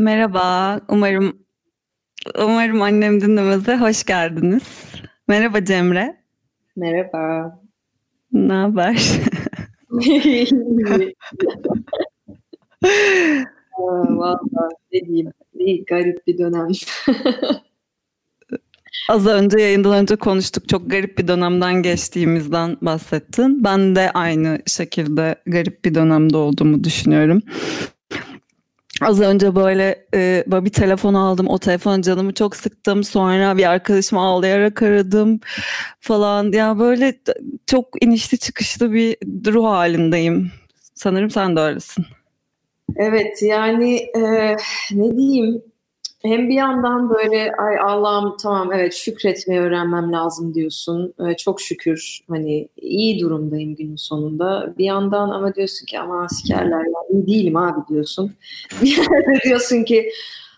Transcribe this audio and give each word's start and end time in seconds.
Merhaba. 0.00 0.80
Umarım 0.88 1.38
umarım 2.38 2.82
annem 2.82 3.20
dinlemeze 3.20 3.76
hoş 3.76 4.04
geldiniz. 4.04 4.62
Merhaba 5.28 5.64
Cemre. 5.64 6.16
Merhaba. 6.76 7.58
Ne 8.32 8.52
haber? 8.52 8.96
Valla 13.78 14.40
ne 14.92 15.00
diyeyim. 15.00 15.32
Bir 15.54 15.84
garip 15.86 16.26
bir 16.26 16.38
dönem. 16.38 16.68
Az 19.10 19.26
önce 19.26 19.58
yayından 19.58 19.92
önce 19.92 20.16
konuştuk. 20.16 20.68
Çok 20.68 20.90
garip 20.90 21.18
bir 21.18 21.28
dönemden 21.28 21.82
geçtiğimizden 21.82 22.76
bahsettin. 22.82 23.64
Ben 23.64 23.96
de 23.96 24.10
aynı 24.10 24.58
şekilde 24.66 25.34
garip 25.46 25.84
bir 25.84 25.94
dönemde 25.94 26.36
olduğumu 26.36 26.84
düşünüyorum. 26.84 27.42
Az 29.00 29.20
önce 29.20 29.54
böyle, 29.54 30.06
e, 30.14 30.44
böyle 30.46 30.64
bir 30.64 30.70
telefon 30.70 31.14
aldım. 31.14 31.48
O 31.48 31.58
telefon 31.58 32.02
canımı 32.02 32.34
çok 32.34 32.56
sıktım. 32.56 33.04
Sonra 33.04 33.56
bir 33.56 33.70
arkadaşımı 33.70 34.20
ağlayarak 34.20 34.82
aradım 34.82 35.40
falan. 36.00 36.52
Ya 36.52 36.78
böyle 36.78 37.14
çok 37.66 38.04
inişli 38.04 38.38
çıkışlı 38.38 38.92
bir 38.92 39.16
ruh 39.46 39.64
halindeyim. 39.64 40.50
Sanırım 40.94 41.30
sen 41.30 41.56
de 41.56 41.60
öylesin. 41.60 42.04
Evet 42.96 43.42
yani 43.42 43.96
e, 43.96 44.56
ne 44.92 45.16
diyeyim 45.16 45.62
hem 46.22 46.48
bir 46.48 46.54
yandan 46.54 47.10
böyle 47.10 47.52
ay 47.52 47.78
Allah'ım 47.80 48.36
tamam 48.42 48.72
evet 48.72 48.94
şükretmeyi 48.94 49.60
öğrenmem 49.60 50.12
lazım 50.12 50.54
diyorsun. 50.54 51.14
Ee, 51.20 51.36
çok 51.36 51.60
şükür 51.60 52.20
hani 52.28 52.68
iyi 52.76 53.20
durumdayım 53.20 53.74
günün 53.74 53.96
sonunda. 53.96 54.74
Bir 54.78 54.84
yandan 54.84 55.30
ama 55.30 55.54
diyorsun 55.54 55.86
ki 55.86 56.00
ama 56.00 56.24
askerler 56.24 56.84
ya 56.84 57.00
iyi 57.10 57.26
değilim 57.26 57.56
abi 57.56 57.80
diyorsun. 57.88 58.32
Bir 58.82 58.96
yerde 58.96 59.40
diyorsun 59.44 59.84
ki 59.84 60.10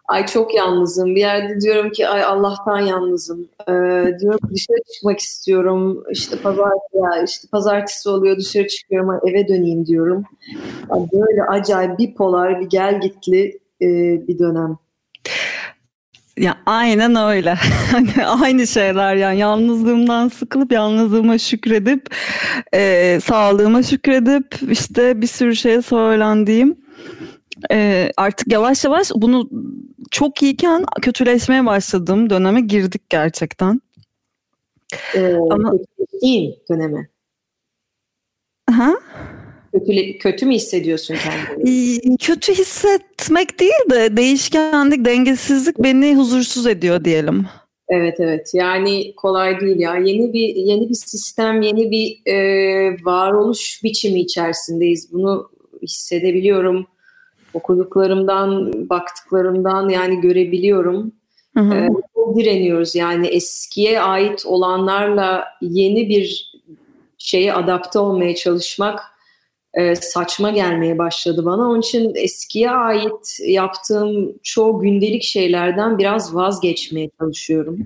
ay 0.09 0.27
çok 0.27 0.55
yalnızım. 0.55 1.15
Bir 1.15 1.21
yerde 1.21 1.61
diyorum 1.61 1.91
ki 1.91 2.09
ay 2.09 2.25
Allah'tan 2.25 2.81
yalnızım. 2.81 3.49
Ee, 3.69 3.73
diyorum 4.21 4.41
dışarı 4.55 4.79
çıkmak 4.95 5.19
istiyorum. 5.19 6.05
İşte 6.11 6.37
pazar 6.37 6.73
ya 6.95 7.23
işte 7.25 7.49
pazartesi 7.53 8.09
oluyor 8.09 8.37
dışarı 8.37 8.67
çıkıyorum 8.67 9.11
ay 9.11 9.19
eve 9.27 9.49
döneyim 9.49 9.87
diyorum. 9.87 10.25
Yani 10.91 11.09
böyle 11.13 11.43
acayip 11.43 11.99
bipolar 11.99 12.61
bir 12.61 12.67
gel 12.67 13.01
gitli 13.01 13.59
e, 13.83 13.89
bir 14.29 14.39
dönem. 14.39 14.79
Ya 16.37 16.59
aynen 16.67 17.17
öyle. 17.17 17.55
Hani 17.93 18.27
aynı 18.27 18.67
şeyler 18.67 19.15
yani 19.15 19.39
yalnızlığımdan 19.39 20.29
sıkılıp 20.29 20.73
yalnızlığıma 20.73 21.39
şükredip 21.39 22.15
e, 22.75 23.19
sağlığıma 23.25 23.83
şükredip 23.83 24.57
işte 24.71 25.21
bir 25.21 25.27
sürü 25.27 25.57
şeye 25.57 25.83
söylendiğim 25.83 26.77
e, 27.73 28.11
artık 28.17 28.53
yavaş 28.53 28.85
yavaş 28.85 29.11
bunu 29.15 29.51
çok 30.11 30.43
iyiyken 30.43 30.85
kötüleşmeye 31.03 31.67
başladığım 31.67 32.31
döneme 32.31 32.61
girdik 32.61 33.11
gerçekten. 33.11 33.81
Ee, 35.15 35.37
Ama 35.51 35.73
değil 36.23 36.61
döneme. 36.71 37.09
Ha? 38.71 38.93
Kötü, 39.73 40.19
kötü 40.19 40.47
mü 40.47 40.55
hissediyorsun 40.55 41.15
kendini? 41.15 42.17
Kötü 42.17 42.53
hissetmek 42.53 43.61
değil 43.61 43.91
de 43.91 44.17
değişkenlik, 44.17 45.05
dengesizlik 45.05 45.79
beni 45.79 46.17
huzursuz 46.17 46.67
ediyor 46.67 47.05
diyelim. 47.05 47.47
Evet 47.89 48.21
evet 48.21 48.51
yani 48.55 49.15
kolay 49.17 49.61
değil 49.61 49.81
ya 49.81 49.97
yeni 49.97 50.33
bir 50.33 50.55
yeni 50.55 50.89
bir 50.89 50.95
sistem 50.95 51.63
yeni 51.63 51.91
bir 51.91 52.33
e, 52.33 52.37
varoluş 53.05 53.81
biçimi 53.85 54.21
içerisindeyiz 54.21 55.13
bunu 55.13 55.51
hissedebiliyorum 55.83 56.87
okuduklarımdan 57.55 58.73
baktıklarımdan 58.91 59.89
yani 59.89 60.21
görebiliyorum 60.21 61.13
hı 61.57 61.61
hı. 61.61 61.75
E, 61.75 61.89
direniyoruz 62.37 62.95
yani 62.95 63.27
eskiye 63.27 64.01
ait 64.01 64.47
olanlarla 64.47 65.45
yeni 65.61 66.09
bir 66.09 66.53
şeye 67.19 67.55
adapte 67.55 67.99
olmaya 67.99 68.35
çalışmak 68.35 69.01
e, 69.75 69.95
saçma 69.95 70.51
gelmeye 70.51 70.99
başladı 70.99 71.45
bana. 71.45 71.69
Onun 71.69 71.81
için 71.81 72.13
eskiye 72.15 72.71
ait 72.71 73.39
yaptığım 73.47 74.39
çoğu 74.43 74.81
gündelik 74.81 75.23
şeylerden 75.23 75.99
biraz 75.99 76.35
vazgeçmeye 76.35 77.11
çalışıyorum. 77.21 77.79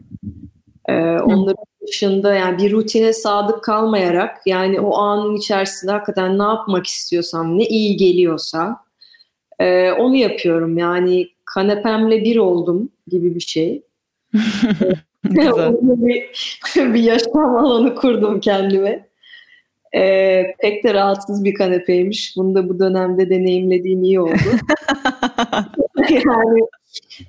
E, 0.88 0.92
onların 1.02 1.64
dışında 1.86 2.34
yani 2.34 2.58
bir 2.58 2.72
rutine 2.72 3.12
sadık 3.12 3.64
kalmayarak 3.64 4.40
yani 4.46 4.80
o 4.80 4.96
anın 4.96 5.36
içerisinde 5.36 5.92
hakikaten 5.92 6.38
ne 6.38 6.42
yapmak 6.42 6.86
istiyorsam, 6.86 7.58
ne 7.58 7.64
iyi 7.64 7.96
geliyorsa 7.96 8.76
e, 9.58 9.92
onu 9.92 10.16
yapıyorum. 10.16 10.78
Yani 10.78 11.28
kanepemle 11.44 12.24
bir 12.24 12.36
oldum 12.36 12.90
gibi 13.08 13.34
bir 13.34 13.40
şey. 13.40 13.82
bir, 15.24 16.30
bir 16.76 17.02
yaşam 17.02 17.56
alanı 17.56 17.94
kurdum 17.94 18.40
kendime. 18.40 19.08
Ee, 19.96 20.42
pek 20.58 20.84
de 20.84 20.94
rahatsız 20.94 21.44
bir 21.44 21.54
kanepeymiş. 21.54 22.34
Bunu 22.36 22.54
da 22.54 22.68
bu 22.68 22.78
dönemde 22.78 23.30
deneyimlediğim 23.30 24.02
iyi 24.02 24.20
oldu. 24.20 24.32
yani 26.10 26.60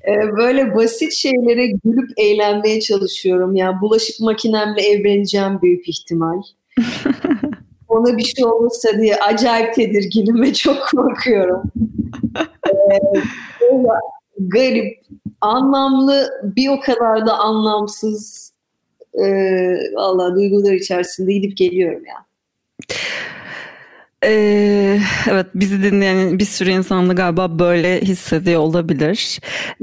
e, 0.07 0.37
böyle 0.37 0.75
basit 0.75 1.13
şeylere 1.13 1.67
gülüp 1.67 2.09
eğlenmeye 2.17 2.81
çalışıyorum. 2.81 3.55
Yani 3.55 3.81
bulaşık 3.81 4.19
makinemle 4.19 4.81
evleneceğim 4.81 5.61
büyük 5.61 5.89
ihtimal. 5.89 6.41
Ona 7.87 8.17
bir 8.17 8.23
şey 8.23 8.45
olursa 8.45 8.89
diye 9.01 9.15
acayip 9.15 9.75
tedirginim 9.75 10.41
ve 10.41 10.53
çok 10.53 10.89
korkuyorum. 10.91 11.61
ee, 12.67 13.77
garip, 14.37 14.99
anlamlı, 15.41 16.29
bir 16.43 16.69
o 16.69 16.79
kadar 16.79 17.27
da 17.27 17.37
anlamsız 17.37 18.51
e, 19.13 19.25
valla 19.95 20.35
duygular 20.35 20.73
içerisinde 20.73 21.33
gidip 21.33 21.57
geliyorum 21.57 22.05
ya. 22.05 22.26
Ee, 24.23 24.99
evet 25.29 25.45
bizi 25.55 25.83
dinleyen 25.83 26.39
bir 26.39 26.45
sürü 26.45 26.69
insan 26.69 27.09
da 27.09 27.13
galiba 27.13 27.59
böyle 27.59 28.01
hissediyor 28.01 28.61
olabilir. 28.61 29.39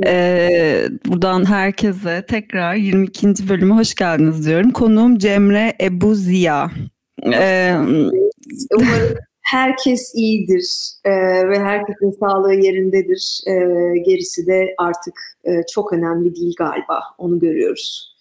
Ee, 0.06 0.88
buradan 1.06 1.44
herkese 1.44 2.24
tekrar 2.28 2.74
22. 2.74 3.48
bölüme 3.48 3.74
hoş 3.74 3.94
geldiniz 3.94 4.46
diyorum. 4.46 4.70
Konuğum 4.70 5.18
Cemre 5.18 5.76
Ebu 5.80 6.14
Ziya. 6.14 6.70
Ee, 7.32 7.74
Umarım 8.74 9.18
herkes 9.44 10.14
iyidir 10.14 10.90
e, 11.04 11.10
ve 11.48 11.58
herkesin 11.58 12.10
sağlığı 12.20 12.54
yerindedir. 12.54 13.40
E, 13.46 13.52
gerisi 13.98 14.46
de 14.46 14.74
artık 14.78 15.14
e, 15.44 15.50
çok 15.74 15.92
önemli 15.92 16.36
değil 16.36 16.54
galiba. 16.58 17.02
Onu 17.18 17.38
görüyoruz. 17.38 18.14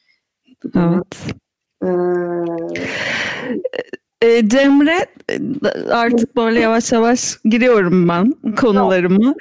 Evet. 0.76 1.36
Ee, 1.84 1.88
e, 4.24 4.50
Cemre 4.50 5.06
artık 5.92 6.36
böyle 6.36 6.60
yavaş 6.60 6.92
yavaş 6.92 7.38
giriyorum 7.46 8.10
ben 8.10 8.34
konularımı. 8.56 9.36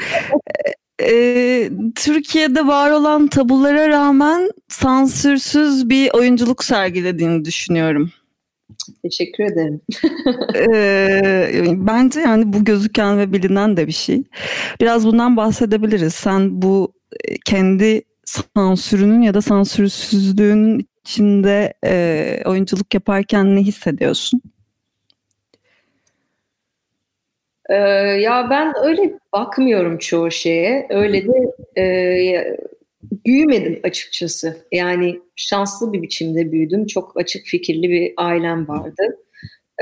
E, 1.03 1.71
Türkiye'de 1.97 2.67
var 2.67 2.91
olan 2.91 3.29
tabulara 3.29 3.89
rağmen 3.89 4.51
sansürsüz 4.69 5.89
bir 5.89 6.11
oyunculuk 6.15 6.65
sergilediğini 6.65 7.45
düşünüyorum. 7.45 8.11
Teşekkür 9.03 9.45
ederim. 9.45 9.81
e, 10.73 11.87
bence 11.87 12.21
yani 12.21 12.53
bu 12.53 12.65
gözüken 12.65 13.19
ve 13.19 13.33
bilinen 13.33 13.77
de 13.77 13.87
bir 13.87 13.93
şey. 13.93 14.25
Biraz 14.81 15.07
bundan 15.07 15.37
bahsedebiliriz. 15.37 16.15
Sen 16.15 16.63
bu 16.63 16.93
kendi 17.45 18.03
sansürünün 18.25 19.23
ya 19.23 19.35
da 19.35 19.43
sansürsüzlüğün 19.43 20.89
içinde 21.05 21.75
e, 21.85 22.43
oyunculuk 22.47 22.95
yaparken 22.95 23.57
ne 23.57 23.61
hissediyorsun? 23.61 24.43
Ee, 27.71 27.75
ya 28.21 28.47
ben 28.51 28.75
öyle 28.85 29.19
bakmıyorum 29.33 29.99
çoğu 29.99 30.31
şeye. 30.31 30.87
Öyle 30.91 31.27
de 31.27 31.33
e, 31.81 32.57
büyümedim 33.27 33.81
açıkçası. 33.83 34.57
Yani 34.73 35.21
şanslı 35.37 35.93
bir 35.93 36.03
biçimde 36.03 36.53
büyüdüm. 36.53 36.87
Çok 36.87 37.21
açık 37.21 37.47
fikirli 37.47 37.91
bir 37.91 38.13
ailem 38.17 38.69
vardı. 38.69 39.19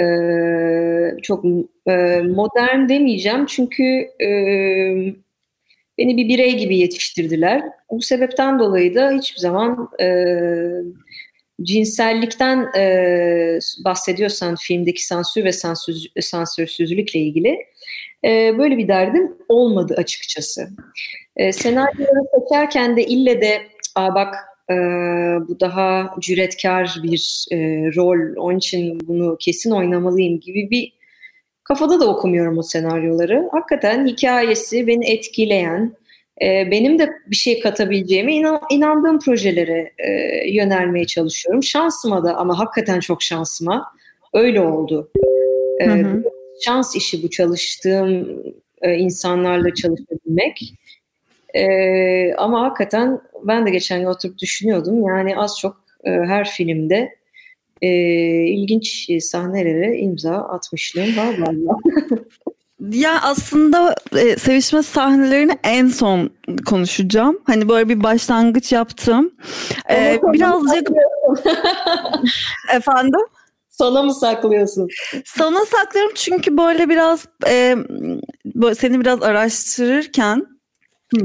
Ee, 0.01 1.17
çok 1.23 1.45
e, 1.89 2.23
modern 2.23 2.89
demeyeceğim 2.89 3.47
çünkü 3.47 3.83
e, 4.23 4.29
beni 5.99 6.17
bir 6.17 6.29
birey 6.29 6.57
gibi 6.57 6.77
yetiştirdiler. 6.77 7.63
Bu 7.91 8.03
sebepten 8.03 8.59
dolayı 8.59 8.95
da 8.95 9.11
hiçbir 9.11 9.41
zaman 9.41 9.89
e, 10.01 10.07
cinsellikten 11.63 12.77
e, 12.77 13.59
bahsediyorsan 13.85 14.57
filmdeki 14.61 15.07
sansür 15.07 15.45
ve 15.45 15.53
sansür, 15.53 15.95
sansürsüzlükle 16.21 17.21
ilgili 17.21 17.59
e, 18.25 18.59
böyle 18.59 18.79
bir 18.79 18.89
derdim 18.89 19.37
olmadı 19.49 19.95
açıkçası. 19.99 20.69
E, 21.37 21.53
senaryoları 21.53 22.41
seçerken 22.41 22.97
de 22.97 23.05
ille 23.05 23.41
de 23.41 23.63
Aa, 23.95 24.15
bak 24.15 24.35
e, 24.71 24.75
bu 25.49 25.61
daha 25.61 26.15
cüretkar 26.21 27.01
bir 27.03 27.47
e, 27.53 27.57
rol 27.97 28.37
onun 28.37 28.59
için 28.59 29.01
bunu 29.09 29.37
kesin 29.41 29.71
oynamalıyım 29.71 30.41
gibi 30.41 30.71
bir 30.71 30.93
kafada 31.65 32.01
da 32.01 32.09
okumuyorum 32.09 32.59
o 32.59 32.63
senaryoları. 32.63 33.49
Hakikaten 33.53 34.07
hikayesi 34.07 34.87
beni 34.87 35.11
etkileyen 35.11 35.93
e, 36.43 36.71
benim 36.71 36.99
de 36.99 37.11
bir 37.27 37.37
şey 37.37 37.61
katabileceğime 37.61 38.35
inan, 38.35 38.61
inandığım 38.71 39.19
projelere 39.19 39.93
e, 39.99 40.11
yönelmeye 40.51 41.07
çalışıyorum. 41.07 41.63
Şansıma 41.63 42.25
da 42.25 42.37
ama 42.37 42.59
hakikaten 42.59 43.01
çok 43.01 43.23
şansıma 43.23 43.93
öyle 44.35 44.61
oldu. 44.61 45.11
E, 45.81 45.87
hı 45.87 45.93
hı. 45.93 46.23
Şans 46.65 46.97
işi 46.97 47.23
bu 47.23 47.31
çalıştığım 47.31 48.43
e, 48.83 48.95
insanlarla 48.95 49.75
çalışabilmek. 49.75 50.75
E, 51.55 52.35
ama 52.35 52.63
hakikaten 52.63 53.21
ben 53.43 53.67
de 53.67 53.71
geçen 53.71 54.01
gün 54.01 54.07
oturup 54.07 54.39
düşünüyordum. 54.39 55.09
Yani 55.09 55.37
az 55.37 55.59
çok 55.61 55.85
e, 56.05 56.11
her 56.11 56.49
filmde 56.49 57.15
e, 57.83 57.89
ilginç 58.45 59.11
sahnelere 59.21 59.99
imza 59.99 60.35
atmışlığım 60.35 61.17
var 61.17 61.35
galiba. 61.35 61.73
Ya 62.81 63.21
aslında 63.23 63.95
e, 64.17 64.37
sevişme 64.37 64.83
sahnelerini 64.83 65.59
en 65.65 65.89
son 65.89 66.31
konuşacağım. 66.67 67.39
Hani 67.45 67.69
böyle 67.69 67.89
bir 67.89 68.03
başlangıç 68.03 68.73
yaptım. 68.73 69.31
Ee, 69.91 70.21
birazcık 70.23 70.89
efendim. 72.75 73.21
Sana 73.71 74.03
mı 74.03 74.15
saklıyorsun? 74.15 74.89
Sana 75.25 75.65
saklıyorum 75.67 76.13
çünkü 76.15 76.57
böyle 76.57 76.89
biraz 76.89 77.27
e, 77.47 77.77
böyle 78.45 78.75
seni 78.75 79.01
biraz 79.01 79.23
araştırırken 79.23 80.47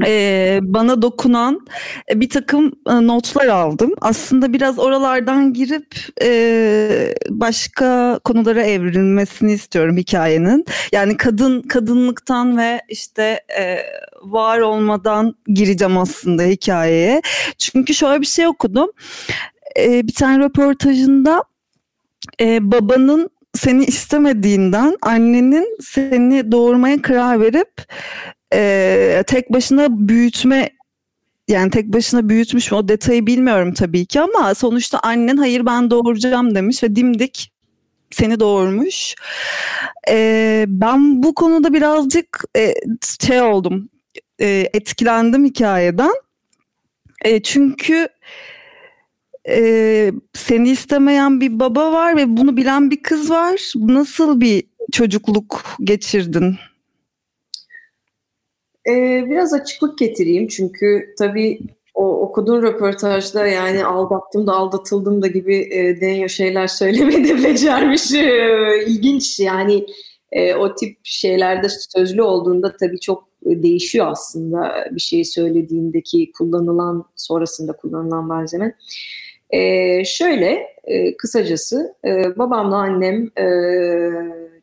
e, 0.06 0.58
bana 0.62 1.02
dokunan 1.02 1.66
e, 2.10 2.20
bir 2.20 2.30
takım 2.30 2.72
e, 2.88 3.06
notlar 3.06 3.46
aldım. 3.46 3.94
Aslında 4.00 4.52
biraz 4.52 4.78
oralardan 4.78 5.52
girip 5.52 5.94
e, 6.22 7.14
başka 7.30 8.20
konulara 8.24 8.62
evrilmesini 8.62 9.52
istiyorum 9.52 9.96
hikayenin. 9.96 10.64
Yani 10.92 11.16
kadın 11.16 11.62
kadınlıktan 11.62 12.58
ve 12.58 12.80
işte 12.88 13.40
e, 13.58 13.78
var 14.22 14.58
olmadan 14.58 15.34
gireceğim 15.46 15.98
aslında 15.98 16.42
hikayeye. 16.42 17.22
Çünkü 17.58 17.94
şöyle 17.94 18.20
bir 18.20 18.26
şey 18.26 18.46
okudum. 18.46 18.90
E, 19.78 20.06
bir 20.06 20.14
tane 20.14 20.44
röportajında 20.44 21.44
e, 22.40 22.72
babanın 22.72 23.30
seni 23.54 23.84
istemediğinden 23.84 24.96
annenin 25.02 25.76
seni 25.80 26.52
doğurmaya 26.52 27.02
karar 27.02 27.40
verip 27.40 27.70
e, 28.54 29.22
tek 29.26 29.52
başına 29.52 30.08
büyütme 30.08 30.70
yani 31.48 31.70
tek 31.70 31.86
başına 31.86 32.28
büyütmüş 32.28 32.70
mü 32.72 32.78
o 32.78 32.88
detayı 32.88 33.26
bilmiyorum 33.26 33.74
tabii 33.74 34.06
ki 34.06 34.20
ama 34.20 34.54
sonuçta 34.54 34.98
annen 34.98 35.36
hayır 35.36 35.66
ben 35.66 35.90
doğuracağım 35.90 36.54
demiş 36.54 36.82
ve 36.82 36.96
dimdik 36.96 37.52
seni 38.10 38.40
doğurmuş. 38.40 39.14
E, 40.08 40.64
ben 40.68 41.22
bu 41.22 41.34
konuda 41.34 41.72
birazcık 41.72 42.44
e, 42.56 42.74
şey 43.26 43.42
oldum 43.42 43.88
e, 44.40 44.70
etkilendim 44.74 45.44
hikayeden. 45.44 46.12
E, 47.24 47.42
çünkü 47.42 48.08
e, 49.48 50.12
seni 50.34 50.70
istemeyen 50.70 51.40
bir 51.40 51.60
baba 51.60 51.92
var 51.92 52.16
ve 52.16 52.36
bunu 52.36 52.56
bilen 52.56 52.90
bir 52.90 53.02
kız 53.02 53.30
var. 53.30 53.72
Nasıl 53.76 54.40
bir 54.40 54.64
çocukluk 54.92 55.64
geçirdin? 55.80 56.56
Ee, 58.88 59.24
biraz 59.30 59.54
açıklık 59.54 59.98
getireyim 59.98 60.48
çünkü 60.48 61.14
tabii 61.18 61.58
o 61.94 62.20
okuduğun 62.20 62.62
röportajda 62.62 63.46
yani 63.46 63.84
aldattım 63.84 64.46
da 64.46 64.52
aldatıldım 64.52 65.22
da 65.22 65.26
gibi 65.26 65.56
e, 65.56 66.00
deniyor 66.00 66.28
şeyler 66.28 66.66
söylemeyi 66.66 67.24
de 67.24 67.44
becermiş. 67.44 68.14
E, 68.14 68.84
ilginç 68.86 69.40
yani 69.40 69.86
e, 70.32 70.54
o 70.54 70.74
tip 70.74 70.98
şeylerde 71.02 71.66
sözlü 71.68 72.22
olduğunda 72.22 72.76
tabii 72.76 73.00
çok 73.00 73.28
değişiyor 73.44 74.06
aslında 74.08 74.88
bir 74.90 75.00
şey 75.00 75.24
söylediğindeki 75.24 76.32
kullanılan 76.38 77.04
sonrasında 77.16 77.72
kullanılan 77.72 78.24
malzeme. 78.24 78.76
E, 79.50 80.04
şöyle 80.04 80.66
e, 80.84 81.16
kısacası 81.16 81.94
e, 82.04 82.38
babamla 82.38 82.76
annem 82.76 83.30
e, 83.38 83.46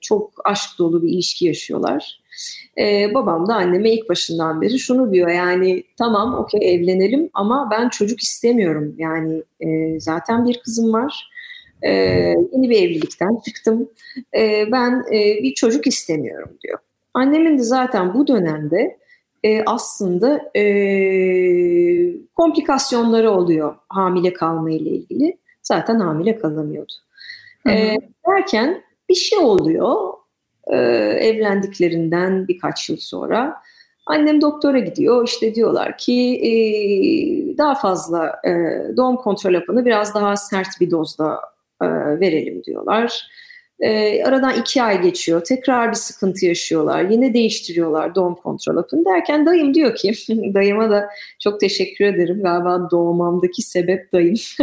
çok 0.02 0.32
aşk 0.46 0.70
dolu 0.80 1.04
bir 1.04 1.10
ilişki 1.10 1.46
yaşıyorlar. 1.46 2.23
E, 2.78 3.14
babam 3.14 3.48
da 3.48 3.56
anneme 3.56 3.92
ilk 3.92 4.10
başından 4.10 4.62
beri 4.62 4.80
şunu 4.80 5.14
diyor 5.14 5.30
yani 5.30 5.84
tamam 5.98 6.34
okey 6.34 6.76
evlenelim 6.76 7.30
ama 7.34 7.70
ben 7.72 7.90
çocuk 7.90 8.24
istemiyorum. 8.24 8.96
Yani 8.98 9.44
e, 9.60 10.00
zaten 10.00 10.46
bir 10.48 10.60
kızım 10.60 10.94
var. 10.94 11.30
E, 11.82 11.92
yeni 12.54 12.70
bir 12.70 12.82
evlilikten 12.82 13.38
çıktım. 13.46 13.90
E, 14.38 14.72
ben 14.72 15.04
e, 15.12 15.44
bir 15.44 15.54
çocuk 15.54 15.88
istemiyorum 15.88 16.50
diyor. 16.64 16.80
Annemin 17.14 17.58
de 17.58 17.64
zaten 17.64 18.14
bu 18.14 18.28
dönemde 18.28 18.98
e, 19.44 19.64
aslında 19.66 20.52
e, 20.56 20.64
komplikasyonları 22.36 23.32
oluyor 23.32 23.76
hamile 23.90 24.34
kalma 24.34 24.72
ile 24.72 24.90
ilgili. 24.90 25.38
Zaten 25.62 26.00
hamile 26.00 26.40
kalamıyordu. 26.40 26.94
E, 27.70 27.98
derken 28.28 28.84
bir 29.10 29.16
şey 29.16 29.40
oluyor 29.40 30.14
e, 30.72 30.78
evlendiklerinden 31.20 32.48
birkaç 32.48 32.90
yıl 32.90 32.98
sonra. 32.98 33.62
Annem 34.06 34.42
doktora 34.42 34.80
gidiyor. 34.80 35.28
İşte 35.28 35.56
diyorlar 35.56 35.98
ki 35.98 36.40
e, 36.44 36.52
daha 37.58 37.76
fazla 37.76 38.42
e, 38.46 38.52
doğum 38.98 39.16
kontrol 39.16 39.54
hapını 39.54 39.86
biraz 39.86 40.16
daha 40.16 40.36
sert 40.36 40.82
bir 40.82 40.92
dozda 40.92 41.40
e, 41.82 41.86
verelim 42.20 42.64
diyorlar. 42.64 43.28
E, 43.80 44.24
aradan 44.24 44.54
iki 44.60 44.84
ay 44.84 45.02
geçiyor. 45.02 45.44
Tekrar 45.44 45.90
bir 45.90 45.96
sıkıntı 45.96 46.46
yaşıyorlar. 46.46 47.04
Yine 47.04 47.34
değiştiriyorlar 47.34 48.16
doğum 48.16 48.36
kontrol 48.36 48.76
hapını 48.76 49.06
derken 49.06 49.46
dayım 49.46 49.74
diyor 49.74 49.96
ki 49.96 50.14
dayıma 50.54 50.90
da 50.90 51.10
çok 51.40 51.60
teşekkür 51.60 52.06
ederim. 52.06 52.44
Galiba 52.44 52.88
doğmamdaki 52.92 53.62
sebep 53.62 54.12
dayım. 54.14 54.36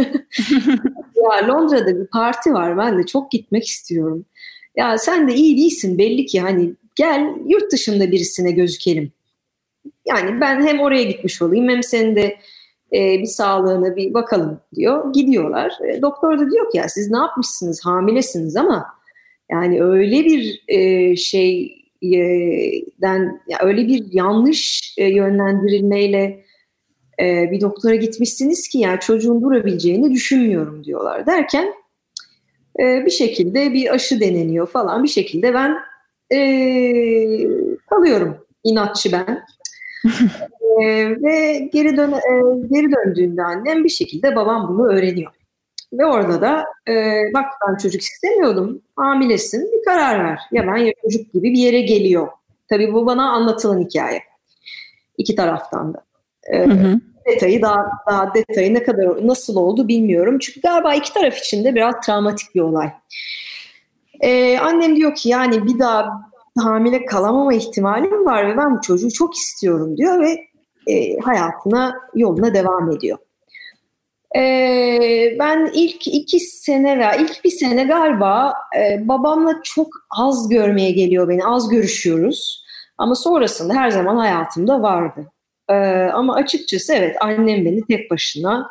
ya 1.15 1.47
Londra'da 1.47 1.99
bir 1.99 2.07
parti 2.07 2.53
var. 2.53 2.77
Ben 2.77 2.99
de 2.99 3.05
çok 3.05 3.31
gitmek 3.31 3.67
istiyorum. 3.67 4.25
Ya 4.75 4.97
sen 4.97 5.27
de 5.27 5.35
iyi 5.35 5.57
değilsin 5.57 5.97
belli 5.97 6.25
ki 6.25 6.41
hani 6.41 6.73
gel 6.95 7.35
yurt 7.47 7.71
dışında 7.71 8.11
birisine 8.11 8.51
gözükelim. 8.51 9.11
Yani 10.05 10.41
ben 10.41 10.67
hem 10.67 10.79
oraya 10.79 11.03
gitmiş 11.03 11.41
olayım 11.41 11.69
hem 11.69 11.83
senin 11.83 12.15
de 12.15 12.37
e, 12.93 13.19
bir 13.19 13.25
sağlığına 13.25 13.95
bir 13.95 14.13
bakalım 14.13 14.59
diyor. 14.75 15.13
Gidiyorlar. 15.13 15.73
E, 15.89 16.01
doktor 16.01 16.39
da 16.39 16.51
diyor 16.51 16.71
ki 16.71 16.77
ya 16.77 16.89
siz 16.89 17.11
ne 17.11 17.17
yapmışsınız 17.17 17.85
hamilesiniz 17.85 18.55
ama 18.55 18.85
yani 19.51 19.83
öyle 19.83 20.25
bir 20.25 20.63
e, 20.67 21.15
şeyden 21.15 21.71
ya 23.47 23.59
öyle 23.61 23.87
bir 23.87 24.05
yanlış 24.11 24.93
e, 24.97 25.05
yönlendirilmeyle 25.05 26.43
e, 27.19 27.51
bir 27.51 27.61
doktora 27.61 27.95
gitmişsiniz 27.95 28.67
ki 28.67 28.77
yani 28.77 28.99
çocuğun 28.99 29.41
durabileceğini 29.41 30.11
düşünmüyorum 30.11 30.83
diyorlar 30.83 31.25
derken 31.25 31.73
e, 32.81 33.05
bir 33.05 33.11
şekilde 33.11 33.73
bir 33.73 33.93
aşı 33.93 34.19
deneniyor 34.19 34.67
falan. 34.67 35.03
Bir 35.03 35.07
şekilde 35.07 35.53
ben 35.53 35.77
e, 36.33 36.39
kalıyorum 37.89 38.45
inatçı 38.63 39.11
ben. 39.11 39.45
E, 40.81 40.85
ve 41.21 41.69
geri 41.73 41.97
dön 41.97 42.11
e, 42.11 42.67
geri 42.71 42.91
döndüğünde 42.91 43.43
annem 43.43 43.83
bir 43.83 43.89
şekilde 43.89 44.35
babam 44.35 44.67
bunu 44.69 44.87
öğreniyor. 44.87 45.31
Ve 45.93 46.05
orada 46.05 46.41
da 46.41 46.65
e, 46.87 47.21
bak 47.33 47.45
ben 47.67 47.77
çocuk 47.77 48.01
istemiyordum 48.01 48.81
hamilesin 48.95 49.71
bir 49.71 49.85
karar 49.85 50.23
ver. 50.23 50.39
Ya 50.51 50.67
ben 50.67 50.77
ya 50.77 50.93
çocuk 51.01 51.33
gibi 51.33 51.53
bir 51.53 51.57
yere 51.57 51.81
geliyor. 51.81 52.27
Tabii 52.69 52.93
bu 52.93 53.05
bana 53.05 53.31
anlatılan 53.31 53.79
hikaye. 53.79 54.23
İki 55.17 55.35
taraftan 55.35 55.93
da. 55.93 56.03
E, 56.43 56.65
hı 56.65 56.71
hı 56.71 56.99
detayı 57.25 57.61
daha 57.61 57.85
daha 58.07 58.33
detayı 58.33 58.73
ne 58.73 58.83
kadar 58.83 59.27
nasıl 59.27 59.55
oldu 59.55 59.87
bilmiyorum. 59.87 60.39
Çünkü 60.39 60.61
galiba 60.61 60.93
iki 60.93 61.13
taraf 61.13 61.37
için 61.37 61.63
de 61.63 61.75
biraz 61.75 61.95
travmatik 62.05 62.55
bir 62.55 62.61
olay. 62.61 62.91
Ee, 64.21 64.57
annem 64.57 64.95
diyor 64.95 65.15
ki 65.15 65.29
yani 65.29 65.67
bir 65.67 65.79
daha 65.79 66.31
hamile 66.57 67.05
kalamama 67.05 67.53
ihtimalim 67.53 68.25
var 68.25 68.47
ve 68.47 68.57
ben 68.57 68.77
bu 68.77 68.81
çocuğu 68.81 69.11
çok 69.11 69.35
istiyorum 69.35 69.97
diyor 69.97 70.19
ve 70.19 70.51
e, 70.87 71.19
hayatına 71.19 71.95
yoluna 72.15 72.53
devam 72.53 72.91
ediyor. 72.91 73.17
Ee, 74.35 75.35
ben 75.39 75.71
ilk 75.73 76.07
iki 76.07 76.39
sene 76.39 76.99
veya 76.99 77.15
ilk 77.15 77.43
bir 77.43 77.49
sene 77.49 77.83
galiba 77.83 78.53
e, 78.77 79.07
babamla 79.07 79.59
çok 79.63 79.87
az 80.09 80.49
görmeye 80.49 80.91
geliyor 80.91 81.29
beni, 81.29 81.45
az 81.45 81.69
görüşüyoruz. 81.69 82.65
Ama 82.97 83.15
sonrasında 83.15 83.73
her 83.73 83.89
zaman 83.91 84.15
hayatımda 84.15 84.81
vardı. 84.81 85.31
Ee, 85.69 85.73
ama 86.13 86.35
açıkçası 86.35 86.93
evet 86.93 87.15
annem 87.21 87.65
beni 87.65 87.85
tek 87.85 88.11
başına 88.11 88.69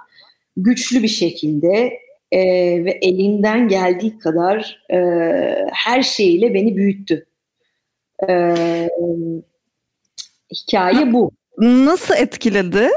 güçlü 0.56 1.02
bir 1.02 1.08
şekilde 1.08 1.98
e, 2.32 2.40
ve 2.84 2.98
elinden 3.02 3.68
geldiği 3.68 4.18
kadar 4.18 4.84
e, 4.92 4.98
her 5.72 6.02
şeyiyle 6.02 6.54
beni 6.54 6.76
büyüttü. 6.76 7.26
E, 8.28 8.54
hikaye 10.52 11.12
bu. 11.12 11.30
Nasıl 11.58 12.14
etkiledi? 12.14 12.88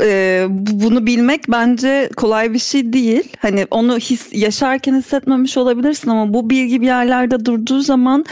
Ee, 0.00 0.46
bunu 0.50 1.06
bilmek 1.06 1.40
bence 1.48 2.10
kolay 2.16 2.52
bir 2.52 2.58
şey 2.58 2.92
değil. 2.92 3.32
Hani 3.38 3.66
onu 3.70 3.98
his, 3.98 4.28
yaşarken 4.32 4.94
hissetmemiş 4.94 5.56
olabilirsin 5.56 6.10
ama 6.10 6.34
bu 6.34 6.50
bilgi 6.50 6.80
bir 6.80 6.86
yerlerde 6.86 7.44
durduğu 7.44 7.80
zaman 7.80 8.24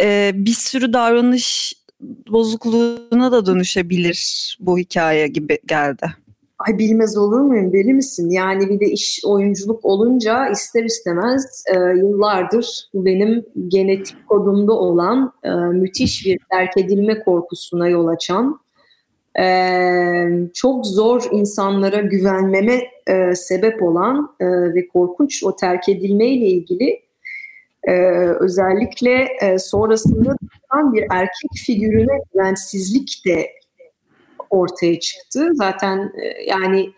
e, 0.00 0.30
bir 0.34 0.52
sürü 0.52 0.92
davranış 0.92 1.74
bozukluğuna 2.00 3.32
da 3.32 3.46
dönüşebilir 3.46 4.58
bu 4.60 4.78
hikaye 4.78 5.28
gibi 5.28 5.58
geldi. 5.66 6.06
Ay 6.58 6.78
bilmez 6.78 7.16
olur 7.16 7.40
muyum 7.40 7.72
deli 7.72 7.94
misin? 7.94 8.30
Yani 8.30 8.68
bir 8.68 8.80
de 8.80 8.86
iş 8.86 9.20
oyunculuk 9.24 9.84
olunca 9.84 10.48
ister 10.48 10.84
istemez 10.84 11.64
e, 11.74 11.78
yıllardır 11.78 12.88
benim 12.94 13.44
genetik 13.68 14.28
kodumda 14.28 14.72
olan 14.72 15.32
e, 15.44 15.50
müthiş 15.50 16.26
bir 16.26 16.38
terk 16.50 16.76
edilme 16.76 17.20
korkusuna 17.24 17.88
yol 17.88 18.06
açan 18.06 18.60
e, 19.38 19.44
çok 20.54 20.86
zor 20.86 21.22
insanlara 21.32 22.00
güvenmeme 22.00 22.80
e, 23.06 23.34
sebep 23.34 23.82
olan 23.82 24.34
e, 24.40 24.46
ve 24.46 24.88
korkunç 24.88 25.44
o 25.44 25.56
terk 25.56 25.88
edilme 25.88 26.26
ile 26.26 26.46
ilgili 26.46 27.00
e, 27.88 27.92
özellikle 28.40 29.28
e, 29.42 29.58
sonrasında 29.58 30.36
bir 30.72 31.04
erkek 31.10 31.50
figürüne 31.66 32.18
güvensizlik 32.34 33.22
de 33.26 33.50
ortaya 34.50 35.00
çıktı. 35.00 35.50
Zaten 35.54 36.12
e, 36.22 36.44
yani 36.46 36.90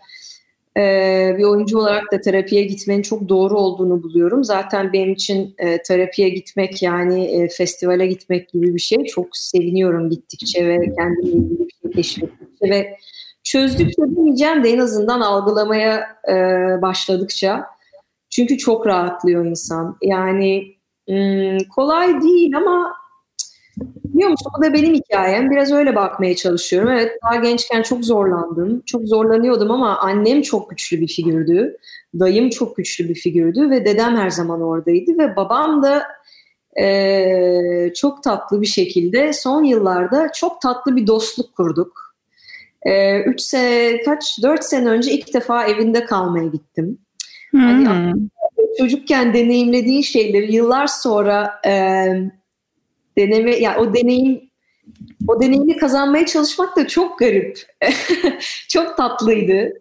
e, 0.77 1.35
bir 1.39 1.45
oyuncu 1.45 1.79
olarak 1.79 2.13
da 2.13 2.21
terapiye 2.21 2.63
gitmenin 2.65 3.03
çok 3.03 3.29
doğru 3.29 3.59
olduğunu 3.59 4.03
buluyorum. 4.03 4.45
Zaten 4.45 4.93
benim 4.93 5.13
için 5.13 5.55
e, 5.59 5.83
terapiye 5.83 6.29
gitmek 6.29 6.83
yani 6.83 7.25
e, 7.25 7.49
festivale 7.49 8.07
gitmek 8.07 8.49
gibi 8.49 8.75
bir 8.75 8.81
şey. 8.81 9.05
Çok 9.05 9.37
seviniyorum 9.37 10.11
gittikçe 10.11 10.67
ve 10.67 10.95
kendimle 10.97 11.31
ilgili 11.31 11.59
bir 11.59 11.73
şey 11.83 11.93
keşfettikçe 11.93 12.71
ve 12.71 12.97
çözdükçe 13.45 14.03
demeyeceğim 14.03 14.65
de 14.65 14.71
en 14.71 14.79
azından 14.79 15.21
algılamaya 15.21 16.07
e, 16.29 16.35
başladıkça. 16.83 17.65
Çünkü 18.31 18.59
çok 18.59 18.87
rahatlıyor 18.87 19.47
insan. 19.47 19.97
Yani 20.03 20.79
kolay 21.77 22.23
değil 22.23 22.57
ama 22.57 22.95
Biliyor 24.05 24.31
musun? 24.31 24.53
Bu 24.59 24.63
da 24.63 24.73
benim 24.73 24.95
hikayem. 24.95 25.51
Biraz 25.51 25.73
öyle 25.73 25.97
bakmaya 25.97 26.37
çalışıyorum. 26.37 26.89
Evet 26.89 27.13
daha 27.25 27.37
gençken 27.37 27.83
çok 27.83 28.05
zorlandım. 28.05 28.83
Çok 28.87 29.09
zorlanıyordum 29.09 29.71
ama 29.71 29.99
annem 29.99 30.43
çok 30.43 30.71
güçlü 30.71 31.01
bir 31.01 31.09
figürdü. 31.09 31.77
Dayım 32.19 32.51
çok 32.51 32.77
güçlü 32.77 33.09
bir 33.09 33.15
figürdü 33.15 33.71
ve 33.71 33.85
dedem 33.85 34.17
her 34.17 34.31
zaman 34.31 34.63
oradaydı. 34.63 35.19
Ve 35.19 35.37
babam 35.37 35.83
da 35.83 36.03
e, 36.81 37.93
çok 37.95 38.23
tatlı 38.23 38.61
bir 38.61 38.67
şekilde 38.67 39.33
son 39.33 39.65
yıllarda 39.65 40.33
çok 40.35 40.61
tatlı 40.61 40.97
bir 40.97 41.07
dostluk 41.07 41.57
kurduk. 41.57 42.15
E, 42.83 43.23
üç 43.23 43.41
sene, 43.41 44.03
kaç, 44.03 44.39
dört 44.43 44.65
sene 44.65 44.89
önce 44.89 45.13
ilk 45.13 45.35
defa 45.35 45.65
evinde 45.65 46.05
kalmaya 46.05 46.47
gittim. 46.47 46.99
Hmm. 47.51 47.61
Hani, 47.61 48.15
çocukken 48.79 49.35
deneyimlediğin 49.35 50.03
şeyleri 50.03 50.55
yıllar 50.55 50.87
sonra 50.87 51.61
e, 51.67 51.73
deneme 53.19 53.51
ya 53.51 53.59
yani 53.59 53.79
o 53.79 53.95
deneyim 53.95 54.49
o 55.29 55.41
deneyimi 55.41 55.77
kazanmaya 55.77 56.27
çalışmak 56.27 56.77
da 56.77 56.89
çok 56.89 57.19
garip. 57.19 57.59
çok 58.69 58.97
tatlıydı. 58.97 59.73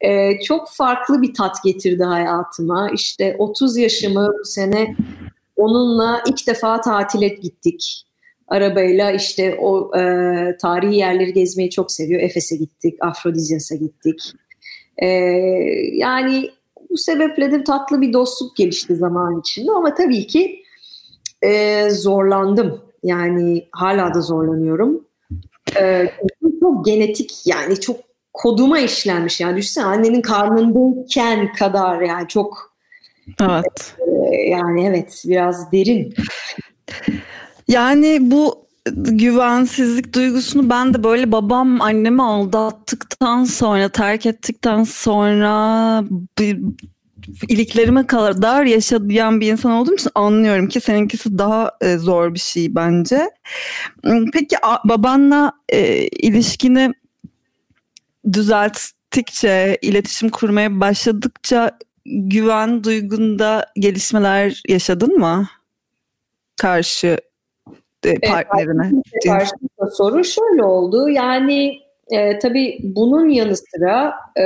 Ee, 0.00 0.40
çok 0.40 0.68
farklı 0.70 1.22
bir 1.22 1.34
tat 1.34 1.56
getirdi 1.64 2.04
hayatıma. 2.04 2.90
İşte 2.90 3.36
30 3.38 3.76
yaşımı 3.76 4.32
bu 4.40 4.44
sene 4.44 4.96
onunla 5.56 6.22
ilk 6.28 6.46
defa 6.46 6.80
tatile 6.80 7.28
gittik. 7.28 8.06
Arabayla 8.48 9.10
işte 9.10 9.58
o 9.60 9.96
e, 9.98 10.02
tarihi 10.62 10.96
yerleri 10.96 11.32
gezmeyi 11.32 11.70
çok 11.70 11.92
seviyor. 11.92 12.20
Efes'e 12.20 12.56
gittik, 12.56 12.94
Afrodizyas'a 13.00 13.74
gittik. 13.74 14.32
E, 14.98 15.06
yani 15.92 16.50
bu 16.90 16.98
sebeple 16.98 17.52
de 17.52 17.64
tatlı 17.64 18.00
bir 18.00 18.12
dostluk 18.12 18.56
gelişti 18.56 18.96
zaman 18.96 19.40
içinde 19.40 19.72
ama 19.72 19.94
tabii 19.94 20.26
ki 20.26 20.63
e, 21.44 21.88
zorlandım. 21.90 22.80
Yani 23.02 23.68
hala 23.72 24.14
da 24.14 24.20
zorlanıyorum. 24.20 25.04
E, 25.80 26.10
çok 26.60 26.84
genetik 26.84 27.46
yani 27.46 27.80
çok 27.80 27.96
koduma 28.32 28.78
işlenmiş. 28.78 29.40
Yani 29.40 29.56
düşünsene 29.56 29.84
annenin 29.84 30.22
karnındayken 30.22 31.52
kadar 31.52 32.00
yani 32.00 32.28
çok 32.28 32.74
Evet. 33.40 33.96
E, 34.32 34.36
yani 34.36 34.86
evet 34.86 35.22
biraz 35.26 35.72
derin. 35.72 36.14
Yani 37.68 38.18
bu 38.20 38.64
güvensizlik 38.96 40.14
duygusunu 40.14 40.70
ben 40.70 40.94
de 40.94 41.04
böyle 41.04 41.32
babam 41.32 41.80
annemi 41.80 42.22
aldattıktan 42.22 43.44
sonra 43.44 43.88
terk 43.88 44.26
ettikten 44.26 44.82
sonra 44.82 46.04
iliklerime 47.48 48.06
kadar 48.06 48.64
yaşayan 48.64 49.40
bir 49.40 49.52
insan 49.52 49.72
olduğum 49.72 49.94
için 49.94 50.10
anlıyorum 50.14 50.68
ki 50.68 50.80
seninkisi 50.80 51.38
daha 51.38 51.70
e, 51.80 51.96
zor 51.96 52.34
bir 52.34 52.38
şey 52.38 52.74
bence. 52.74 53.30
Hmm, 54.04 54.30
peki 54.32 54.56
a, 54.62 54.88
babanla 54.88 55.52
e, 55.68 56.06
ilişkini 56.06 56.92
düzelttikçe, 58.32 59.78
iletişim 59.82 60.28
kurmaya 60.28 60.80
başladıkça 60.80 61.78
güven 62.06 62.84
duygunda 62.84 63.66
gelişmeler 63.76 64.62
yaşadın 64.68 65.18
mı? 65.18 65.48
Karşı 66.56 67.18
e, 68.04 68.20
partnerine. 68.20 68.90
Evet, 68.92 69.24
karşı 69.26 69.52
soru 69.96 70.24
şöyle 70.24 70.64
oldu. 70.64 71.08
Yani 71.08 71.80
e, 72.10 72.38
tabii 72.38 72.78
bunun 72.82 73.28
yanı 73.28 73.56
sıra 73.56 74.14
e, 74.38 74.42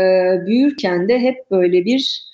büyürken 0.46 1.08
de 1.08 1.18
hep 1.18 1.50
böyle 1.50 1.84
bir 1.84 2.27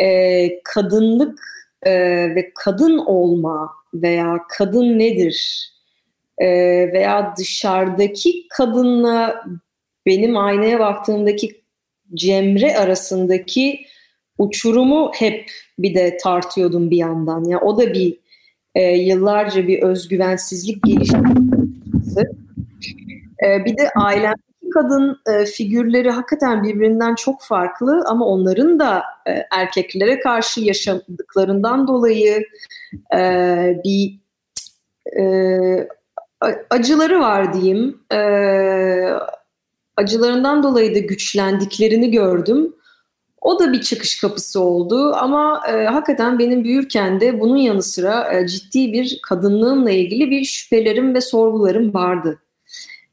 e, 0.00 0.62
kadınlık 0.62 1.40
e, 1.82 1.92
ve 2.34 2.52
kadın 2.54 2.98
olma 2.98 3.70
veya 3.94 4.38
kadın 4.48 4.98
nedir 4.98 5.68
e, 6.38 6.46
veya 6.92 7.34
dışarıdaki 7.38 8.48
kadınla 8.48 9.44
benim 10.06 10.36
aynaya 10.36 10.78
baktığımdaki 10.78 11.62
Cemre 12.14 12.76
arasındaki 12.76 13.80
uçurumu 14.38 15.12
hep 15.14 15.50
bir 15.78 15.94
de 15.94 16.16
tartıyordum 16.16 16.90
bir 16.90 16.96
yandan. 16.96 17.44
Yani 17.44 17.62
o 17.62 17.78
da 17.78 17.92
bir 17.92 18.18
e, 18.74 18.82
yıllarca 18.82 19.66
bir 19.66 19.82
özgüvensizlik 19.82 20.84
geliştirmesi. 20.84 22.20
E, 23.44 23.64
bir 23.64 23.76
de 23.76 23.90
ailem 23.96 24.34
kadın 24.70 25.20
e, 25.26 25.44
figürleri 25.44 26.10
hakikaten 26.10 26.62
birbirinden 26.62 27.14
çok 27.14 27.42
farklı 27.42 28.04
ama 28.06 28.26
onların 28.26 28.78
da 28.78 29.02
e, 29.26 29.30
erkeklere 29.50 30.20
karşı 30.20 30.60
yaşadıklarından 30.60 31.88
dolayı 31.88 32.44
e, 33.14 33.20
bir 33.84 34.20
e, 35.20 35.88
acıları 36.70 37.20
var 37.20 37.54
diyeyim. 37.54 38.00
E, 38.12 38.20
acılarından 39.96 40.62
dolayı 40.62 40.94
da 40.94 40.98
güçlendiklerini 40.98 42.10
gördüm. 42.10 42.74
O 43.40 43.58
da 43.58 43.72
bir 43.72 43.80
çıkış 43.80 44.20
kapısı 44.20 44.60
oldu 44.60 45.12
ama 45.14 45.62
e, 45.68 45.84
hakikaten 45.84 46.38
benim 46.38 46.64
büyürken 46.64 47.20
de 47.20 47.40
bunun 47.40 47.56
yanı 47.56 47.82
sıra 47.82 48.32
e, 48.34 48.46
ciddi 48.46 48.92
bir 48.92 49.18
kadınlığımla 49.22 49.90
ilgili 49.90 50.30
bir 50.30 50.44
şüphelerim 50.44 51.14
ve 51.14 51.20
sorgularım 51.20 51.94
vardı. 51.94 52.38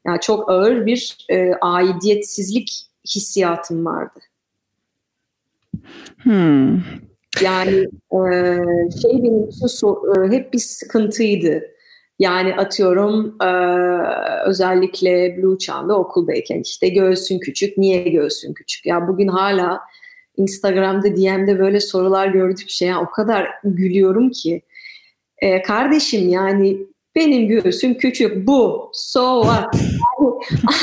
Yani 0.06 0.20
çok 0.22 0.50
ağır 0.50 0.86
bir 0.86 1.26
e, 1.30 1.52
aidiyetsizlik 1.62 2.86
hissiyatım 3.08 3.86
vardı. 3.86 4.20
Hmm. 6.24 6.82
Yani 7.42 7.88
e, 8.12 8.30
şey 9.02 9.24
benim 9.24 9.50
için 9.50 9.68
so, 9.68 10.04
e, 10.18 10.32
hep 10.32 10.54
bir 10.54 10.60
sıkıntıydı. 10.60 11.64
Yani 12.20 12.56
atıyorum 12.56 13.36
e, 13.42 13.50
özellikle 14.46 15.38
Blue 15.38 15.58
Çağ'da 15.58 15.98
okuldayken 15.98 16.60
işte 16.60 16.90
göğsün 16.90 17.40
küçük, 17.40 17.78
niye 17.78 18.04
göğsün 18.10 18.54
küçük? 18.54 18.86
Ya 18.86 19.08
bugün 19.08 19.28
hala 19.28 19.82
Instagram'da 20.38 21.16
DM'de 21.16 21.60
böyle 21.60 21.80
sorular 21.80 22.28
gördükçe 22.28 22.86
ya 22.86 23.02
o 23.02 23.10
kadar 23.10 23.48
gülüyorum 23.64 24.30
ki. 24.30 24.62
E, 25.38 25.62
kardeşim 25.62 26.30
yani 26.30 26.78
benim 27.16 27.48
göğsüm 27.48 27.98
küçük 27.98 28.48
bu 28.48 28.92
so 28.94 29.44
what 29.44 29.76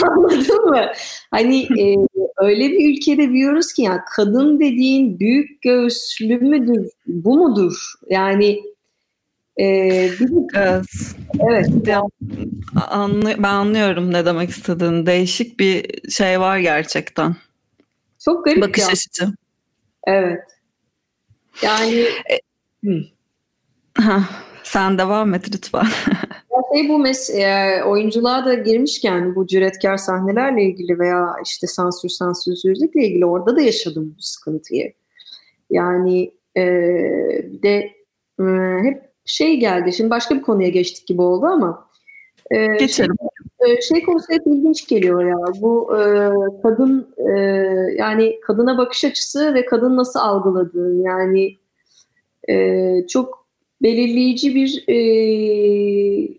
anladın 0.08 0.70
mı? 0.70 0.86
Hani 1.30 1.62
e, 1.62 1.96
öyle 2.36 2.70
bir 2.70 2.96
ülkede 2.96 3.30
büyüyoruz 3.30 3.72
ki 3.72 3.82
ya 3.82 4.04
kadın 4.16 4.60
dediğin 4.60 5.18
büyük 5.18 5.62
göğüslü 5.62 6.36
müdür 6.36 6.88
bu 7.06 7.36
mudur? 7.36 7.92
Yani 8.10 8.62
e, 9.56 9.66
evet. 10.54 10.84
evet. 11.40 11.70
Anlı, 12.88 13.34
ben 13.38 13.42
anlıyorum 13.42 14.12
ne 14.12 14.26
demek 14.26 14.50
istediğini. 14.50 15.06
Değişik 15.06 15.60
bir 15.60 16.10
şey 16.10 16.40
var 16.40 16.58
gerçekten. 16.58 17.36
Çok 18.24 18.44
garip 18.44 18.62
Bakış 18.62 18.82
ya. 18.82 18.88
açısı. 18.88 19.34
Evet. 20.06 20.40
Yani 21.62 22.04
e, 22.30 22.40
ha. 23.98 24.28
Sen 24.64 24.99
devam 24.99 25.35
et 25.35 25.54
lütfen. 25.54 25.87
şey 26.73 26.88
bu 26.88 26.99
mes 26.99 27.31
e, 27.31 27.83
oyunculuğa 27.87 28.45
da 28.45 28.54
girmişken 28.54 29.35
bu 29.35 29.47
cüretkar 29.47 29.97
sahnelerle 29.97 30.62
ilgili 30.62 30.99
veya 30.99 31.35
işte 31.45 31.66
sansür 31.66 32.09
sansürsüzlükle 32.09 33.07
ilgili 33.07 33.26
orada 33.26 33.57
da 33.57 33.61
yaşadım 33.61 34.14
bu 34.19 34.23
sıkıntıyı. 34.23 34.92
Yani 35.71 36.33
e, 36.57 36.62
de 37.62 37.90
e, 38.40 38.45
hep 38.83 39.02
şey 39.25 39.61
geldi. 39.61 39.92
Şimdi 39.92 40.11
başka 40.11 40.35
bir 40.35 40.42
konuya 40.42 40.69
geçtik 40.69 41.07
gibi 41.07 41.23
oldu 41.23 41.47
ama 41.47 41.88
e, 42.50 42.66
Geçelim. 42.66 43.16
e, 43.61 43.81
şey 43.81 44.02
konusu 44.02 44.26
hep 44.33 44.47
ilginç 44.47 44.88
geliyor 44.88 45.25
ya. 45.25 45.37
Bu 45.61 45.97
e, 45.97 46.02
kadın 46.62 47.14
e, 47.16 47.33
yani 47.99 48.40
kadına 48.40 48.78
bakış 48.78 49.04
açısı 49.04 49.54
ve 49.54 49.64
kadın 49.64 49.97
nasıl 49.97 50.21
algıladığı 50.21 50.97
yani 50.97 51.59
e, 52.49 53.07
çok 53.07 53.41
belirleyici 53.82 54.54
bir 54.54 54.84
e, 54.88 54.98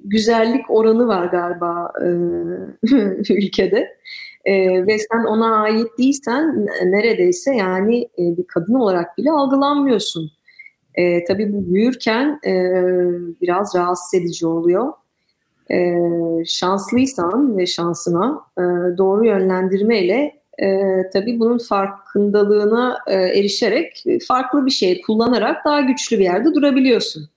güzellik 0.03 0.69
oranı 0.69 1.07
var 1.07 1.25
galiba 1.25 1.91
e, 2.01 2.07
ülkede. 3.33 3.97
E, 4.45 4.85
ve 4.87 4.99
sen 4.99 5.23
ona 5.23 5.55
ait 5.55 5.97
değilsen 5.97 6.67
neredeyse 6.85 7.55
yani 7.55 8.01
e, 8.01 8.37
bir 8.37 8.47
kadın 8.47 8.73
olarak 8.73 9.17
bile 9.17 9.31
algılanmıyorsun. 9.31 10.31
E, 10.95 11.23
tabii 11.23 11.53
bu 11.53 11.73
büyürken 11.73 12.39
e, 12.45 12.53
biraz 13.41 13.75
rahatsız 13.75 14.21
edici 14.21 14.47
oluyor. 14.47 14.93
E, 15.71 15.95
şanslıysan 16.45 17.57
ve 17.57 17.65
şansına 17.65 18.41
e, 18.57 18.61
doğru 18.97 19.25
yönlendirmeyle 19.25 20.43
e, 20.59 20.67
tabii 21.13 21.39
bunun 21.39 21.57
farkındalığına 21.57 22.97
e, 23.07 23.13
erişerek 23.13 24.03
farklı 24.27 24.65
bir 24.65 24.71
şey 24.71 25.01
kullanarak 25.01 25.65
daha 25.65 25.81
güçlü 25.81 26.19
bir 26.19 26.23
yerde 26.23 26.53
durabiliyorsun. 26.53 27.29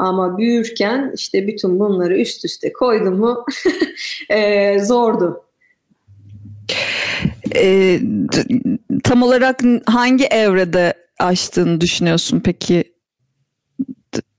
Ama 0.00 0.38
büyürken 0.38 1.12
işte 1.14 1.46
bütün 1.46 1.78
bunları 1.78 2.20
üst 2.20 2.44
üste 2.44 2.72
koydum 2.72 3.18
mu 3.18 3.44
e, 4.30 4.78
zordu. 4.78 5.44
E, 7.56 8.00
tam 9.04 9.22
olarak 9.22 9.60
hangi 9.86 10.24
evrede 10.24 10.94
aştığını 11.18 11.80
düşünüyorsun 11.80 12.40
peki 12.44 12.84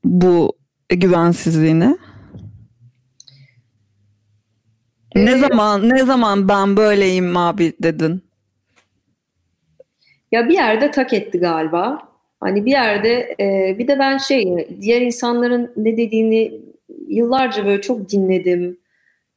bu 0.04 0.58
güvensizliğini? 0.90 1.98
Ne 5.16 5.38
zaman 5.38 5.90
ne 5.90 6.06
zaman 6.06 6.48
ben 6.50 6.78
böyleyim 6.78 7.38
abi 7.38 7.74
dedin? 7.84 8.24
Ya 10.32 10.50
bir 10.50 10.54
yerde 10.54 10.92
tak 10.92 11.14
etti 11.14 11.40
galiba. 11.40 12.11
Hani 12.42 12.66
bir 12.66 12.72
yerde 12.72 13.36
e, 13.40 13.76
bir 13.80 13.88
de 13.88 14.00
ben 14.00 14.18
şey 14.18 14.68
diğer 14.82 15.02
insanların 15.02 15.74
ne 15.78 15.98
dediğini 15.98 16.62
yıllarca 17.08 17.66
böyle 17.66 17.82
çok 17.82 18.10
dinledim. 18.10 18.78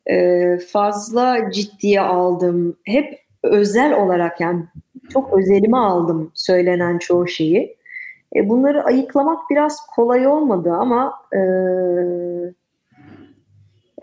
E, 0.07 0.59
fazla 0.59 1.51
ciddiye 1.51 2.01
aldım. 2.01 2.77
Hep 2.85 3.21
özel 3.43 3.95
olarak 4.05 4.41
yani 4.41 4.65
çok 5.13 5.39
özelime 5.39 5.77
aldım 5.77 6.31
söylenen 6.35 6.99
çoğu 6.99 7.29
şeyi. 7.29 7.77
E, 8.37 8.49
bunları 8.49 8.85
ayıklamak 8.85 9.51
biraz 9.51 9.87
kolay 9.87 10.27
olmadı 10.27 10.73
ama 10.73 11.15
e, 11.33 11.41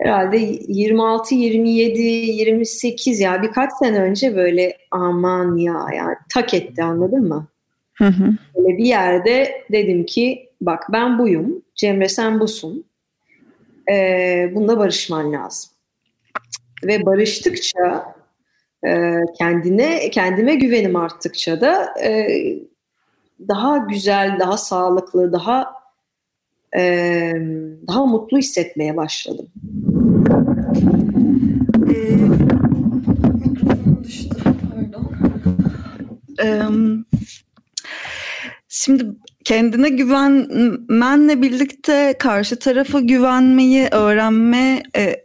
herhalde 0.00 0.36
26, 0.68 1.34
27, 1.34 2.00
28 2.00 3.20
ya 3.20 3.42
birkaç 3.42 3.72
sene 3.72 3.98
önce 4.00 4.36
böyle 4.36 4.76
aman 4.90 5.56
ya 5.56 5.86
yani 5.96 6.16
tak 6.34 6.54
etti 6.54 6.82
anladın 6.82 7.28
mı? 7.28 7.51
Hı 8.02 8.08
hı. 8.08 8.34
Böyle 8.56 8.78
bir 8.78 8.84
yerde 8.84 9.64
dedim 9.72 10.06
ki 10.06 10.50
bak 10.60 10.84
ben 10.92 11.18
buyum, 11.18 11.62
Cemre 11.74 12.08
sen 12.08 12.40
busun. 12.40 12.84
Ee, 13.90 14.50
bunda 14.54 14.78
barışman 14.78 15.32
lazım. 15.32 15.70
Ve 16.84 17.06
barıştıkça 17.06 18.14
e, 18.86 19.20
kendine 19.38 20.10
kendime 20.10 20.54
güvenim 20.54 20.96
arttıkça 20.96 21.60
da 21.60 22.00
e, 22.02 22.28
daha 23.48 23.76
güzel, 23.76 24.36
daha 24.40 24.56
sağlıklı, 24.56 25.32
daha 25.32 25.74
e, 26.76 26.82
daha 27.88 28.06
mutlu 28.06 28.38
hissetmeye 28.38 28.96
başladım. 28.96 29.48
Şimdi 38.84 39.06
kendine 39.44 39.88
güvenmenle 39.88 41.42
birlikte 41.42 42.14
karşı 42.18 42.58
tarafa 42.58 43.00
güvenmeyi 43.00 43.88
öğrenme 43.90 44.82
e, 44.96 45.24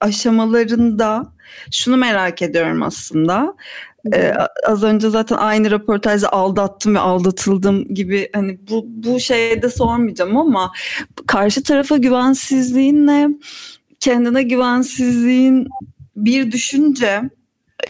aşamalarında 0.00 1.32
şunu 1.72 1.96
merak 1.96 2.42
ediyorum 2.42 2.82
aslında. 2.82 3.54
Ee, 4.14 4.32
az 4.66 4.82
önce 4.82 5.10
zaten 5.10 5.36
aynı 5.36 5.70
röportajda 5.70 6.32
aldattım 6.32 6.94
ve 6.94 6.98
aldatıldım 6.98 7.94
gibi 7.94 8.28
hani 8.32 8.58
bu 8.70 8.84
bu 8.86 9.20
şeyde 9.20 9.70
sormayacağım 9.70 10.36
ama 10.36 10.72
karşı 11.26 11.62
tarafa 11.62 11.96
güvensizliğinle 11.96 13.28
kendine 14.00 14.42
güvensizliğin 14.42 15.68
bir 16.16 16.52
düşünce 16.52 17.22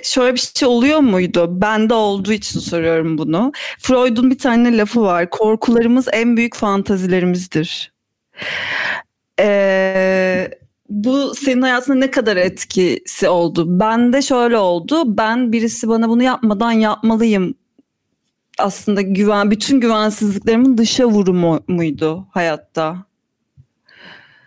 şöyle 0.03 0.35
bir 0.35 0.51
şey 0.55 0.69
oluyor 0.69 0.99
muydu? 1.01 1.61
Bende 1.61 1.95
olduğu 1.95 2.33
için 2.33 2.61
soruyorum 2.61 3.19
bunu. 3.19 3.53
Freud'un 3.79 4.31
bir 4.31 4.39
tane 4.39 4.77
lafı 4.77 5.03
var. 5.03 5.31
Korkularımız 5.31 6.09
en 6.13 6.37
büyük 6.37 6.57
fantazilerimizdir. 6.57 7.93
Ee, 9.41 10.51
bu 10.89 11.35
senin 11.35 11.63
hayatında 11.63 11.97
ne 11.97 12.11
kadar 12.11 12.37
etkisi 12.37 13.29
oldu? 13.29 13.81
Ben 13.81 14.13
de 14.13 14.23
şöyle 14.23 14.59
oldu. 14.59 15.17
Ben 15.19 15.53
birisi 15.53 15.89
bana 15.89 16.09
bunu 16.09 16.23
yapmadan 16.23 16.73
yapmalıyım. 16.73 17.55
Aslında 18.59 19.03
güven, 19.03 19.51
bütün 19.51 19.81
güvensizliklerimin 19.81 20.79
dışa 20.79 21.05
vurumu 21.05 21.61
muydu 21.69 22.27
hayatta? 22.31 23.07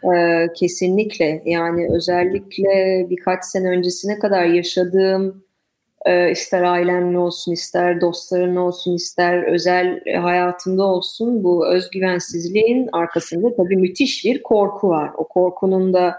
Ee, 0.04 0.48
kesinlikle. 0.56 1.42
Yani 1.46 1.88
özellikle 1.96 3.06
birkaç 3.10 3.46
sene 3.46 3.70
öncesine 3.70 4.20
kadar 4.20 4.46
yaşadığım 4.46 5.44
e, 6.06 6.32
ister 6.32 6.64
ailemle 6.64 7.18
olsun, 7.18 7.52
ister 7.52 8.02
dostlarınla 8.02 8.62
olsun, 8.62 8.96
ister 8.96 9.44
özel 9.44 10.00
hayatımda 10.22 10.84
olsun 10.84 11.44
bu 11.44 11.68
özgüvensizliğin 11.68 12.90
arkasında 12.92 13.56
tabii 13.56 13.78
müthiş 13.78 14.26
bir 14.26 14.44
korku 14.44 14.90
var. 14.90 15.12
O 15.18 15.28
korkunun 15.28 15.94
da 15.94 16.16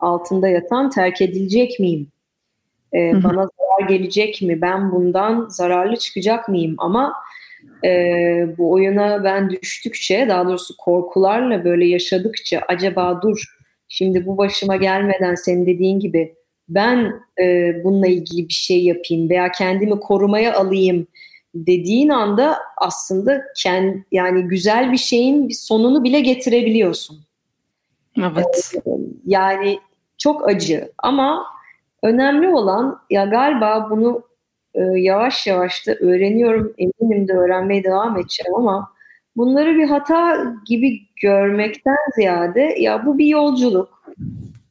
altında 0.00 0.48
yatan 0.48 0.90
terk 0.90 1.22
edilecek 1.22 1.80
miyim? 1.80 2.08
Ee. 2.94 3.12
Bana 3.24 3.48
zarar 3.58 3.88
gelecek 3.88 4.42
mi? 4.42 4.60
Ben 4.60 4.92
bundan 4.92 5.48
zararlı 5.48 5.96
çıkacak 5.96 6.48
mıyım? 6.48 6.74
Ama 6.78 7.12
e, 7.86 7.90
bu 8.58 8.72
oyuna 8.72 9.24
ben 9.24 9.50
düştükçe, 9.50 10.26
daha 10.28 10.46
doğrusu 10.46 10.76
korkularla 10.76 11.64
böyle 11.64 11.86
yaşadıkça 11.86 12.62
acaba 12.68 13.22
dur 13.22 13.44
şimdi 13.88 14.26
bu 14.26 14.38
başıma 14.38 14.76
gelmeden 14.76 15.34
senin 15.34 15.66
dediğin 15.66 16.00
gibi 16.00 16.34
ben 16.68 17.12
e, 17.40 17.74
bununla 17.84 18.06
ilgili 18.06 18.48
bir 18.48 18.54
şey 18.54 18.84
yapayım 18.84 19.30
veya 19.30 19.52
kendimi 19.52 20.00
korumaya 20.00 20.54
alayım 20.54 21.06
dediğin 21.54 22.08
anda 22.08 22.58
aslında 22.76 23.42
kend, 23.56 23.94
yani 24.12 24.42
güzel 24.42 24.92
bir 24.92 24.98
şeyin 24.98 25.48
bir 25.48 25.54
sonunu 25.54 26.04
bile 26.04 26.20
getirebiliyorsun. 26.20 27.20
Evet. 28.18 28.74
Yani 29.26 29.78
çok 30.18 30.48
acı 30.48 30.92
ama 30.98 31.46
önemli 32.02 32.48
olan 32.48 33.00
ya 33.10 33.24
galiba 33.24 33.88
bunu 33.90 34.22
e, 34.76 35.00
yavaş 35.00 35.46
yavaş 35.46 35.86
da 35.86 35.94
öğreniyorum 35.94 36.74
eminim 36.78 37.28
de 37.28 37.32
öğrenmeye 37.32 37.84
devam 37.84 38.18
edeceğim 38.18 38.54
ama 38.54 38.92
bunları 39.36 39.74
bir 39.74 39.88
hata 39.88 40.44
gibi 40.66 41.00
görmekten 41.22 41.96
ziyade 42.16 42.60
ya 42.60 43.06
bu 43.06 43.18
bir 43.18 43.26
yolculuk. 43.26 44.12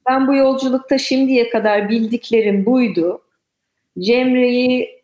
Ben 0.09 0.27
bu 0.27 0.35
yolculukta 0.35 0.97
şimdiye 0.97 1.49
kadar 1.49 1.89
bildiklerim 1.89 2.65
buydu. 2.65 3.21
Cemre'yi 3.99 5.03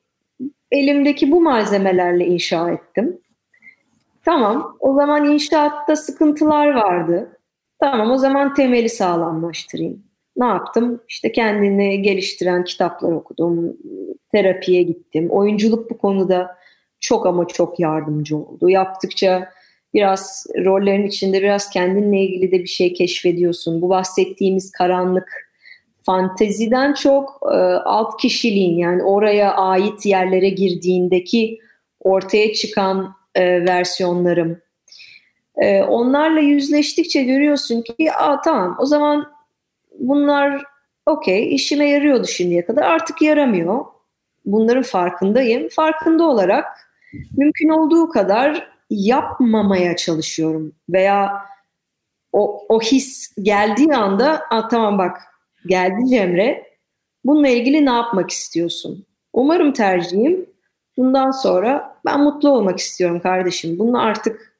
elimdeki 0.71 1.31
bu 1.31 1.41
malzemelerle 1.41 2.25
inşa 2.25 2.71
ettim. 2.71 3.17
Tamam, 4.25 4.77
o 4.79 4.93
zaman 4.93 5.25
inşaatta 5.25 5.95
sıkıntılar 5.95 6.67
vardı. 6.67 7.39
Tamam, 7.79 8.11
o 8.11 8.17
zaman 8.17 8.53
temeli 8.53 8.89
sağlamlaştırayım 8.89 10.10
ne 10.37 10.45
yaptım? 10.45 11.01
İşte 11.09 11.31
kendini 11.31 12.01
geliştiren 12.01 12.63
kitaplar 12.63 13.11
okudum, 13.11 13.77
terapiye 14.31 14.83
gittim. 14.83 15.27
Oyunculuk 15.29 15.89
bu 15.89 15.97
konuda 15.97 16.57
çok 16.99 17.25
ama 17.25 17.47
çok 17.47 17.79
yardımcı 17.79 18.37
oldu. 18.37 18.69
Yaptıkça 18.69 19.49
biraz 19.93 20.45
rollerin 20.65 21.07
içinde 21.07 21.41
biraz 21.41 21.69
kendinle 21.69 22.21
ilgili 22.21 22.51
de 22.51 22.59
bir 22.59 22.67
şey 22.67 22.93
keşfediyorsun. 22.93 23.81
Bu 23.81 23.89
bahsettiğimiz 23.89 24.71
karanlık 24.71 25.51
fanteziden 26.05 26.93
çok 26.93 27.39
e, 27.45 27.55
alt 27.85 28.21
kişiliğin 28.21 28.77
yani 28.77 29.03
oraya 29.03 29.55
ait 29.55 30.05
yerlere 30.05 30.49
girdiğindeki 30.49 31.59
ortaya 31.99 32.53
çıkan 32.53 33.15
e, 33.35 33.65
versiyonlarım. 33.65 34.61
E, 35.57 35.83
onlarla 35.83 36.39
yüzleştikçe 36.39 37.23
görüyorsun 37.23 37.81
ki 37.81 38.11
Aa, 38.13 38.41
tamam 38.41 38.77
o 38.79 38.85
zaman 38.85 39.31
bunlar 39.99 40.63
okey 41.05 41.55
işime 41.55 41.89
yarıyordu 41.89 42.27
şimdiye 42.27 42.65
kadar 42.65 42.81
artık 42.81 43.21
yaramıyor. 43.21 43.85
Bunların 44.45 44.83
farkındayım. 44.83 45.69
Farkında 45.69 46.23
olarak 46.23 46.65
mümkün 47.37 47.69
olduğu 47.69 48.09
kadar 48.09 48.71
yapmamaya 48.89 49.95
çalışıyorum 49.95 50.75
veya 50.89 51.45
o, 52.31 52.65
o 52.69 52.81
his 52.81 53.35
geldiği 53.41 53.95
anda 53.95 54.41
tamam 54.69 54.97
bak 54.97 55.21
geldi 55.67 56.09
Cemre 56.09 56.71
Bununla 57.25 57.47
ilgili 57.47 57.85
ne 57.85 57.91
yapmak 57.91 58.29
istiyorsun? 58.29 59.05
Umarım 59.33 59.73
tercihim 59.73 60.45
bundan 60.97 61.31
sonra 61.31 61.97
ben 62.05 62.23
mutlu 62.23 62.49
olmak 62.49 62.79
istiyorum 62.79 63.19
kardeşim. 63.19 63.79
Bunu 63.79 64.01
artık 64.01 64.57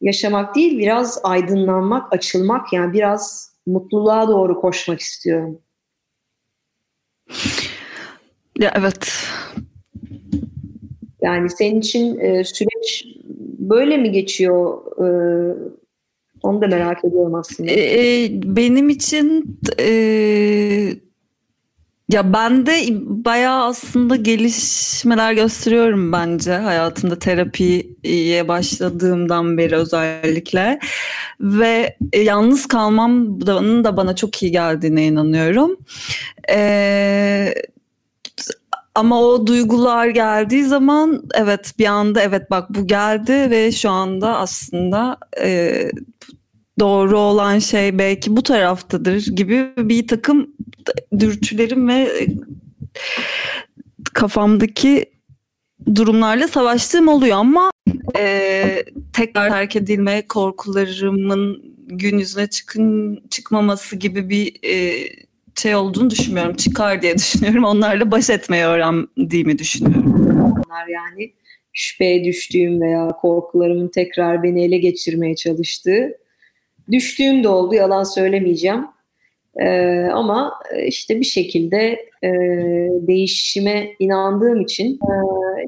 yaşamak 0.00 0.54
değil 0.54 0.78
biraz 0.78 1.20
aydınlanmak, 1.24 2.12
açılmak 2.12 2.72
yani 2.72 2.92
biraz 2.92 3.51
mutluluğa 3.66 4.28
doğru 4.28 4.60
koşmak 4.60 5.00
istiyorum. 5.00 5.58
Ya 8.58 8.72
evet. 8.76 9.26
Yani 11.20 11.50
senin 11.50 11.80
için 11.80 12.18
e, 12.18 12.44
süreç 12.44 13.06
böyle 13.58 13.96
mi 13.96 14.10
geçiyor? 14.10 14.82
E, 14.98 15.06
onu 16.42 16.62
da 16.62 16.66
merak 16.66 17.04
ediyorum 17.04 17.34
aslında. 17.34 17.70
E, 17.70 18.28
benim 18.32 18.88
için 18.88 19.58
e, 19.78 20.94
ya 22.12 22.32
ben 22.32 22.66
de 22.66 22.86
bayağı 23.24 23.64
aslında 23.64 24.16
gelişmeler 24.16 25.32
gösteriyorum 25.32 26.12
bence 26.12 26.52
hayatımda 26.52 27.18
terapiye 27.18 28.48
başladığımdan 28.48 29.58
beri 29.58 29.76
özellikle 29.76 30.78
ve 31.40 31.96
e, 32.12 32.20
yalnız 32.20 32.66
kalmamın 32.66 33.84
da 33.84 33.96
bana 33.96 34.16
çok 34.16 34.42
iyi 34.42 34.52
geldiğine 34.52 35.06
inanıyorum. 35.06 35.76
Ee, 36.50 37.54
ama 38.94 39.22
o 39.22 39.46
duygular 39.46 40.06
geldiği 40.06 40.64
zaman 40.64 41.22
evet 41.34 41.72
bir 41.78 41.86
anda 41.86 42.22
evet 42.22 42.50
bak 42.50 42.70
bu 42.70 42.86
geldi 42.86 43.50
ve 43.50 43.72
şu 43.72 43.90
anda 43.90 44.38
aslında 44.38 45.16
e, 45.40 45.90
doğru 46.80 47.18
olan 47.18 47.58
şey 47.58 47.98
belki 47.98 48.36
bu 48.36 48.42
taraftadır 48.42 49.26
gibi 49.26 49.72
bir 49.76 50.06
takım 50.06 50.54
dürtülerim 51.18 51.88
ve 51.88 52.26
kafamdaki 54.14 55.04
durumlarla 55.94 56.48
savaştığım 56.48 57.08
oluyor 57.08 57.36
ama 57.36 57.70
e, 58.18 58.84
tekrar 59.12 59.48
terk 59.48 59.76
edilme 59.76 60.26
korkularımın 60.26 61.72
gün 61.88 62.18
yüzüne 62.18 62.46
çıkın 62.46 63.20
çıkmaması 63.30 63.96
gibi 63.96 64.28
bir 64.28 64.68
e, 64.68 65.08
şey 65.56 65.74
olduğunu 65.74 66.10
düşünmüyorum. 66.10 66.56
Çıkar 66.56 67.02
diye 67.02 67.18
düşünüyorum. 67.18 67.64
Onlarla 67.64 68.10
baş 68.10 68.30
etmeyi 68.30 68.64
öğrendiğimi 68.64 69.58
düşünüyorum. 69.58 70.14
Onlar 70.42 70.86
yani 70.86 71.32
şüpheye 71.72 72.24
düştüğüm 72.24 72.80
veya 72.80 73.08
korkularımın 73.08 73.88
tekrar 73.88 74.42
beni 74.42 74.64
ele 74.64 74.78
geçirmeye 74.78 75.36
çalıştığı 75.36 76.21
düştüğüm 76.90 77.44
de 77.44 77.48
oldu 77.48 77.74
yalan 77.74 78.14
söylemeyeceğim. 78.14 78.86
Ee, 79.56 80.06
ama 80.12 80.54
işte 80.86 81.20
bir 81.20 81.24
şekilde 81.24 81.78
e, 82.22 82.30
değişime 83.06 83.88
inandığım 83.98 84.60
için 84.60 84.94
e, 84.94 85.12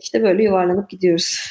işte 0.03 0.23
böyle 0.23 0.43
yuvarlanıp 0.43 0.91
gidiyoruz. 0.91 1.51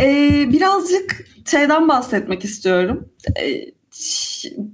ee, 0.00 0.44
birazcık 0.52 1.26
şeyden 1.50 1.88
bahsetmek 1.88 2.44
istiyorum. 2.44 3.08
Ee, 3.40 3.76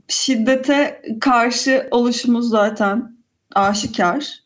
şiddete 0.09 1.02
karşı 1.20 1.88
oluşumuz 1.90 2.48
zaten 2.50 3.16
aşikar. 3.55 4.42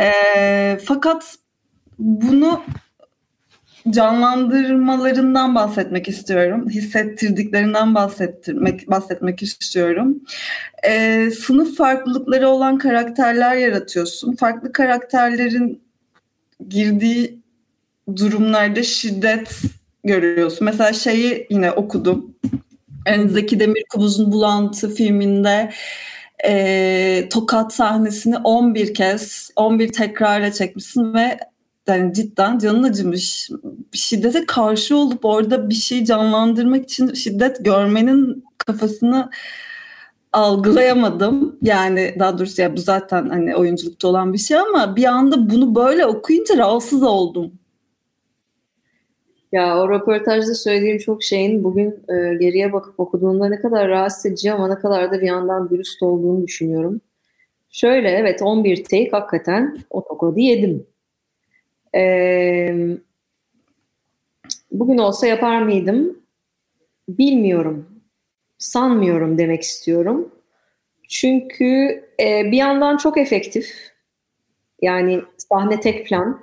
E, 0.00 0.78
fakat 0.84 1.36
bunu 1.98 2.62
canlandırmalarından 3.90 5.54
bahsetmek 5.54 6.08
istiyorum. 6.08 6.68
Hissettirdiklerinden 6.70 7.94
bahsettirmek, 7.94 8.90
bahsetmek 8.90 9.42
istiyorum. 9.42 10.20
E, 10.82 11.30
sınıf 11.30 11.76
farklılıkları 11.76 12.48
olan 12.48 12.78
karakterler 12.78 13.56
yaratıyorsun. 13.56 14.36
Farklı 14.36 14.72
karakterlerin 14.72 15.82
girdiği 16.68 17.38
durumlarda 18.16 18.82
şiddet 18.82 19.60
görüyorsun. 20.04 20.64
Mesela 20.64 20.92
şeyi 20.92 21.46
yine 21.50 21.72
okudum. 21.72 22.34
Yani 23.06 23.28
Zeki 23.28 23.60
Demirkubuz'un 23.60 24.32
Bulantı 24.32 24.94
filminde 24.94 25.72
e, 26.44 27.28
tokat 27.30 27.74
sahnesini 27.74 28.36
11 28.38 28.94
kez 28.94 29.50
11 29.56 29.92
tekrarla 29.92 30.52
çekmişsin 30.52 31.14
ve 31.14 31.38
yani 31.88 32.12
cidden 32.12 32.58
canın 32.58 32.82
acımış. 32.82 33.50
Şiddete 33.92 34.46
karşı 34.46 34.96
olup 34.96 35.24
orada 35.24 35.70
bir 35.70 35.74
şey 35.74 36.04
canlandırmak 36.04 36.84
için 36.84 37.14
şiddet 37.14 37.64
görmenin 37.64 38.44
kafasını 38.58 39.30
algılayamadım. 40.32 41.58
Yani 41.62 42.14
daha 42.18 42.38
doğrusu 42.38 42.62
ya 42.62 42.76
bu 42.76 42.80
zaten 42.80 43.28
hani 43.28 43.56
oyunculukta 43.56 44.08
olan 44.08 44.32
bir 44.32 44.38
şey 44.38 44.58
ama 44.58 44.96
bir 44.96 45.04
anda 45.04 45.50
bunu 45.50 45.74
böyle 45.74 46.06
okuyunca 46.06 46.56
rahatsız 46.56 47.02
oldum. 47.02 47.52
Ya 49.52 49.78
o 49.78 49.90
röportajda 49.90 50.54
söylediğim 50.54 50.98
çok 50.98 51.22
şeyin 51.22 51.64
bugün 51.64 51.88
e, 51.88 52.34
geriye 52.34 52.72
bakıp 52.72 53.00
okuduğumda 53.00 53.48
ne 53.48 53.60
kadar 53.60 53.88
rahatsız 53.88 54.26
edici 54.26 54.52
ama 54.52 54.68
ne 54.68 54.74
kadar 54.74 55.12
da 55.12 55.20
bir 55.20 55.26
yandan 55.26 55.70
dürüst 55.70 56.02
olduğunu 56.02 56.42
düşünüyorum. 56.42 57.00
Şöyle 57.70 58.08
evet 58.08 58.42
11 58.42 58.84
take 58.84 59.10
hakikaten 59.10 59.78
o 59.90 60.04
tokadı 60.04 60.40
yedim. 60.40 60.86
Ee, 61.94 62.74
bugün 64.70 64.98
olsa 64.98 65.26
yapar 65.26 65.62
mıydım? 65.62 66.18
Bilmiyorum. 67.08 68.02
Sanmıyorum 68.58 69.38
demek 69.38 69.62
istiyorum. 69.62 70.34
Çünkü 71.08 72.04
e, 72.20 72.52
bir 72.52 72.56
yandan 72.56 72.96
çok 72.96 73.18
efektif. 73.18 73.74
Yani 74.82 75.20
sahne 75.38 75.80
tek 75.80 76.06
plan. 76.06 76.40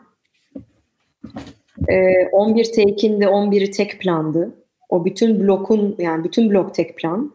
E, 1.90 2.26
11 2.32 2.66
take'in 2.66 3.22
de 3.22 3.26
11'i 3.26 3.72
tek 3.72 4.00
plandı. 4.00 4.56
O 4.90 5.06
bütün 5.06 5.40
blokun 5.40 5.96
yani 6.00 6.24
bütün 6.24 6.50
blok 6.50 6.76
tek 6.76 6.98
plan. 6.98 7.34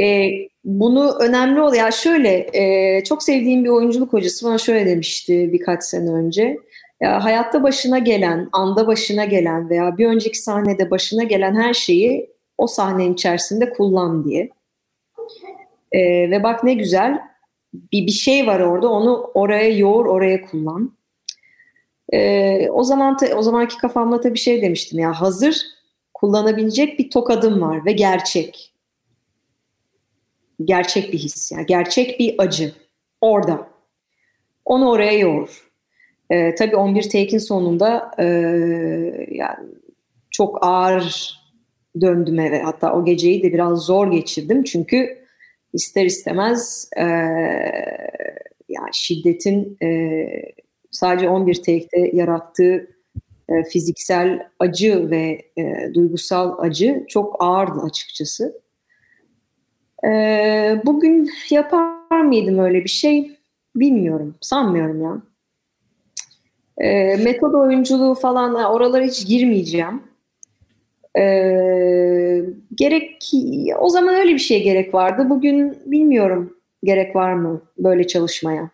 E, 0.00 0.30
bunu 0.64 1.16
önemli 1.20 1.60
ol 1.60 1.74
ya 1.74 1.90
şöyle 1.90 2.46
e, 2.52 3.04
çok 3.04 3.22
sevdiğim 3.22 3.64
bir 3.64 3.68
oyunculuk 3.70 4.12
hocası 4.12 4.46
bana 4.46 4.58
şöyle 4.58 4.86
demişti 4.86 5.52
birkaç 5.52 5.84
sene 5.84 6.10
önce. 6.10 6.58
Ya 7.00 7.24
hayatta 7.24 7.62
başına 7.62 7.98
gelen, 7.98 8.48
anda 8.52 8.86
başına 8.86 9.24
gelen 9.24 9.70
veya 9.70 9.98
bir 9.98 10.06
önceki 10.06 10.38
sahnede 10.38 10.90
başına 10.90 11.22
gelen 11.22 11.54
her 11.54 11.74
şeyi 11.74 12.30
o 12.58 12.66
sahnenin 12.66 13.14
içerisinde 13.14 13.70
kullan 13.70 14.24
diye. 14.24 14.50
Ee, 15.92 16.30
ve 16.30 16.42
bak 16.42 16.64
ne 16.64 16.74
güzel 16.74 17.20
bir, 17.74 18.06
bir 18.06 18.12
şey 18.12 18.46
var 18.46 18.60
orada 18.60 18.88
onu 18.88 19.30
oraya 19.34 19.68
yoğur 19.68 20.06
oraya 20.06 20.42
kullan. 20.42 20.98
Ee, 22.12 22.70
o 22.70 22.84
zaman 22.84 23.16
ta, 23.16 23.36
o 23.36 23.42
zamanki 23.42 23.78
kafamda 23.78 24.20
tabii 24.20 24.38
şey 24.38 24.62
demiştim 24.62 24.98
ya 24.98 25.20
hazır 25.20 25.62
kullanabilecek 26.14 26.98
bir 26.98 27.10
tokadım 27.10 27.60
var 27.60 27.86
ve 27.86 27.92
gerçek. 27.92 28.74
Gerçek 30.64 31.12
bir 31.12 31.18
his 31.18 31.52
yani 31.52 31.66
gerçek 31.66 32.20
bir 32.20 32.34
acı 32.38 32.72
orada. 33.20 33.68
Onu 34.64 34.90
oraya 34.90 35.18
yoğur. 35.18 35.67
E, 36.30 36.54
tabii 36.54 36.76
11 36.76 37.02
take'in 37.02 37.38
sonunda 37.38 38.10
e, 38.18 38.24
yani 39.30 39.66
çok 40.30 40.66
ağır 40.66 41.38
döndüm 42.00 42.38
eve. 42.38 42.62
Hatta 42.62 42.94
o 42.94 43.04
geceyi 43.04 43.42
de 43.42 43.52
biraz 43.52 43.78
zor 43.78 44.12
geçirdim. 44.12 44.64
Çünkü 44.64 45.18
ister 45.72 46.04
istemez 46.04 46.90
e, 46.96 47.04
yani 48.68 48.90
şiddetin 48.92 49.76
e, 49.82 50.28
sadece 50.90 51.28
11 51.28 51.54
take'te 51.54 52.10
yarattığı 52.12 52.88
e, 53.48 53.64
fiziksel 53.64 54.48
acı 54.58 55.10
ve 55.10 55.42
e, 55.58 55.94
duygusal 55.94 56.58
acı 56.58 57.04
çok 57.08 57.36
ağırdı 57.44 57.80
açıkçası. 57.80 58.60
E, 60.04 60.82
bugün 60.84 61.30
yapar 61.50 62.20
mıydım 62.22 62.58
öyle 62.58 62.84
bir 62.84 62.88
şey? 62.88 63.38
Bilmiyorum. 63.76 64.34
Sanmıyorum 64.40 65.02
ya. 65.02 65.22
E, 66.78 67.16
metod 67.16 67.52
oyunculuğu 67.54 68.14
falan 68.14 68.54
oralara 68.54 69.04
hiç 69.04 69.26
girmeyeceğim. 69.26 70.02
E, 71.18 71.24
gerek 72.74 73.32
o 73.78 73.88
zaman 73.88 74.14
öyle 74.14 74.32
bir 74.34 74.38
şeye 74.38 74.60
gerek 74.60 74.94
vardı. 74.94 75.26
Bugün 75.30 75.78
bilmiyorum 75.86 76.56
gerek 76.84 77.16
var 77.16 77.32
mı 77.32 77.62
böyle 77.78 78.06
çalışmaya. 78.06 78.70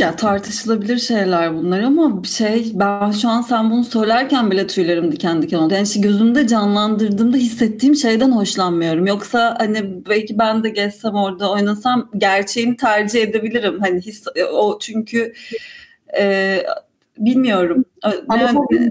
Ya 0.00 0.16
tartışılabilir 0.16 0.98
şeyler 0.98 1.54
bunlar 1.54 1.80
ama 1.80 2.22
şey 2.24 2.72
ben 2.74 3.10
şu 3.10 3.28
an 3.28 3.42
sen 3.42 3.70
bunu 3.70 3.84
söylerken 3.84 4.50
bile 4.50 4.66
tüylerim 4.66 5.12
diken 5.12 5.42
diken 5.42 5.58
oldu. 5.58 5.74
Yani 5.74 5.84
işte 5.84 6.00
gözümde 6.00 6.46
canlandırdığımda 6.46 7.36
hissettiğim 7.36 7.94
şeyden 7.94 8.30
hoşlanmıyorum. 8.30 9.06
Yoksa 9.06 9.56
hani 9.58 10.04
belki 10.08 10.38
ben 10.38 10.64
de 10.64 10.68
geçsem 10.68 11.14
orada 11.14 11.52
oynasam 11.52 12.10
gerçeğini 12.16 12.76
tercih 12.76 13.22
edebilirim. 13.22 13.80
Hani 13.80 14.00
his, 14.00 14.24
o 14.52 14.78
çünkü 14.78 15.32
e, 16.18 16.56
bilmiyorum. 17.18 17.84
Yani, 18.30 18.90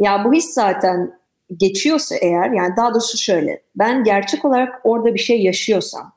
ya 0.00 0.24
bu 0.24 0.32
his 0.32 0.54
zaten 0.54 1.18
geçiyorsa 1.56 2.14
eğer 2.16 2.50
yani 2.50 2.76
daha 2.76 2.94
doğrusu 2.94 3.18
şöyle 3.18 3.62
ben 3.76 4.04
gerçek 4.04 4.44
olarak 4.44 4.80
orada 4.84 5.14
bir 5.14 5.18
şey 5.20 5.42
yaşıyorsam 5.42 6.12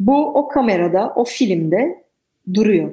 bu 0.00 0.38
o 0.38 0.48
kamerada, 0.48 1.12
o 1.16 1.24
filmde 1.24 2.04
duruyor. 2.54 2.92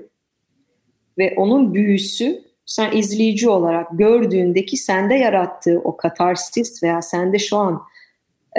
Ve 1.17 1.33
onun 1.37 1.73
büyüsü 1.73 2.41
sen 2.65 2.91
izleyici 2.91 3.49
olarak 3.49 3.87
gördüğündeki 3.91 4.77
sende 4.77 5.13
yarattığı 5.13 5.81
o 5.83 5.97
katarsis 5.97 6.83
veya 6.83 7.01
sende 7.01 7.39
şu 7.39 7.57
an 7.57 7.81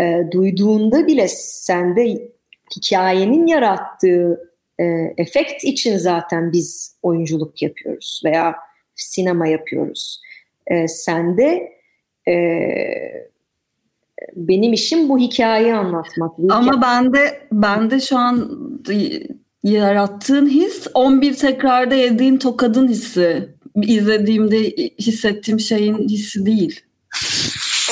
e, 0.01 0.23
duyduğunda 0.33 1.07
bile 1.07 1.29
sende 1.29 2.31
hikayenin 2.77 3.47
yarattığı 3.47 4.53
e, 4.79 4.85
efekt 5.17 5.65
için 5.65 5.97
zaten 5.97 6.53
biz 6.53 6.97
oyunculuk 7.03 7.63
yapıyoruz 7.63 8.23
veya 8.25 8.57
sinema 8.95 9.47
yapıyoruz. 9.47 10.23
E, 10.67 10.89
sende 10.89 11.73
e, 12.29 12.37
benim 14.37 14.73
işim 14.73 15.09
bu 15.09 15.19
hikayeyi 15.19 15.75
anlatmak. 15.75 16.39
Bu 16.39 16.53
Ama 16.53 16.83
ben 16.83 17.13
de 17.13 17.41
ben 17.53 17.91
de 17.91 18.01
şu 18.01 18.19
an 18.19 18.51
yarattığın 19.71 20.47
his 20.47 20.87
11 20.95 21.35
tekrarda 21.35 21.95
yediğin 21.95 22.39
tokadın 22.39 22.89
hissi. 22.89 23.49
İzlediğimde 23.83 24.59
hissettiğim 24.99 25.61
şeyin 25.61 26.09
hissi 26.09 26.47
değil. 26.47 26.81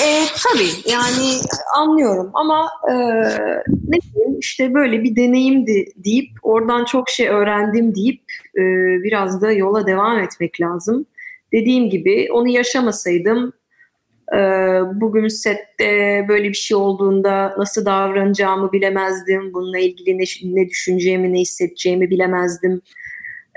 E, 0.04 0.06
tabii 0.42 0.92
yani 0.92 1.38
anlıyorum 1.76 2.30
ama 2.34 2.68
e, 2.90 2.94
ne 3.88 3.98
diyeyim 4.00 4.38
işte 4.40 4.74
böyle 4.74 5.02
bir 5.02 5.16
deneyimdi 5.16 5.87
deyip 5.96 6.30
oradan 6.42 6.84
çok 6.84 7.08
şey 7.08 7.28
öğrendim 7.28 7.94
deyip 7.94 8.22
e, 8.56 8.62
biraz 9.02 9.42
da 9.42 9.52
yola 9.52 9.87
devam 9.87 10.18
etmek 10.18 10.60
lazım. 10.60 11.06
Dediğim 11.52 11.90
gibi 11.90 12.28
onu 12.32 12.48
yaşamasaydım 12.48 13.52
bugün 15.00 15.28
sette 15.28 16.24
böyle 16.28 16.48
bir 16.48 16.54
şey 16.54 16.76
olduğunda 16.76 17.54
nasıl 17.58 17.84
davranacağımı 17.84 18.72
bilemezdim. 18.72 19.54
Bununla 19.54 19.78
ilgili 19.78 20.18
ne, 20.18 20.24
ne 20.44 20.68
düşüneceğimi, 20.68 21.32
ne 21.32 21.40
hissedeceğimi 21.40 22.10
bilemezdim. 22.10 22.80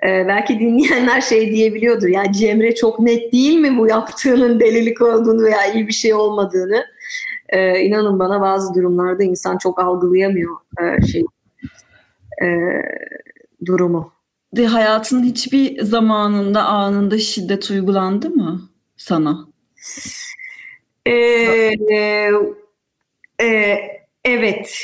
Ee, 0.05 0.27
belki 0.27 0.59
dinleyenler 0.59 1.21
şey 1.21 1.51
diyebiliyordur. 1.51 2.07
Ya 2.07 2.31
Cemre 2.31 2.75
çok 2.75 2.99
net 2.99 3.33
değil 3.33 3.59
mi 3.59 3.77
bu 3.77 3.87
yaptığının 3.87 4.59
delilik 4.59 5.01
olduğunu 5.01 5.43
veya 5.43 5.73
iyi 5.73 5.87
bir 5.87 5.93
şey 5.93 6.13
olmadığını. 6.13 6.85
Ee, 7.49 7.79
inanın 7.79 8.19
bana 8.19 8.41
bazı 8.41 8.73
durumlarda 8.73 9.23
insan 9.23 9.57
çok 9.57 9.79
algılayamıyor 9.79 10.55
e, 10.81 11.05
şey 11.05 11.23
e, 12.41 12.47
durumu. 13.65 14.13
De 14.55 14.65
hayatının 14.65 15.23
hiçbir 15.23 15.81
zamanında 15.81 16.63
anında 16.63 17.17
şiddet 17.17 17.71
uygulandı 17.71 18.29
mı 18.29 18.61
sana? 18.97 19.47
Ee, 21.07 22.31
e, 23.41 23.77
evet. 24.25 24.75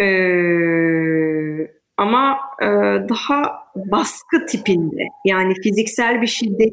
Ee, 0.00 1.72
ama 1.96 2.38
e, 2.62 2.66
daha 3.08 3.62
baskı 3.76 4.46
tipinde. 4.46 5.02
Yani 5.24 5.54
fiziksel 5.62 6.22
bir 6.22 6.26
şiddet 6.26 6.72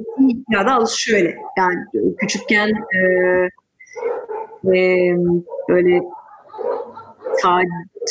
ya 0.52 0.66
da 0.66 0.86
şöyle. 0.98 1.38
Yani 1.58 1.76
küçükken 2.18 2.70
e, 2.70 3.02
e, 4.66 5.16
böyle 5.70 6.02
ta, 7.42 7.60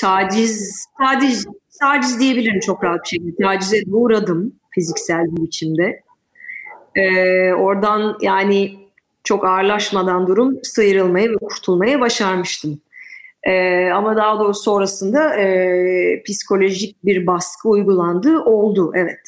taciz 0.01 0.87
taciz 0.99 1.47
taciz 1.81 2.21
diyebilirim 2.21 2.61
çok 2.61 2.85
rahat 2.85 3.03
bir 3.05 3.09
şekilde. 3.09 3.43
Tacize 3.43 3.83
uğradım 3.91 4.53
fiziksel 4.71 5.25
bir 5.25 5.43
biçimde. 5.43 6.03
E, 6.95 7.53
oradan 7.53 8.19
yani 8.23 8.88
çok 9.29 9.45
ağırlaşmadan 9.45 10.27
durum 10.27 10.59
sıyrılmayı 10.63 11.31
ve 11.31 11.37
kurtulmayı 11.37 12.01
başarmıştım. 12.01 12.81
E, 13.43 13.85
ama 13.91 14.17
daha 14.17 14.39
doğrusu 14.39 14.63
sonrasında 14.63 15.37
e, 15.37 16.23
psikolojik 16.23 17.05
bir 17.05 17.27
baskı 17.27 17.69
uygulandığı 17.69 18.41
oldu, 18.41 18.93
evet. 18.95 19.21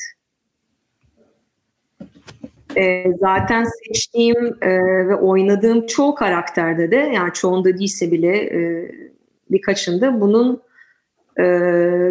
E, 2.77 3.05
zaten 3.21 3.65
seçtiğim 3.65 4.47
e, 4.63 4.71
ve 5.09 5.15
oynadığım 5.15 5.87
çoğu 5.87 6.15
karakterde 6.15 6.91
de, 6.91 6.97
yani 6.97 7.33
çoğunda 7.33 7.79
değilse 7.79 8.11
bile 8.11 8.37
e, 8.37 8.91
birkaçında 9.51 10.21
bunun 10.21 10.63
e, 11.39 11.45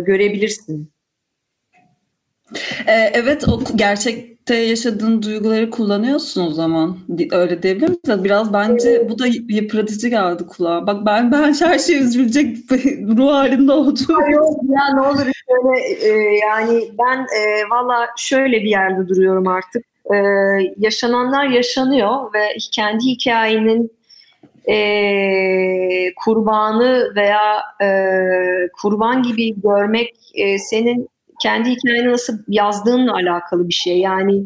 görebilirsin. 0.06 0.92
E, 2.88 2.94
evet, 3.14 3.48
o 3.48 3.60
gerçek 3.76 4.29
birlikte 4.50 4.70
yaşadığın 4.70 5.22
duyguları 5.22 5.70
kullanıyorsun 5.70 6.48
o 6.48 6.52
zaman. 6.52 6.98
Öyle 7.32 7.64
diyebilir 7.64 7.90
misin? 7.90 8.24
Biraz 8.24 8.54
bence 8.54 9.10
bu 9.10 9.20
da 9.20 9.28
yıpratıcı 9.28 10.08
geldi 10.08 10.44
kulağa. 10.46 10.88
Bak 10.88 11.06
ben 11.06 11.32
ben 11.32 11.54
her 11.54 11.80
şey 11.80 12.00
üzülecek 12.00 12.58
ruh 13.18 13.32
halinde 13.32 13.72
oldum. 13.72 14.32
Yok 14.32 14.60
ya 14.70 14.94
ne 14.94 15.02
olur 15.02 15.32
şöyle 15.48 16.06
e, 16.06 16.38
yani 16.38 16.90
ben 17.00 17.18
e, 17.20 17.70
valla 17.70 18.08
şöyle 18.18 18.58
bir 18.58 18.70
yerde 18.70 19.08
duruyorum 19.08 19.48
artık. 19.48 19.86
E, 20.14 20.18
yaşananlar 20.78 21.46
yaşanıyor 21.46 22.34
ve 22.34 22.58
kendi 22.72 23.06
hikayenin 23.06 23.92
e, 24.70 24.78
kurbanı 26.16 27.16
veya 27.16 27.62
e, 27.82 27.90
kurban 28.82 29.24
gibi 29.24 29.62
görmek 29.62 30.16
e, 30.36 30.60
senin 30.60 31.10
kendi 31.42 31.70
hikayeni 31.70 32.12
nasıl 32.12 32.34
yazdığınla 32.48 33.14
alakalı 33.14 33.68
bir 33.68 33.74
şey. 33.74 34.00
Yani 34.00 34.44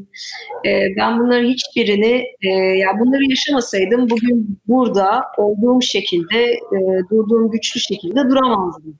e, 0.65 0.87
ben 0.97 1.19
bunların 1.19 1.49
hiçbirini 1.49 2.23
e, 2.41 2.49
ya 2.57 2.99
bunları 2.99 3.29
yaşamasaydım 3.29 4.09
bugün 4.09 4.59
burada 4.67 5.21
olduğum 5.37 5.81
şekilde 5.81 6.43
e, 6.51 6.79
durduğum 7.11 7.51
güçlü 7.51 7.79
şekilde 7.79 8.29
duramazdım. 8.29 8.99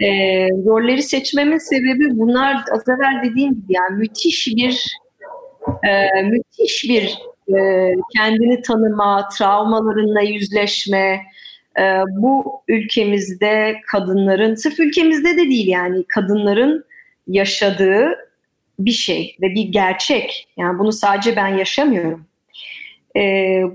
E, 0.00 0.08
rolleri 0.48 1.02
seçmemin 1.02 1.58
sebebi 1.58 2.18
bunlar 2.18 2.56
az 2.72 2.88
evvel 2.88 3.30
dediğim 3.30 3.54
gibi 3.54 3.72
yani 3.72 3.96
müthiş 3.98 4.46
bir 4.56 4.98
e, 5.88 6.22
müthiş 6.22 6.84
bir 6.88 7.18
e, 7.56 7.94
kendini 8.16 8.62
tanıma, 8.62 9.28
travmalarınla 9.38 10.20
yüzleşme, 10.20 11.20
e, 11.78 12.02
bu 12.10 12.62
ülkemizde 12.68 13.76
kadınların, 13.86 14.54
sırf 14.54 14.80
ülkemizde 14.80 15.36
de 15.36 15.48
değil 15.48 15.68
yani 15.68 16.04
kadınların 16.08 16.84
yaşadığı 17.28 18.14
bir 18.78 18.90
şey 18.90 19.36
ve 19.40 19.54
bir 19.54 19.62
gerçek. 19.62 20.48
Yani 20.56 20.78
bunu 20.78 20.92
sadece 20.92 21.36
ben 21.36 21.48
yaşamıyorum. 21.48 22.24
E, 23.16 23.20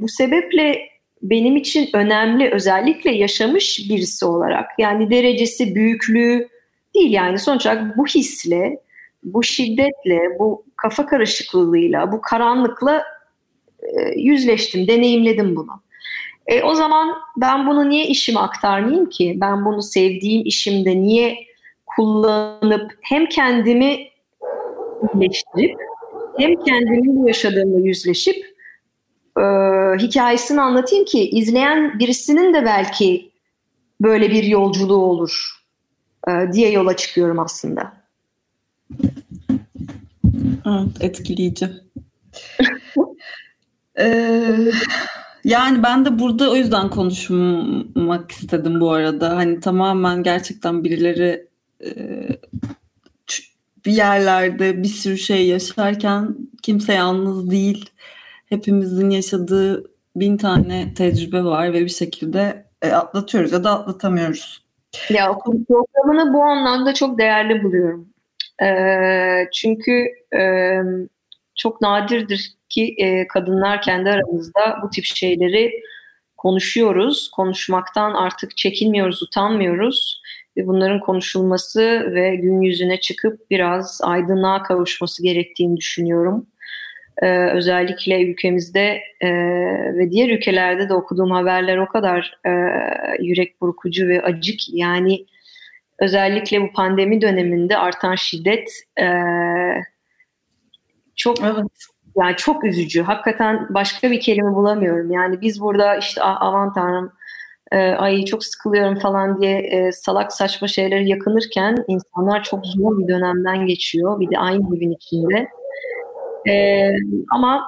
bu 0.01 0.07
sebeple 0.07 0.89
benim 1.21 1.55
için 1.55 1.89
önemli 1.93 2.51
özellikle 2.51 3.11
yaşamış 3.11 3.89
birisi 3.89 4.25
olarak 4.25 4.69
yani 4.77 5.09
derecesi 5.09 5.75
büyüklüğü 5.75 6.47
değil 6.95 7.11
yani 7.11 7.39
sonuç 7.39 7.65
olarak 7.65 7.97
bu 7.97 8.05
hisle, 8.05 8.79
bu 9.23 9.43
şiddetle, 9.43 10.39
bu 10.39 10.65
kafa 10.75 11.05
karışıklığıyla, 11.05 12.11
bu 12.11 12.21
karanlıkla 12.21 13.03
e, 13.81 14.19
yüzleştim, 14.19 14.87
deneyimledim 14.87 15.55
bunu. 15.55 15.81
E, 16.47 16.63
o 16.63 16.75
zaman 16.75 17.15
ben 17.37 17.67
bunu 17.67 17.89
niye 17.89 18.07
işime 18.07 18.39
aktarmayayım 18.39 19.09
ki? 19.09 19.37
Ben 19.41 19.65
bunu 19.65 19.81
sevdiğim 19.81 20.41
işimde 20.45 21.01
niye 21.01 21.37
kullanıp 21.95 22.91
hem 23.01 23.25
kendimi 23.25 24.07
iyileştirip 25.13 25.79
hem 26.37 26.63
kendimin 26.63 27.27
yaşadığımla 27.27 27.79
yüzleşip 27.79 28.45
e, 29.37 29.43
hikayesini 29.99 30.61
anlatayım 30.61 31.05
ki 31.05 31.29
izleyen 31.29 31.99
birisinin 31.99 32.53
de 32.53 32.65
belki 32.65 33.31
böyle 34.01 34.31
bir 34.31 34.43
yolculuğu 34.43 35.05
olur 35.05 35.63
e, 36.27 36.31
diye 36.53 36.71
yola 36.71 36.97
çıkıyorum 36.97 37.39
aslında. 37.39 37.93
Evet, 40.65 41.01
etkileyici. 41.01 41.69
ee, 43.99 44.71
yani 45.43 45.83
ben 45.83 46.05
de 46.05 46.19
burada 46.19 46.51
o 46.51 46.55
yüzden 46.55 46.89
konuşmak 46.89 48.31
istedim 48.31 48.81
bu 48.81 48.91
arada. 48.91 49.35
Hani 49.35 49.59
tamamen 49.59 50.23
gerçekten 50.23 50.83
birileri 50.83 51.47
bir 53.85 53.91
yerlerde 53.91 54.83
bir 54.83 54.87
sürü 54.87 55.17
şey 55.17 55.47
yaşarken 55.47 56.35
kimse 56.61 56.93
yalnız 56.93 57.51
değil. 57.51 57.89
Hepimizin 58.45 59.09
yaşadığı 59.09 59.91
bin 60.15 60.37
tane 60.37 60.93
tecrübe 60.93 61.43
var 61.43 61.73
ve 61.73 61.81
bir 61.81 61.89
şekilde 61.89 62.65
e, 62.81 62.91
atlatıyoruz 62.91 63.51
ya 63.51 63.63
da 63.63 63.79
atlatamıyoruz. 63.79 64.63
Ya 65.09 65.31
okul 65.31 65.65
programını 65.65 66.33
bu 66.33 66.43
anlamda 66.43 66.93
çok 66.93 67.19
değerli 67.19 67.63
buluyorum. 67.63 68.09
Çünkü 69.53 70.05
çok 71.55 71.81
nadirdir 71.81 72.53
ki 72.69 72.95
e, 72.97 73.27
kadınlar 73.27 73.81
kendi 73.81 74.09
aramızda 74.09 74.79
bu 74.83 74.89
tip 74.89 75.05
şeyleri 75.05 75.71
konuşuyoruz. 76.37 77.31
Konuşmaktan 77.31 78.13
artık 78.13 78.57
çekinmiyoruz, 78.57 79.23
utanmıyoruz 79.23 80.21
ve 80.57 80.67
bunların 80.67 80.99
konuşulması 80.99 82.11
ve 82.13 82.35
gün 82.35 82.61
yüzüne 82.61 82.99
çıkıp 82.99 83.49
biraz 83.49 83.99
aydınlığa 84.03 84.63
kavuşması 84.63 85.23
gerektiğini 85.23 85.77
düşünüyorum. 85.77 86.45
Ee, 87.21 87.51
özellikle 87.51 88.23
ülkemizde 88.23 89.01
e, 89.21 89.29
ve 89.97 90.11
diğer 90.11 90.29
ülkelerde 90.29 90.89
de 90.89 90.93
okuduğum 90.93 91.31
haberler 91.31 91.77
o 91.77 91.87
kadar 91.87 92.37
e, 92.45 92.51
yürek 93.19 93.61
burkucu 93.61 94.07
ve 94.07 94.21
acık 94.21 94.59
yani 94.73 95.25
özellikle 95.99 96.61
bu 96.61 96.73
pandemi 96.73 97.21
döneminde 97.21 97.77
artan 97.77 98.15
şiddet 98.15 98.69
e, 98.99 99.07
çok 101.15 101.41
evet. 101.41 101.65
yani 102.17 102.35
çok 102.35 102.63
üzücü. 102.63 103.01
Hakikaten 103.01 103.67
başka 103.69 104.11
bir 104.11 104.19
kelime 104.19 104.55
bulamıyorum. 104.55 105.11
Yani 105.11 105.41
biz 105.41 105.61
burada 105.61 105.95
işte 105.95 106.21
ah, 106.23 106.37
aman 106.41 106.73
tanrım 106.73 107.11
e, 107.73 107.77
ay 107.77 108.25
çok 108.25 108.45
sıkılıyorum 108.45 108.99
falan 108.99 109.41
diye 109.41 109.57
e, 109.57 109.91
salak 109.91 110.33
saçma 110.33 110.67
şeyleri 110.67 111.09
yakınırken 111.09 111.85
insanlar 111.87 112.43
çok 112.43 112.65
zor 112.65 112.99
bir 112.99 113.07
dönemden 113.07 113.65
geçiyor. 113.65 114.19
Bir 114.19 114.31
de 114.31 114.37
aynı 114.37 114.77
evin 114.77 114.91
içinde. 114.91 115.47
E, 116.49 116.89
ama 117.31 117.63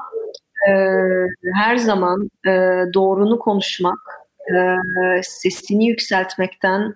e, 0.69 0.71
her 1.53 1.77
zaman 1.77 2.29
e, 2.47 2.51
doğrunu 2.93 3.39
konuşmak, 3.39 3.99
e, 4.49 4.55
sesini 5.23 5.87
yükseltmekten 5.87 6.95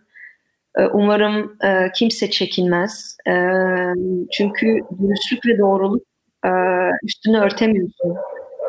e, 0.78 0.86
umarım 0.86 1.58
e, 1.64 1.92
kimse 1.96 2.30
çekinmez. 2.30 3.18
E, 3.28 3.34
çünkü 4.32 4.80
dürüstlük 5.02 5.46
ve 5.46 5.58
doğruluk 5.60 6.04
e, 6.46 6.50
üstünü 7.04 7.40
örtemiyorsun. 7.40 8.16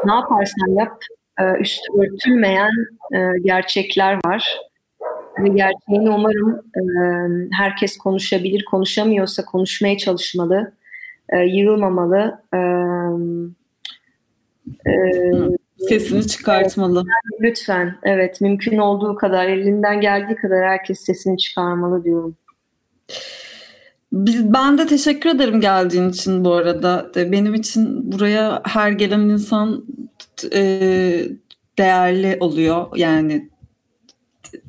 Ne 0.04 0.12
yaparsan 0.12 0.78
yap 0.78 0.98
üstü 1.60 1.92
örtülmeyen 1.98 2.70
e, 3.14 3.18
gerçekler 3.44 4.18
var. 4.26 4.58
Ve 5.38 5.48
gerçeğini 5.48 6.10
umarım 6.10 6.62
e, 6.76 6.82
herkes 7.52 7.96
konuşabilir. 7.96 8.64
Konuşamıyorsa 8.64 9.44
konuşmaya 9.44 9.98
çalışmalı. 9.98 10.72
E, 11.28 11.38
yığılmamalı. 11.38 12.42
E, 12.54 12.58
e, 14.90 14.94
Sesini 15.88 16.26
çıkartmalı. 16.26 17.04
Lütfen, 17.40 17.96
evet 18.02 18.40
mümkün 18.40 18.78
olduğu 18.78 19.14
kadar, 19.14 19.46
elinden 19.46 20.00
geldiği 20.00 20.36
kadar 20.36 20.64
herkes 20.64 21.00
sesini 21.00 21.38
çıkarmalı 21.38 22.04
diyorum. 22.04 22.36
Biz, 24.12 24.52
ben 24.52 24.78
de 24.78 24.86
teşekkür 24.86 25.30
ederim 25.30 25.60
geldiğin 25.60 26.08
için 26.08 26.44
bu 26.44 26.52
arada. 26.52 27.10
Benim 27.16 27.54
için 27.54 28.12
buraya 28.12 28.62
her 28.64 28.92
gelen 28.92 29.20
insan 29.20 29.84
e, 30.52 31.28
değerli 31.78 32.36
oluyor. 32.40 32.86
Yani 32.96 33.50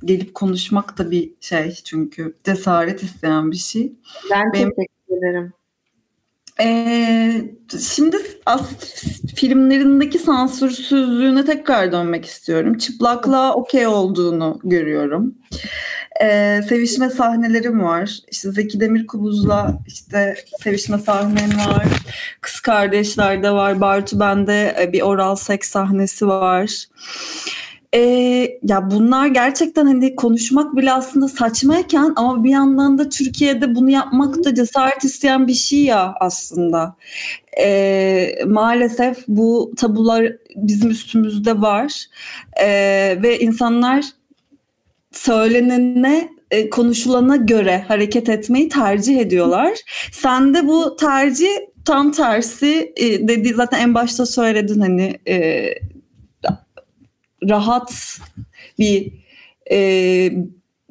gelip 0.06 0.34
konuşmak 0.36 0.98
da 0.98 1.12
bir 1.12 1.34
şey 1.42 1.72
çünkü 1.84 2.38
cesaret 2.44 3.04
isteyen 3.04 3.52
bir 3.52 3.58
şey. 3.58 3.94
Ben 4.32 4.54
Benim, 4.54 4.70
teşekkür 4.70 5.18
ederim. 5.18 5.54
Ee, 6.60 7.42
şimdi 7.94 8.18
filmlerindeki 9.36 10.20
sansürsüzlüğüne 10.20 11.46
tekrar 11.46 11.92
dönmek 11.92 12.26
istiyorum. 12.26 12.78
Çıplaklığa 12.78 13.54
okey 13.54 13.88
olduğunu 13.88 14.60
görüyorum. 14.64 15.36
Ee, 16.22 16.62
sevişme 16.70 17.10
sahnelerim 17.10 17.84
var. 17.84 18.18
İşte 18.32 18.52
Zeki 18.52 18.80
Demirkubuz'la 18.80 19.80
işte 19.88 20.36
sevişme 20.64 20.98
sahnem 20.98 21.58
var. 21.58 21.86
Kız 22.42 22.60
kardeşlerde 22.60 23.52
var. 23.52 23.82
Bartu 23.82 24.20
bende 24.20 24.76
e, 24.82 24.94
bir 24.94 25.02
oral 25.02 25.36
seks 25.36 25.70
sahnesi 25.70 26.28
var. 26.28 26.86
Ee, 27.96 28.60
ya 28.64 28.92
bunlar 28.92 29.28
gerçekten 29.28 29.86
hani 29.86 30.16
konuşmak 30.16 30.76
bile 30.76 30.94
aslında 30.94 31.28
saçmayken 31.28 32.14
ama 32.16 32.44
bir 32.44 32.50
yandan 32.50 32.98
da 32.98 33.10
Türkiye'de 33.10 33.76
bunu 33.76 33.90
yapmak 33.90 34.44
da 34.44 34.56
cesaret 34.56 35.04
isteyen 35.04 35.48
bir 35.48 35.54
şey 35.54 35.84
ya 35.84 36.16
aslında. 36.20 36.96
Ee, 37.60 38.36
maalesef 38.48 39.18
bu 39.28 39.74
tabular 39.78 40.34
bizim 40.56 40.90
üstümüzde 40.90 41.62
var 41.62 42.06
ee, 42.62 43.18
ve 43.24 43.40
insanlar 43.40 44.06
söylenene 45.12 46.30
e, 46.52 46.70
konuşulana 46.70 47.36
göre 47.36 47.86
hareket 47.88 48.30
etmeyi 48.30 48.70
tercih 48.70 49.20
ediyorlar. 49.20 49.74
Sen 50.12 50.54
de 50.54 50.68
bu 50.68 50.96
tercih 50.96 51.52
tam 51.86 52.12
tersi 52.12 52.94
e, 52.96 53.28
dedi 53.28 53.54
zaten 53.54 53.80
en 53.80 53.94
başta 53.94 54.26
söyledin 54.26 54.80
hani 54.80 55.20
e, 55.28 55.66
rahat 57.50 58.20
bir 58.80 59.14
e, 59.72 60.32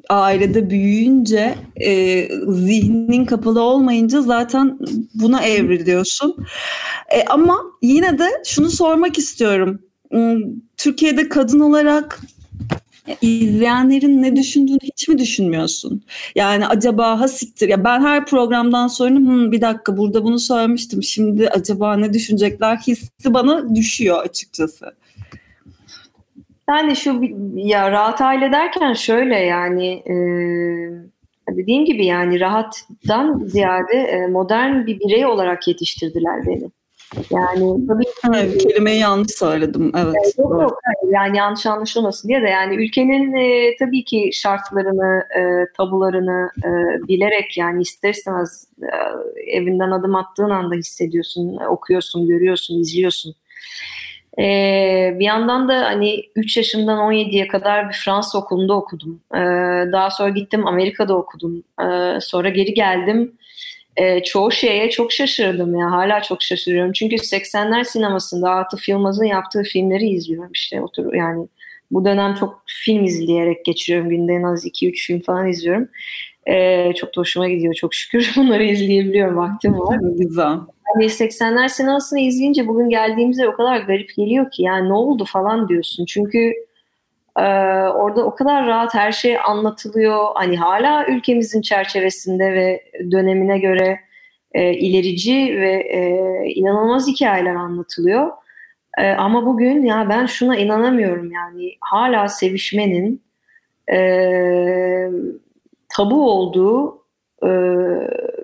ailede 0.09 0.69
büyüyünce 0.69 1.55
e, 1.81 2.27
zihnin 2.47 3.25
kapalı 3.25 3.61
olmayınca 3.61 4.21
zaten 4.21 4.79
buna 5.13 5.43
evriliyorsun. 5.43 6.35
E, 7.15 7.25
ama 7.25 7.61
yine 7.81 8.19
de 8.19 8.27
şunu 8.45 8.69
sormak 8.69 9.17
istiyorum. 9.17 9.81
Hmm, 10.11 10.41
Türkiye'de 10.77 11.29
kadın 11.29 11.59
olarak 11.59 12.19
izleyenlerin 13.21 14.21
ne 14.21 14.35
düşündüğünü 14.35 14.79
hiç 14.83 15.07
mi 15.07 15.17
düşünmüyorsun? 15.17 16.03
Yani 16.35 16.67
acaba 16.67 17.19
ha 17.19 17.27
siktir 17.27 17.69
ya 17.69 17.83
ben 17.83 18.01
her 18.01 18.25
programdan 18.25 18.87
sonra 18.87 19.19
Hı, 19.19 19.51
bir 19.51 19.61
dakika 19.61 19.97
burada 19.97 20.23
bunu 20.23 20.39
söylemiştim 20.39 21.03
şimdi 21.03 21.49
acaba 21.49 21.97
ne 21.97 22.13
düşünecekler 22.13 22.77
hissi 22.77 23.33
bana 23.33 23.75
düşüyor 23.75 24.23
açıkçası. 24.23 24.91
Yani 26.69 26.95
şu 26.95 27.21
ya 27.55 27.91
rahat 27.91 28.21
aile 28.21 28.51
derken 28.51 28.93
şöyle 28.93 29.35
yani 29.39 29.87
e, 29.87 30.15
dediğim 31.55 31.85
gibi 31.85 32.05
yani 32.05 32.39
rahattan 32.39 33.41
ziyade 33.45 33.97
e, 33.97 34.27
modern 34.27 34.85
bir 34.85 34.99
birey 34.99 35.25
olarak 35.25 35.67
yetiştirdiler 35.67 36.45
beni. 36.47 36.71
Yani 37.31 37.87
tabii 37.87 38.03
evet, 38.29 38.63
kelimeyi 38.63 38.99
yanlış 38.99 39.31
söyledim. 39.31 39.91
Evet. 39.95 40.15
E, 40.15 40.41
yok 40.41 40.61
yok 40.61 40.79
yani 41.11 41.37
yanlış 41.37 41.65
anlaşılmasın 41.65 42.29
diye 42.29 42.41
de 42.41 42.47
yani 42.49 42.75
ülkenin 42.75 43.33
e, 43.33 43.75
tabii 43.79 44.03
ki 44.03 44.29
şartlarını, 44.33 45.23
e, 45.37 45.41
tabularını 45.77 46.49
e, 46.57 46.69
bilerek 47.07 47.57
yani 47.57 47.81
ister 47.81 48.09
istemez 48.09 48.67
e, 48.81 48.87
evinden 49.57 49.91
adım 49.91 50.15
attığın 50.15 50.49
anda 50.49 50.75
hissediyorsun, 50.75 51.57
okuyorsun, 51.69 52.27
görüyorsun, 52.27 52.79
izliyorsun. 52.79 53.35
Ee, 54.39 55.15
bir 55.19 55.25
yandan 55.25 55.67
da 55.69 55.85
hani 55.85 56.23
3 56.35 56.57
yaşımdan 56.57 56.97
17'ye 56.97 57.47
kadar 57.47 57.89
bir 57.89 57.93
Fransız 57.93 58.35
okulunda 58.35 58.73
okudum. 58.73 59.21
Ee, 59.35 59.37
daha 59.91 60.09
sonra 60.09 60.29
gittim 60.29 60.67
Amerika'da 60.67 61.17
okudum. 61.17 61.63
Ee, 61.81 62.17
sonra 62.21 62.49
geri 62.49 62.73
geldim. 62.73 63.37
Ee, 63.97 64.23
çoğu 64.23 64.51
şeye 64.51 64.89
çok 64.89 65.11
şaşırdım 65.11 65.75
ya. 65.75 65.91
Hala 65.91 66.21
çok 66.21 66.41
şaşırıyorum. 66.43 66.91
Çünkü 66.91 67.15
80'ler 67.15 67.83
sinemasında 67.83 68.51
Atıf 68.51 68.89
Yılmaz'ın 68.89 69.25
yaptığı 69.25 69.63
filmleri 69.63 70.09
izliyorum 70.09 70.51
işte. 70.53 70.81
Otur 70.81 71.13
yani 71.13 71.47
bu 71.91 72.05
dönem 72.05 72.35
çok 72.35 72.63
film 72.65 73.03
izleyerek 73.03 73.65
geçiriyorum. 73.65 74.09
Günde 74.09 74.33
en 74.33 74.43
az 74.43 74.65
2-3 74.65 75.07
film 75.07 75.19
falan 75.19 75.47
izliyorum. 75.47 75.87
Ee, 76.47 76.93
çok 76.95 77.15
da 77.15 77.21
hoşuma 77.21 77.49
gidiyor 77.49 77.73
çok 77.73 77.93
şükür. 77.93 78.33
Bunları 78.37 78.63
izleyebiliyorum. 78.63 79.37
Vaktim 79.37 79.79
var. 79.79 79.97
Güzel. 80.17 80.57
Hani 80.93 81.05
80'ler 81.05 81.69
sinemasını 81.69 82.19
izleyince 82.19 82.67
bugün 82.67 82.89
geldiğimizde 82.89 83.47
o 83.47 83.53
kadar 83.53 83.79
garip 83.79 84.15
geliyor 84.15 84.51
ki 84.51 84.63
yani 84.63 84.89
ne 84.89 84.93
oldu 84.93 85.25
falan 85.25 85.67
diyorsun. 85.67 86.05
Çünkü 86.05 86.53
e, 87.37 87.43
orada 87.89 88.25
o 88.25 88.35
kadar 88.35 88.67
rahat 88.67 88.93
her 88.93 89.11
şey 89.11 89.37
anlatılıyor. 89.45 90.25
Hani 90.35 90.57
hala 90.57 91.07
ülkemizin 91.07 91.61
çerçevesinde 91.61 92.53
ve 92.53 92.83
dönemine 93.11 93.59
göre 93.59 93.99
e, 94.51 94.73
ilerici 94.73 95.57
ve 95.59 95.71
e, 95.71 95.99
inanılmaz 96.49 97.07
hikayeler 97.07 97.55
anlatılıyor. 97.55 98.31
E, 98.97 99.11
ama 99.11 99.45
bugün 99.45 99.85
ya 99.85 100.09
ben 100.09 100.25
şuna 100.25 100.57
inanamıyorum 100.57 101.31
yani 101.31 101.75
hala 101.81 102.27
sevişmenin 102.27 103.21
e, 103.93 103.99
tabu 105.89 106.31
olduğu 106.31 107.00
e, 107.43 107.49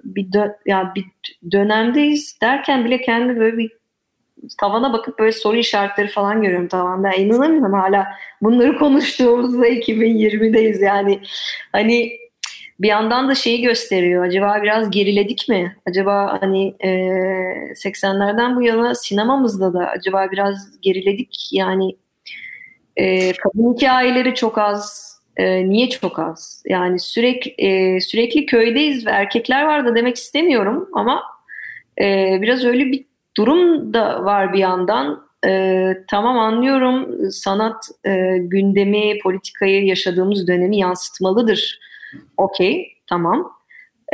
bir 0.04 0.34
dö 0.34 0.48
yani 0.66 0.90
bir 0.96 1.06
dönemdeyiz 1.52 2.38
derken 2.42 2.86
bile 2.86 3.02
kendi 3.02 3.40
böyle 3.40 3.58
bir 3.58 3.72
tavana 4.60 4.94
bakıp 4.94 5.20
böyle 5.20 5.32
soru 5.32 5.58
işaretleri 5.58 6.08
falan 6.08 6.42
görüyorum 6.42 6.68
tavanda. 6.68 7.14
İnanamıyorum 7.14 7.74
hala 7.74 8.08
bunları 8.42 8.78
konuştuğumuzda 8.78 9.68
2020'deyiz 9.68 10.84
yani. 10.84 11.22
Hani 11.72 12.12
bir 12.80 12.88
yandan 12.88 13.30
da 13.30 13.36
şeyi 13.36 13.62
gösteriyor. 13.62 14.26
Acaba 14.26 14.60
biraz 14.64 14.90
geriledik 14.90 15.50
mi? 15.50 15.78
Acaba 15.86 16.38
hani 16.42 16.76
e, 16.80 16.90
80'lerden 17.74 18.56
bu 18.56 18.62
yana 18.62 18.96
sinemamızda 18.96 19.74
da 19.74 19.88
acaba 19.88 20.32
biraz 20.32 20.82
geriledik. 20.82 21.50
Yani 21.52 21.96
e, 22.96 23.34
kadın 23.34 23.74
hikayeleri 23.74 24.36
çok 24.36 24.58
az 24.58 25.07
e, 25.38 25.70
niye 25.70 25.90
çok 25.90 26.20
az? 26.20 26.64
Yani 26.66 27.00
sürekli 27.00 27.52
e, 27.58 28.02
sürekli 28.02 28.46
köydeyiz 28.46 29.06
ve 29.06 29.12
erkekler 29.12 29.64
var 29.64 29.86
da 29.86 29.96
demek 29.96 30.16
istemiyorum 30.16 30.90
ama 30.94 31.24
e, 32.02 32.38
biraz 32.42 32.66
öyle 32.66 32.86
bir 32.86 33.06
durum 33.38 33.94
da 33.94 34.24
var 34.26 34.54
bir 34.54 34.60
yandan. 34.60 35.28
E, 35.48 35.94
tamam 36.08 36.40
anlıyorum 36.40 37.32
sanat 37.32 37.90
e, 38.06 38.38
gündemi, 38.38 39.20
politikayı 39.20 39.86
yaşadığımız 39.86 40.48
dönemi 40.48 40.78
yansıtmalıdır. 40.78 41.80
Okey 42.38 42.94
tamam. 43.08 43.57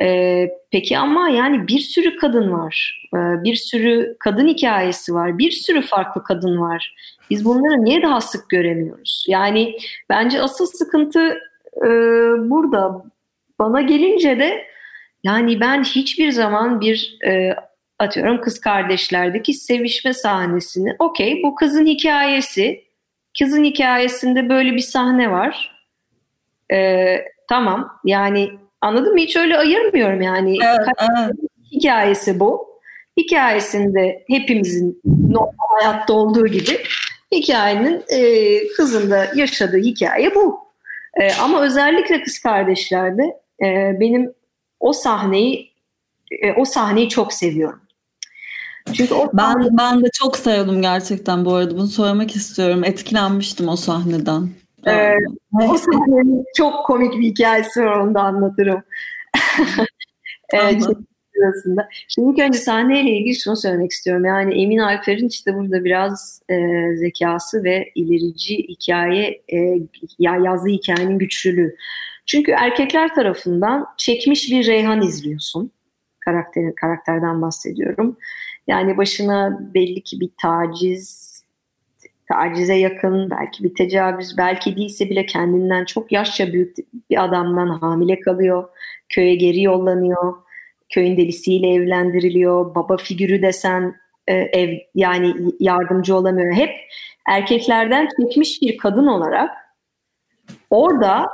E, 0.01 0.49
peki 0.71 0.97
ama 0.97 1.29
yani 1.29 1.67
bir 1.67 1.79
sürü 1.79 2.15
kadın 2.15 2.51
var. 2.51 3.07
E, 3.13 3.17
bir 3.43 3.55
sürü 3.55 4.15
kadın 4.19 4.47
hikayesi 4.47 5.13
var. 5.13 5.37
Bir 5.37 5.51
sürü 5.51 5.81
farklı 5.81 6.23
kadın 6.23 6.61
var. 6.61 6.95
Biz 7.29 7.45
bunları 7.45 7.85
niye 7.85 8.01
daha 8.01 8.21
sık 8.21 8.49
göremiyoruz? 8.49 9.25
Yani 9.27 9.77
bence 10.09 10.41
asıl 10.41 10.65
sıkıntı 10.65 11.39
e, 11.77 11.89
burada. 12.49 13.03
bana 13.59 13.81
gelince 13.81 14.39
de 14.39 14.65
yani 15.23 15.59
ben 15.59 15.83
hiçbir 15.83 16.31
zaman 16.31 16.81
bir 16.81 17.17
e, 17.25 17.55
atıyorum 17.99 18.41
kız 18.41 18.61
kardeşlerdeki 18.61 19.53
sevişme 19.53 20.13
sahnesini 20.13 20.95
okey 20.99 21.43
bu 21.43 21.55
kızın 21.55 21.85
hikayesi 21.85 22.83
kızın 23.39 23.63
hikayesinde 23.63 24.49
böyle 24.49 24.73
bir 24.73 24.79
sahne 24.79 25.31
var 25.31 25.83
e, 26.73 27.17
tamam 27.49 27.99
yani 28.05 28.49
anladın 28.83 29.13
mı 29.13 29.19
hiç 29.19 29.35
öyle 29.35 29.57
ayırmıyorum 29.57 30.21
yani 30.21 30.57
evet, 30.63 30.87
evet. 30.99 31.35
hikayesi 31.71 32.39
bu 32.39 32.67
hikayesinde 33.17 34.23
hepimizin 34.27 35.01
normal 35.05 35.81
hayatta 35.81 36.13
olduğu 36.13 36.47
gibi 36.47 36.79
hikayenin 37.31 38.03
e, 38.09 38.67
kızında 38.67 39.27
yaşadığı 39.35 39.77
hikaye 39.77 40.35
bu 40.35 40.59
e, 41.21 41.33
ama 41.33 41.61
özellikle 41.61 42.23
kız 42.23 42.39
kardeşlerde 42.39 43.23
e, 43.63 43.99
benim 43.99 44.33
o 44.79 44.93
sahneyi 44.93 45.73
e, 46.41 46.53
o 46.53 46.65
sahneyi 46.65 47.09
çok 47.09 47.33
seviyorum. 47.33 47.81
Çünkü 48.93 49.13
o 49.13 49.29
ben 49.33 49.53
sahne... 49.53 49.67
ben 49.71 50.03
de 50.03 50.07
çok 50.13 50.37
sevdim 50.37 50.81
gerçekten 50.81 51.45
bu 51.45 51.53
arada. 51.53 51.77
Bunu 51.77 51.87
söylemek 51.87 52.35
istiyorum. 52.35 52.83
Etkilenmiştim 52.83 53.67
o 53.67 53.75
sahneden. 53.75 54.49
Ee, 54.87 55.15
o 55.69 55.77
sahnenin 55.77 56.45
çok 56.57 56.85
komik 56.85 57.13
bir 57.13 57.27
hikayesi 57.27 57.85
var 57.85 57.99
onu 57.99 58.13
da 58.13 58.21
anlatırım. 58.21 58.83
evet, 60.53 60.83
sırasında. 61.35 61.89
Şimdi 62.07 62.31
ilk 62.31 62.39
önce 62.39 62.59
sahneyle 62.59 63.11
ilgili 63.11 63.35
şunu 63.35 63.57
söylemek 63.57 63.91
istiyorum. 63.91 64.25
Yani 64.25 64.63
Emin 64.63 64.77
Alper'in 64.77 65.27
işte 65.27 65.55
burada 65.55 65.85
biraz 65.85 66.41
e, 66.49 66.55
zekası 66.95 67.63
ve 67.63 67.91
ilerici 67.95 68.57
hikaye 68.57 69.41
e, 69.53 69.57
ya 70.19 70.35
yazdığı 70.35 70.69
hikayenin 70.69 71.17
güçlülüğü. 71.19 71.75
Çünkü 72.25 72.51
erkekler 72.51 73.15
tarafından 73.15 73.85
çekmiş 73.97 74.51
bir 74.51 74.67
Reyhan 74.67 75.01
izliyorsun. 75.01 75.71
Karakter, 76.19 76.75
karakterden 76.75 77.41
bahsediyorum. 77.41 78.17
Yani 78.67 78.97
başına 78.97 79.59
belli 79.73 80.03
ki 80.03 80.19
bir 80.19 80.29
taciz, 80.41 81.22
tacize 82.33 82.75
yakın, 82.75 83.29
belki 83.29 83.63
bir 83.63 83.75
tecavüz, 83.75 84.37
belki 84.37 84.75
değilse 84.75 85.09
bile 85.09 85.25
kendinden 85.25 85.85
çok 85.85 86.11
yaşça 86.11 86.53
büyük 86.53 86.75
bir 87.09 87.23
adamdan 87.23 87.67
hamile 87.67 88.19
kalıyor. 88.19 88.69
Köye 89.09 89.35
geri 89.35 89.61
yollanıyor. 89.61 90.33
Köyün 90.89 91.17
delisiyle 91.17 91.73
evlendiriliyor. 91.73 92.75
Baba 92.75 92.97
figürü 92.97 93.41
desen 93.41 93.95
e, 94.27 94.33
ev 94.33 94.77
yani 94.95 95.33
yardımcı 95.59 96.15
olamıyor. 96.15 96.53
Hep 96.53 96.69
erkeklerden 97.27 98.07
çekmiş 98.19 98.61
bir 98.61 98.77
kadın 98.77 99.07
olarak 99.07 99.49
orada 100.69 101.29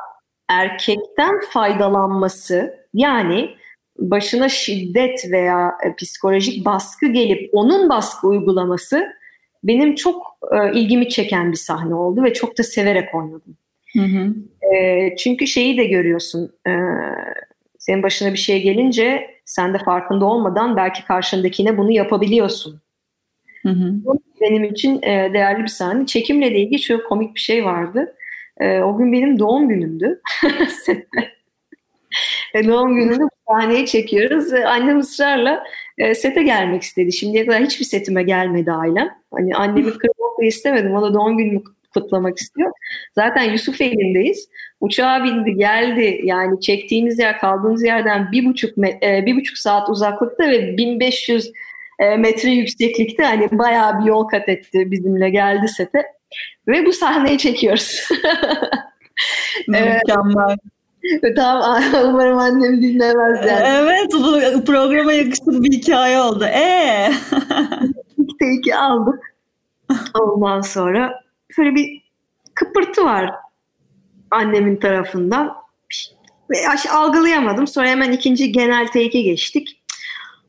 erkekten 0.49 1.39
faydalanması 1.49 2.75
yani 2.93 3.55
başına 3.97 4.49
şiddet 4.49 5.31
veya 5.31 5.77
e, 5.85 5.95
psikolojik 5.95 6.65
baskı 6.65 7.07
gelip 7.07 7.49
onun 7.53 7.89
baskı 7.89 8.27
uygulaması 8.27 9.18
benim 9.63 9.95
çok 9.95 10.37
e, 10.51 10.79
ilgimi 10.79 11.09
çeken 11.09 11.51
bir 11.51 11.57
sahne 11.57 11.95
oldu 11.95 12.23
ve 12.23 12.33
çok 12.33 12.57
da 12.57 12.63
severek 12.63 13.15
oynadım. 13.15 13.57
Hı 13.93 14.03
hı. 14.03 14.35
E, 14.75 15.15
çünkü 15.15 15.47
şeyi 15.47 15.77
de 15.77 15.85
görüyorsun, 15.85 16.51
e, 16.67 16.71
senin 17.79 18.03
başına 18.03 18.33
bir 18.33 18.37
şey 18.37 18.61
gelince 18.61 19.29
sen 19.45 19.73
de 19.73 19.77
farkında 19.77 20.25
olmadan 20.25 20.77
belki 20.77 21.05
karşındakine 21.05 21.77
bunu 21.77 21.91
yapabiliyorsun. 21.91 22.81
Hı 23.63 23.69
hı. 23.69 23.93
Benim 24.41 24.63
için 24.63 25.01
e, 25.01 25.33
değerli 25.33 25.63
bir 25.63 25.67
sahne. 25.67 26.05
Çekimle 26.05 26.51
de 26.51 26.59
ilgili 26.59 26.81
şöyle 26.81 27.03
komik 27.03 27.35
bir 27.35 27.39
şey 27.39 27.65
vardı. 27.65 28.15
E, 28.59 28.79
o 28.79 28.97
gün 28.97 29.13
benim 29.13 29.39
doğum 29.39 29.69
günümdü. 29.69 30.21
e, 32.53 32.67
doğum 32.67 32.95
gününde 32.95 33.23
bu 33.23 33.29
sahneyi 33.47 33.85
çekiyoruz. 33.85 34.53
Annem 34.53 34.99
ısrarla 34.99 35.63
e, 35.97 36.15
sete 36.15 36.43
gelmek 36.43 36.81
istedi. 36.81 37.13
Şimdiye 37.13 37.45
kadar 37.45 37.63
hiçbir 37.63 37.85
setime 37.85 38.23
gelmedi 38.23 38.71
ailem. 38.71 39.09
Hani 39.33 39.55
annemi 39.55 39.91
kırmak 39.91 40.39
da 40.41 40.45
istemedim. 40.45 40.95
O 40.95 41.01
da 41.01 41.13
doğum 41.13 41.37
günümü 41.37 41.61
kutlamak 41.93 42.37
istiyor. 42.37 42.71
Zaten 43.15 43.43
Yusuf 43.43 43.81
elindeyiz. 43.81 44.49
Uçağa 44.79 45.23
bindi 45.23 45.53
geldi. 45.53 46.21
Yani 46.23 46.61
çektiğimiz 46.61 47.19
yer 47.19 47.39
kaldığımız 47.39 47.83
yerden 47.83 48.31
bir 48.31 48.45
buçuk, 48.45 48.77
e, 48.77 49.23
bir 49.25 49.35
buçuk 49.35 49.57
saat 49.57 49.89
uzaklıkta 49.89 50.49
ve 50.49 50.77
1500 50.77 51.51
e, 51.99 52.17
metre 52.17 52.49
yükseklikte 52.49 53.23
hani 53.23 53.49
bayağı 53.51 53.99
bir 53.99 54.05
yol 54.05 54.27
kat 54.27 54.49
etti 54.49 54.91
bizimle 54.91 55.29
geldi 55.29 55.67
sete. 55.67 56.05
Ve 56.67 56.85
bu 56.85 56.93
sahneyi 56.93 57.37
çekiyoruz. 57.37 58.09
Mükemmel. 59.67 60.57
Tamam 61.35 61.83
umarım 62.05 62.37
annem 62.37 62.81
dinlemez 62.81 63.47
yani. 63.47 63.63
Evet 63.67 64.13
bu 64.13 64.65
programa 64.65 65.13
yakışır 65.13 65.63
bir 65.63 65.71
hikaye 65.71 66.19
oldu. 66.19 66.43
Ee. 66.43 67.11
İlk 68.17 68.39
teki 68.39 68.75
aldık. 68.75 69.35
Ondan 70.19 70.61
sonra 70.61 71.23
şöyle 71.55 71.75
bir 71.75 72.01
kıpırtı 72.53 73.05
var 73.05 73.31
annemin 74.31 74.75
tarafından. 74.75 75.55
Ve 76.49 76.57
algılayamadım. 76.91 77.67
Sonra 77.67 77.87
hemen 77.87 78.11
ikinci 78.11 78.51
genel 78.51 78.87
take'e 78.87 79.21
geçtik. 79.21 79.83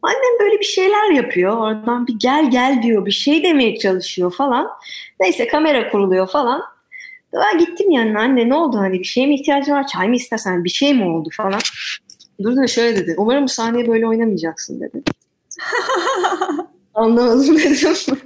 Annem 0.03 0.39
böyle 0.41 0.59
bir 0.59 0.65
şeyler 0.65 1.11
yapıyor. 1.11 1.57
Oradan 1.57 2.07
bir 2.07 2.15
gel 2.19 2.51
gel 2.51 2.83
diyor. 2.83 3.07
Bir 3.07 3.11
şey 3.11 3.43
demeye 3.43 3.79
çalışıyor 3.79 4.33
falan. 4.33 4.69
Neyse 5.21 5.47
kamera 5.47 5.91
kuruluyor 5.91 6.29
falan. 6.29 6.63
Ben 7.33 7.59
gittim 7.59 7.91
yanına 7.91 8.21
anne 8.21 8.49
ne 8.49 8.55
oldu 8.55 8.79
hani 8.79 8.99
bir 8.99 9.05
şeye 9.05 9.27
mi 9.27 9.35
ihtiyacın 9.35 9.73
var 9.73 9.87
çay 9.87 10.09
mı 10.09 10.17
istersen 10.17 10.65
bir 10.65 10.71
şey 10.71 10.95
mi 10.95 11.05
oldu 11.05 11.29
falan. 11.33 11.61
Durdu 12.43 12.69
şöyle 12.69 12.97
dedi. 12.97 13.15
Umarım 13.19 13.45
bu 13.45 13.49
sahneyi 13.49 13.89
böyle 13.89 14.07
oynamayacaksın 14.07 14.81
dedi. 14.81 15.03
Anlamadım 16.95 17.59
dedim. 17.59 18.19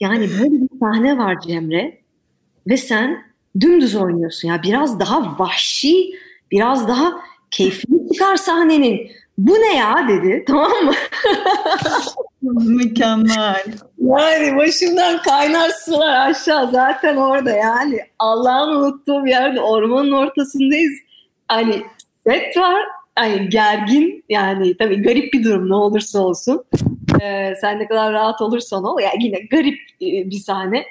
yani 0.00 0.30
böyle 0.40 0.52
bir 0.52 0.78
sahne 0.80 1.18
var 1.18 1.40
Cemre 1.40 2.00
ve 2.68 2.76
sen 2.76 3.24
dümdüz 3.60 3.96
oynuyorsun. 3.96 4.48
Ya 4.48 4.62
biraz 4.62 5.00
daha 5.00 5.38
vahşi, 5.38 6.14
biraz 6.50 6.88
daha 6.88 7.12
keyfini 7.50 8.12
çıkar 8.12 8.36
sahnenin. 8.36 9.10
Bu 9.38 9.54
ne 9.54 9.76
ya 9.76 10.08
dedi 10.08 10.44
tamam 10.46 10.84
mı? 10.84 10.92
Mükemmel. 12.52 13.64
Yani 13.98 14.56
başımdan 14.56 15.22
kaynar 15.22 15.70
sular 15.84 16.30
aşağı 16.30 16.70
zaten 16.70 17.16
orada 17.16 17.50
yani 17.50 18.00
Allah'ın 18.18 18.76
unuttuğu 18.76 19.24
bir 19.24 19.30
yerde 19.30 19.60
ormanın 19.60 20.12
ortasındayız. 20.12 20.92
Hani 21.48 21.82
set 22.26 22.56
var 22.56 22.82
hani 23.16 23.48
gergin 23.48 24.24
yani 24.28 24.76
tabii 24.76 25.02
garip 25.02 25.32
bir 25.32 25.44
durum 25.44 25.70
ne 25.70 25.74
olursa 25.74 26.20
olsun. 26.20 26.64
Ee, 27.22 27.54
sen 27.60 27.78
ne 27.78 27.88
kadar 27.88 28.12
rahat 28.12 28.40
olursan 28.40 28.84
ol 28.84 29.00
yani 29.00 29.24
yine 29.24 29.38
garip 29.38 29.78
e, 30.02 30.30
bir 30.30 30.38
sahne. 30.38 30.84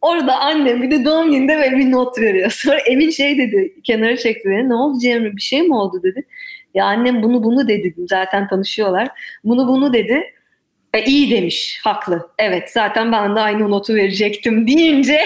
Orada 0.00 0.38
annem 0.38 0.82
bir 0.82 0.90
de 0.90 1.04
doğum 1.04 1.30
gününde 1.30 1.58
ve 1.58 1.76
bir 1.76 1.92
not 1.92 2.18
veriyor. 2.18 2.50
Sonra 2.54 2.78
Emin 2.78 3.10
şey 3.10 3.38
dedi 3.38 3.74
kenara 3.84 4.16
çekti 4.16 4.48
beni 4.48 4.68
ne 4.68 4.74
oldu 4.74 4.98
Cemre 5.02 5.36
bir 5.36 5.42
şey 5.42 5.62
mi 5.62 5.74
oldu 5.74 6.02
dedi. 6.02 6.26
Ya 6.74 6.84
annem 6.84 7.22
bunu 7.22 7.44
bunu 7.44 7.68
dedi 7.68 7.94
zaten 8.08 8.48
tanışıyorlar. 8.48 9.08
Bunu 9.44 9.68
bunu 9.68 9.92
dedi. 9.92 10.34
E, 10.94 11.04
iyi 11.04 11.30
demiş, 11.30 11.80
haklı. 11.84 12.28
Evet, 12.38 12.70
zaten 12.70 13.12
ben 13.12 13.36
de 13.36 13.40
aynı 13.40 13.70
notu 13.70 13.94
verecektim 13.94 14.66
deyince 14.66 15.20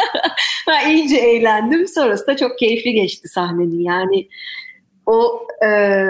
ben 0.68 0.88
iyice 0.88 1.16
eğlendim. 1.16 1.88
Sonrası 1.88 2.26
da 2.26 2.36
çok 2.36 2.58
keyifli 2.58 2.92
geçti 2.92 3.28
sahnenin. 3.28 3.80
Yani 3.80 4.28
o 5.06 5.46
e, 5.64 6.06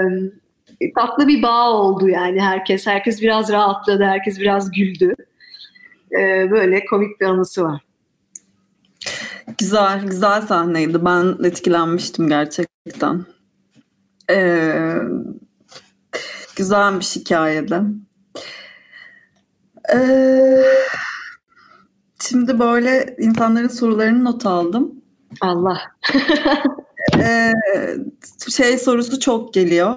tatlı 0.96 1.28
bir 1.28 1.42
bağ 1.42 1.70
oldu 1.70 2.08
yani 2.08 2.40
herkes. 2.40 2.86
Herkes 2.86 3.22
biraz 3.22 3.52
rahatladı, 3.52 4.04
herkes 4.04 4.40
biraz 4.40 4.70
güldü. 4.70 5.14
E, 6.12 6.50
böyle 6.50 6.84
komik 6.84 7.20
bir 7.20 7.26
anısı 7.26 7.64
var. 7.64 7.80
Güzel, 9.58 10.00
güzel 10.06 10.40
sahneydi. 10.40 11.04
Ben 11.04 11.44
etkilenmiştim 11.44 12.28
gerçekten. 12.28 13.24
Ee, 14.32 14.98
güzelmiş 16.56 17.16
hikayede. 17.16 17.80
Ee, 19.94 20.62
şimdi 22.20 22.58
böyle 22.58 23.16
insanların 23.18 23.68
sorularını 23.68 24.24
not 24.24 24.46
aldım. 24.46 25.02
Allah. 25.40 25.78
ee, 27.18 27.52
şey 28.50 28.78
sorusu 28.78 29.20
çok 29.20 29.54
geliyor. 29.54 29.96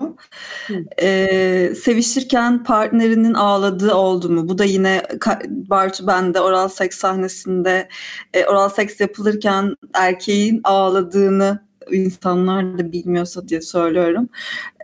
Ee, 1.01 1.73
sevişirken 1.83 2.63
partnerinin 2.63 3.33
ağladığı 3.33 3.93
oldu 3.93 4.29
mu? 4.29 4.49
Bu 4.49 4.57
da 4.57 4.65
yine 4.65 5.03
Bartu 5.49 6.07
bende 6.07 6.41
oral 6.41 6.67
seks 6.67 6.97
sahnesinde 6.97 7.89
e, 8.33 8.45
oral 8.45 8.69
seks 8.69 8.99
yapılırken 8.99 9.75
erkeğin 9.93 10.61
ağladığını 10.63 11.64
insanlar 11.91 12.79
da 12.79 12.91
bilmiyorsa 12.91 13.47
diye 13.47 13.61
söylüyorum. 13.61 14.29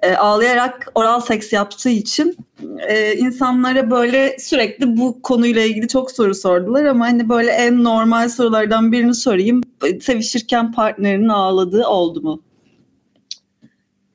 E, 0.01 0.15
ağlayarak 0.15 0.91
oral 0.95 1.19
seks 1.19 1.53
yaptığı 1.53 1.89
için 1.89 2.37
e, 2.87 3.13
insanlara 3.15 3.91
böyle 3.91 4.35
sürekli 4.39 4.97
bu 4.97 5.21
konuyla 5.21 5.61
ilgili 5.61 5.87
çok 5.87 6.11
soru 6.11 6.35
sordular 6.35 6.85
ama 6.85 7.05
hani 7.05 7.29
böyle 7.29 7.51
en 7.51 7.83
normal 7.83 8.29
sorulardan 8.29 8.91
birini 8.91 9.13
sorayım. 9.13 9.61
Sevişirken 10.01 10.71
partnerinin 10.71 11.29
ağladığı 11.29 11.87
oldu 11.87 12.21
mu? 12.21 12.41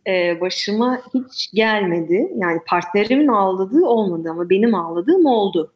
e, 0.07 0.41
başıma 0.41 1.01
hiç 1.14 1.51
gelmedi. 1.53 2.28
Yani 2.37 2.61
partnerimin 2.66 3.28
ağladığı 3.28 3.84
olmadı 3.84 4.28
ama 4.30 4.51
benim 4.51 4.74
ağladığım 4.74 5.26
oldu. 5.26 5.72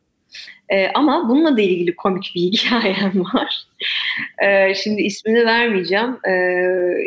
E, 0.70 0.88
ama 0.94 1.28
bununla 1.28 1.56
da 1.56 1.60
ilgili 1.60 1.96
komik 1.96 2.32
bir 2.34 2.40
hikayem 2.40 3.24
var. 3.34 3.66
E, 4.42 4.74
şimdi 4.74 5.02
ismini 5.02 5.46
vermeyeceğim. 5.46 6.18
E, 6.24 6.32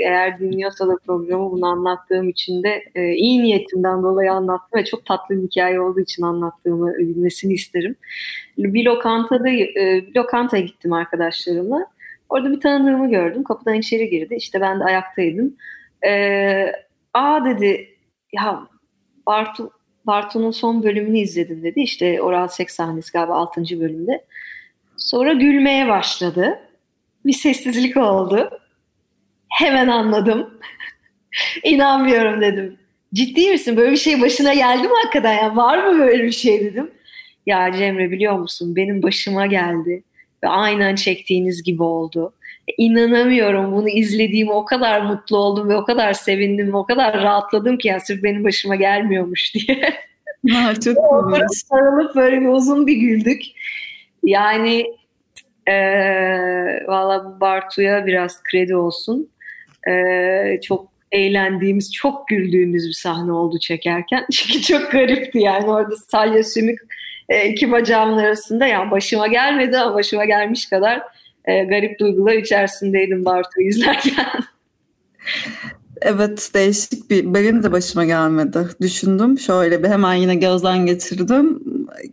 eğer 0.04 0.40
dinliyorsa 0.40 0.88
da 0.88 0.98
programı 1.06 1.52
bunu 1.52 1.66
anlattığım 1.66 2.30
için 2.30 2.64
de 2.64 2.84
e, 2.96 3.14
iyi 3.14 3.44
niyetimden 3.44 4.04
dolayı 4.04 4.32
anlattım 4.32 4.80
ve 4.80 4.86
çok 4.86 5.06
tatlı 5.06 5.38
bir 5.38 5.48
hikaye 5.48 5.80
olduğu 5.80 6.00
için 6.00 6.24
anlattığımı 6.24 6.98
bilmesini 6.98 7.54
isterim. 7.54 7.96
Bir 8.58 8.86
lokantada 8.86 9.50
e, 9.50 9.68
bir 10.08 10.16
lokantaya 10.16 10.64
gittim 10.64 10.94
arkadaşlarımla. 10.94 11.88
Orada 12.30 12.52
bir 12.52 12.60
tanıdığımı 12.60 13.10
gördüm. 13.10 13.44
Kapıdan 13.44 13.74
içeri 13.74 14.10
girdi. 14.10 14.36
İşte 14.36 14.62
ben 14.62 14.80
de 14.80 14.84
ayaktaydım. 14.84 15.56
E, 16.06 16.72
Aa 17.14 17.46
dedi 17.46 17.90
ya 18.34 18.68
Bartu 19.28 19.72
Bartu'nun 20.06 20.52
son 20.52 20.84
bölümünü 20.84 21.20
izledim 21.20 21.64
dedi. 21.64 21.80
İşte 21.80 22.22
oral 22.22 22.48
seks 22.48 22.76
sahnesi 22.76 23.12
galiba 23.12 23.34
6. 23.36 23.62
bölümde. 23.62 24.26
Sonra 24.98 25.34
gülmeye 25.34 25.88
başladı. 25.88 26.60
Bir 27.26 27.34
sessizlik 27.34 27.98
oldu. 27.98 28.50
Hemen 29.50 29.88
anladım. 29.88 30.60
İnanmıyorum 31.64 32.42
dedim. 32.42 32.78
Ciddi 33.14 33.52
misin? 33.52 33.78
Böyle 33.78 33.92
bir 33.92 33.98
şey 33.98 34.22
başına 34.22 34.54
geldi 34.54 34.88
mi 34.88 34.94
hakikaten? 35.04 35.34
Ya 35.34 35.56
var 35.56 35.88
mı 35.88 36.00
böyle 36.00 36.24
bir 36.24 36.32
şey 36.32 36.62
dedim. 36.62 36.92
Ya 37.46 37.72
Cemre 37.72 38.12
biliyor 38.12 38.40
musun 38.40 38.76
benim 38.76 39.04
başıma 39.04 39.46
geldi. 39.46 40.04
Ve 40.44 40.48
aynen 40.48 40.96
çektiğiniz 40.96 41.64
gibi 41.64 41.84
oldu. 41.84 42.34
İnanamıyorum 42.78 43.72
bunu 43.72 43.90
izlediğim 43.90 44.50
o 44.50 44.66
kadar 44.66 45.02
mutlu 45.02 45.38
oldum 45.38 45.70
ve 45.70 45.76
o 45.76 45.86
kadar 45.86 46.14
sevindim 46.14 46.74
ve 46.74 46.78
o 46.78 46.86
kadar 46.86 47.22
rahatladım 47.22 47.78
ki 47.78 47.88
ya 47.88 48.00
sırf 48.00 48.24
benim 48.24 48.44
başıma 48.44 48.76
gelmiyormuş 48.76 49.54
diye. 49.56 49.94
Ha, 50.52 50.74
çok 50.74 50.98
sarılıp 51.52 52.16
böyle 52.16 52.42
bir 52.42 52.48
uzun 52.48 52.88
bir 52.88 52.96
güldük. 52.96 53.42
Yani 54.24 54.86
e, 55.68 55.76
valla 56.88 57.42
Bartu'ya 57.42 58.06
biraz 58.06 58.44
kredi 58.44 58.76
olsun. 58.76 59.30
E, 59.90 60.62
çok 60.62 60.88
eğlendiğimiz, 61.12 61.94
çok 61.94 62.28
güldüğümüz 62.28 62.88
bir 62.88 62.94
sahne 62.94 63.32
oldu 63.32 63.60
çekerken. 63.60 64.26
Çünkü 64.32 64.62
çok 64.62 64.92
garipti 64.92 65.40
yani 65.40 65.72
orada 65.72 65.96
salya 65.96 66.44
sümük 66.44 66.80
e, 67.30 67.50
iki 67.50 67.72
bacağımın 67.72 68.18
arasında 68.18 68.68
yani 68.68 68.92
başıma 68.92 69.28
gelmedi 69.28 69.78
ama 69.78 69.96
başıma 69.96 70.26
gelmiş 70.26 70.70
kadar 70.70 71.02
e, 71.46 71.64
garip 71.64 72.00
duygular 72.00 72.34
içerisindeydim 72.34 73.26
Bartu'yu 73.26 73.68
izlerken. 73.68 74.26
Evet 76.06 76.52
değişik 76.54 77.10
bir 77.10 77.34
benim 77.34 77.64
de 77.64 77.72
başıma 77.72 78.06
gelmedi. 78.06 78.60
Düşündüm 78.82 79.40
şöyle 79.40 79.84
bir 79.84 79.88
hemen 79.88 80.14
yine 80.14 80.36
gözden 80.36 80.86
geçirdim. 80.86 81.64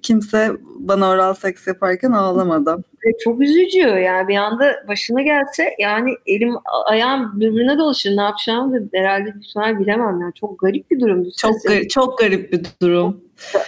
Kimse 0.02 0.50
bana 0.78 1.08
oral 1.08 1.34
seks 1.34 1.66
yaparken 1.66 2.10
ağlamadı. 2.10 2.84
E, 3.06 3.18
çok 3.18 3.42
üzücü 3.42 3.78
yani 3.78 4.28
bir 4.28 4.36
anda 4.36 4.84
başına 4.88 5.22
gelse 5.22 5.74
yani 5.78 6.14
elim 6.26 6.54
ayağım 6.86 7.40
birbirine 7.40 7.78
dolaşır 7.78 8.16
ne 8.16 8.22
yapacağımı 8.22 8.74
da 8.74 8.98
herhalde 8.98 9.34
bir 9.34 9.40
ihtimal 9.40 9.78
bilemem 9.78 10.20
yani 10.20 10.32
çok 10.34 10.60
garip 10.60 10.90
bir 10.90 11.00
durum. 11.00 11.28
Çok 11.38 11.64
garip, 11.64 11.90
çok 11.90 12.18
garip 12.18 12.52
bir 12.52 12.60
durum. 12.82 13.20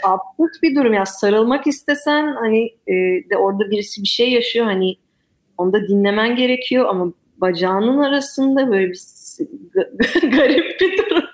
Absürt 0.02 0.62
bir 0.62 0.74
durum 0.76 0.94
ya 0.94 1.06
sarılmak 1.06 1.66
istesen 1.66 2.26
hani 2.26 2.64
e, 2.86 2.94
de 3.30 3.36
orada 3.36 3.70
birisi 3.70 4.02
bir 4.02 4.08
şey 4.08 4.30
yaşıyor 4.30 4.66
hani 4.66 4.96
onu 5.62 5.72
da 5.72 5.88
dinlemen 5.88 6.36
gerekiyor 6.36 6.86
ama 6.88 7.12
bacağının 7.36 7.98
arasında 7.98 8.70
böyle 8.70 8.90
bir 8.90 9.00
garip 10.30 10.80
bir 10.80 10.98
durum. 10.98 11.24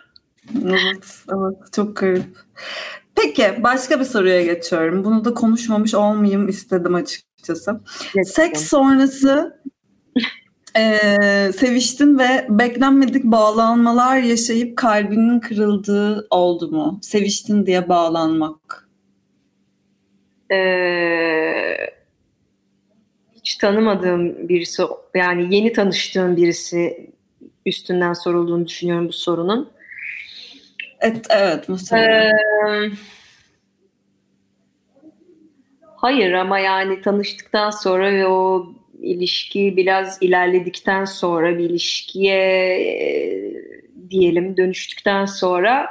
Evet, 0.64 1.24
evet 1.29 1.72
çok 1.72 1.97
garip. 1.97 2.24
Peki 3.14 3.62
başka 3.62 4.01
bir 4.01 4.05
soruya 4.05 4.43
geçiyorum. 4.45 5.05
Bunu 5.05 5.24
da 5.24 5.35
konuşmamış 5.35 5.95
olmayayım 5.95 6.49
istedim 6.49 6.95
açıkçası. 6.95 7.81
Geçtim. 8.14 8.24
Seks 8.24 8.64
sonrası 8.64 9.62
e, 10.76 11.53
seviştin 11.53 12.18
ve 12.18 12.47
beklenmedik 12.49 13.24
bağlanmalar 13.24 14.18
yaşayıp 14.18 14.76
kalbinin 14.76 15.41
kırıldığı 15.41 16.26
oldu 16.31 16.70
mu? 16.70 16.99
Seviştin 17.03 17.66
diye 17.66 17.89
bağlanmak. 17.89 18.89
Eee 20.51 21.97
hiç 23.49 23.57
tanımadığım 23.57 24.49
birisi 24.49 24.82
yani 25.14 25.55
yeni 25.55 25.72
tanıştığım 25.72 26.36
birisi 26.36 27.11
üstünden 27.66 28.12
sorulduğunu 28.12 28.66
düşünüyorum 28.66 29.09
bu 29.09 29.12
sorunun. 29.12 29.70
Evet, 31.01 31.26
evet 31.30 31.68
muhtemelen. 31.68 32.34
Ee, 32.34 32.90
hayır 35.96 36.32
ama 36.32 36.59
yani 36.59 37.01
tanıştıktan 37.01 37.70
sonra 37.70 38.12
ve 38.12 38.26
o 38.26 38.66
ilişki 39.01 39.76
biraz 39.76 40.18
ilerledikten 40.22 41.05
sonra 41.05 41.59
bir 41.59 41.70
ilişkiye 41.70 42.40
e, 42.92 43.55
diyelim 44.11 44.57
dönüştükten 44.57 45.24
sonra 45.24 45.88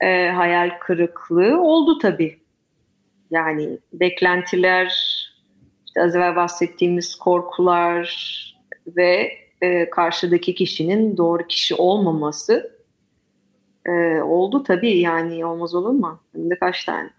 e, 0.00 0.28
hayal 0.28 0.70
kırıklığı 0.80 1.60
oldu 1.60 1.98
tabii. 1.98 2.38
Yani 3.30 3.78
beklentiler 3.92 4.94
işte 5.94 6.02
az 6.02 6.16
evvel 6.16 6.36
bahsettiğimiz 6.36 7.14
korkular 7.14 8.14
ve 8.86 9.32
e, 9.60 9.90
karşıdaki 9.90 10.54
kişinin 10.54 11.16
doğru 11.16 11.46
kişi 11.46 11.74
olmaması 11.74 12.76
e, 13.86 14.22
oldu 14.22 14.62
tabii 14.62 14.98
yani 14.98 15.46
olmaz 15.46 15.74
olur 15.74 15.90
mu? 15.90 16.20
Hem 16.32 16.50
de 16.50 16.58
kaç 16.58 16.84
tane. 16.84 17.10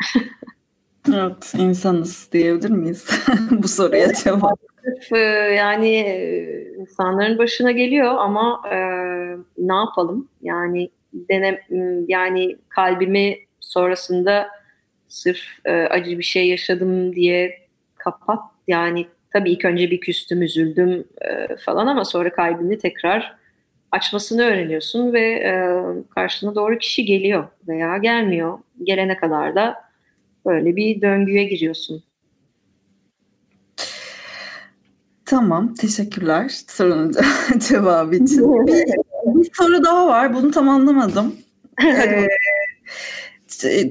evet 1.14 1.54
insanız 1.58 2.30
diyebilir 2.32 2.70
miyiz 2.70 3.08
bu 3.52 3.68
soruya 3.68 4.14
cevap? 4.14 4.60
E, 5.12 5.18
yani 5.58 6.00
insanların 6.80 7.38
başına 7.38 7.72
geliyor 7.72 8.16
ama 8.18 8.62
e, 8.72 8.78
ne 9.58 9.76
yapalım? 9.76 10.30
Yani 10.42 10.90
denem 11.14 11.58
yani 12.08 12.58
kalbimi 12.70 13.38
sonrasında 13.60 14.48
sırf 15.08 15.66
e, 15.66 15.72
acı 15.72 16.18
bir 16.18 16.24
şey 16.24 16.50
yaşadım 16.50 17.16
diye 17.16 17.68
kapat 17.96 18.55
yani 18.68 19.08
tabii 19.34 19.52
ilk 19.52 19.66
önce 19.66 19.92
bir 19.92 20.00
küstüm, 20.00 20.42
üzüldüm 20.42 21.06
e, 21.22 21.56
falan 21.56 21.88
ama 21.88 22.06
sonra 22.06 22.34
kalbini 22.34 22.78
tekrar 22.78 23.36
açmasını 23.92 24.44
öğreniyorsun 24.44 25.14
ve 25.14 25.22
e, 25.22 25.54
karşına 26.10 26.56
doğru 26.56 26.78
kişi 26.78 27.06
geliyor 27.06 27.48
veya 27.68 27.98
gelmiyor. 27.98 28.60
Gelene 28.84 29.18
kadar 29.18 29.56
da 29.56 29.76
böyle 30.46 30.76
bir 30.76 31.02
döngüye 31.02 31.44
giriyorsun. 31.44 32.04
Tamam, 35.26 35.74
teşekkürler 35.74 36.52
sorunun 36.68 37.14
cevabı 37.70 38.16
için. 38.16 38.68
bir, 38.68 38.86
bir 39.26 39.50
soru 39.54 39.84
daha 39.84 40.08
var, 40.08 40.34
bunu 40.34 40.52
tam 40.52 40.70
anlamadım. 40.70 41.36
Hadi 41.80 42.14
e, 42.14 42.28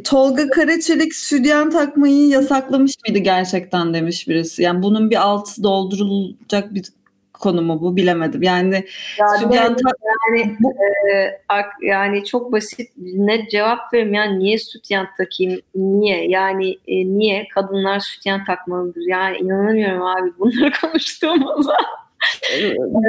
Tolga 0.04 0.50
Karaçelik 0.50 1.14
sütyen 1.14 1.70
takmayı 1.70 2.28
yasaklamış 2.28 2.92
mıydı 3.06 3.18
gerçekten 3.18 3.94
demiş 3.94 4.28
birisi. 4.28 4.62
Yani 4.62 4.82
bunun 4.82 5.10
bir 5.10 5.16
altı 5.16 5.62
doldurulacak 5.62 6.74
bir 6.74 6.84
konu 7.32 7.62
mu 7.62 7.80
bu 7.80 7.96
bilemedim. 7.96 8.42
Yani 8.42 8.84
ya 9.18 9.28
sütyen 9.28 9.76
tak 9.76 9.96
yani 10.02 10.56
bu 10.60 10.74
e, 11.12 11.40
yani 11.82 12.24
çok 12.24 12.52
basit 12.52 12.90
net 12.98 13.50
cevap 13.50 13.92
verim. 13.92 14.14
Yani 14.14 14.38
niye 14.38 14.58
sütyen 14.58 15.06
takayım? 15.16 15.60
Niye? 15.74 16.28
Yani 16.28 16.78
e, 16.86 17.06
niye 17.06 17.48
kadınlar 17.54 18.00
sütyen 18.00 18.44
takmalıdır? 18.44 19.02
Yani 19.08 19.36
inanamıyorum 19.36 20.02
abi 20.02 20.32
bunları 20.38 20.72
konuştuğumuza. 20.80 21.76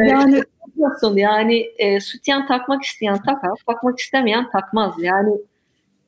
yani 0.08 0.41
nasıl 0.78 1.18
yani 1.18 1.58
e, 1.78 1.99
sütyen 1.99 2.47
takmak 2.47 2.84
isteyen 2.84 3.22
takar, 3.22 3.51
takmak 3.68 3.99
istemeyen 3.99 4.49
takmaz. 4.49 4.93
Yani 4.99 5.32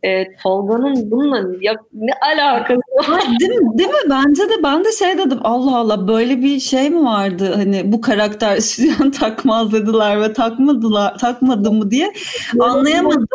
e, 0.07 0.35
Tolga'nın 0.43 1.11
bununla 1.11 1.37
ya, 1.61 1.75
ne 1.93 2.11
alakası 2.33 2.81
var? 3.11 3.21
değil 3.39 3.51
mi? 3.51 3.77
Değil 3.77 3.89
mi? 3.89 4.09
Bence 4.09 4.49
de 4.49 4.63
ben 4.63 4.85
de 4.85 4.91
şey 4.91 5.17
dedim 5.17 5.39
Allah 5.43 5.77
Allah 5.77 6.07
böyle 6.07 6.41
bir 6.41 6.59
şey 6.59 6.89
mi 6.89 7.05
vardı 7.05 7.53
hani 7.55 7.91
bu 7.91 8.01
karakter 8.01 8.57
sütyen 8.59 9.11
takmaz 9.11 9.73
dediler 9.73 10.21
ve 10.21 10.33
takmadılar 10.33 11.17
takmadı 11.17 11.71
mı 11.71 11.91
diye 11.91 12.13
anlayamadım. 12.59 13.27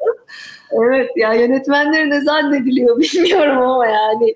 Evet 0.72 1.10
ya 1.16 1.34
yönetmenleri 1.34 2.10
ne 2.10 2.20
zannediliyor 2.20 3.00
bilmiyorum 3.00 3.58
ama 3.58 3.86
yani 3.86 4.34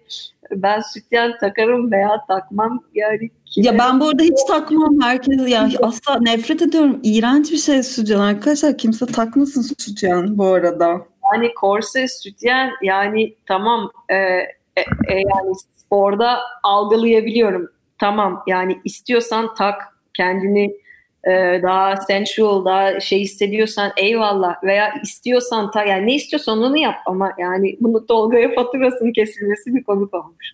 ben 0.51 0.81
sütyen 0.81 1.33
takarım 1.41 1.93
veya 1.93 2.25
takmam 2.29 2.83
yani 2.95 3.31
ya 3.57 3.79
ben 3.79 4.01
bu 4.01 4.09
arada 4.09 4.23
hiç 4.23 4.45
takmam 4.49 5.01
herkes 5.03 5.49
ya 5.49 5.69
asla 5.83 6.19
nefret 6.21 6.63
ediyorum. 6.63 7.01
İğrenç 7.03 7.53
bir 7.53 7.57
şey 7.57 7.83
sütyen 7.83 8.19
arkadaşlar. 8.19 8.79
Kimse 8.79 9.07
takmasın 9.07 9.63
sütyen 9.79 10.39
bu 10.39 10.47
arada. 10.47 11.07
Yani 11.33 11.55
korse, 11.55 12.09
sütyen 12.09 12.71
yani 12.83 13.35
tamam 13.47 13.91
e, 14.09 14.17
e, 14.17 14.81
e, 15.09 15.15
yani 15.15 15.53
orada 15.91 16.39
algılayabiliyorum. 16.63 17.69
Tamam 17.99 18.43
yani 18.47 18.81
istiyorsan 18.85 19.55
tak 19.55 19.83
kendini 20.15 20.77
e, 21.25 21.61
daha 21.63 21.97
sensual, 21.97 22.65
daha 22.65 23.01
şey 23.01 23.21
hissediyorsan 23.21 23.93
eyvallah 23.97 24.63
veya 24.65 24.95
istiyorsan 25.03 25.71
ta 25.71 25.85
yani 25.85 26.07
ne 26.07 26.15
istiyorsan 26.15 26.63
onu 26.63 26.77
yap 26.79 26.97
ama 27.07 27.33
yani 27.39 27.77
bunu 27.81 28.07
Tolga'ya 28.07 28.55
faturasının 28.55 29.13
kesilmesi 29.13 29.75
bir 29.75 29.85
komik 29.85 30.15
olmuş. 30.15 30.53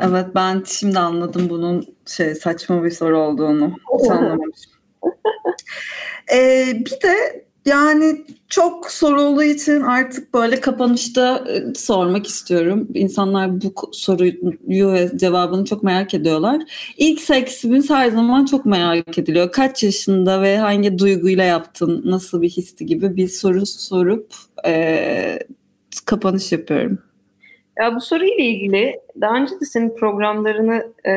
Evet 0.00 0.26
ben 0.34 0.62
şimdi 0.66 0.98
anladım 0.98 1.50
bunun 1.50 1.96
şey 2.06 2.34
saçma 2.34 2.84
bir 2.84 2.90
soru 2.90 3.18
olduğunu. 3.18 3.72
Hiç 3.98 4.10
anlamamışım. 4.10 4.72
ee, 6.32 6.66
bir 6.74 7.00
de 7.08 7.44
yani 7.64 8.24
çok 8.48 8.90
sorulduğu 8.90 9.42
için 9.42 9.80
artık 9.80 10.34
böyle 10.34 10.60
kapanışta 10.60 11.44
e, 11.48 11.74
sormak 11.74 12.26
istiyorum. 12.26 12.88
İnsanlar 12.94 13.60
bu 13.62 13.72
soruyu 13.92 14.92
ve 14.92 15.10
cevabını 15.16 15.64
çok 15.64 15.82
merak 15.82 16.14
ediyorlar. 16.14 16.62
İlk 16.96 17.20
seksimiz 17.20 17.90
her 17.90 18.10
zaman 18.10 18.44
çok 18.44 18.66
merak 18.66 19.18
ediliyor. 19.18 19.52
Kaç 19.52 19.82
yaşında 19.82 20.42
ve 20.42 20.58
hangi 20.58 20.98
duyguyla 20.98 21.44
yaptın, 21.44 22.02
nasıl 22.04 22.42
bir 22.42 22.50
histi 22.50 22.86
gibi 22.86 23.16
bir 23.16 23.28
soru 23.28 23.66
sorup 23.66 24.34
e, 24.66 25.38
kapanış 26.06 26.52
yapıyorum. 26.52 26.98
Ya 27.78 27.94
bu 27.94 28.00
soruyla 28.00 28.44
ilgili 28.44 29.00
daha 29.20 29.36
önce 29.36 29.60
de 29.60 29.64
senin 29.64 29.96
programlarını 29.96 30.92
e, 31.06 31.12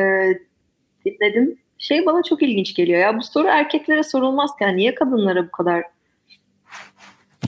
dinledim. 1.04 1.58
Şey 1.78 2.06
bana 2.06 2.22
çok 2.22 2.42
ilginç 2.42 2.74
geliyor 2.74 3.00
ya 3.00 3.16
bu 3.16 3.22
soru 3.22 3.48
erkeklere 3.48 4.02
sorulmazken 4.02 4.76
niye 4.76 4.94
kadınlara 4.94 5.46
bu 5.46 5.50
kadar 5.50 5.95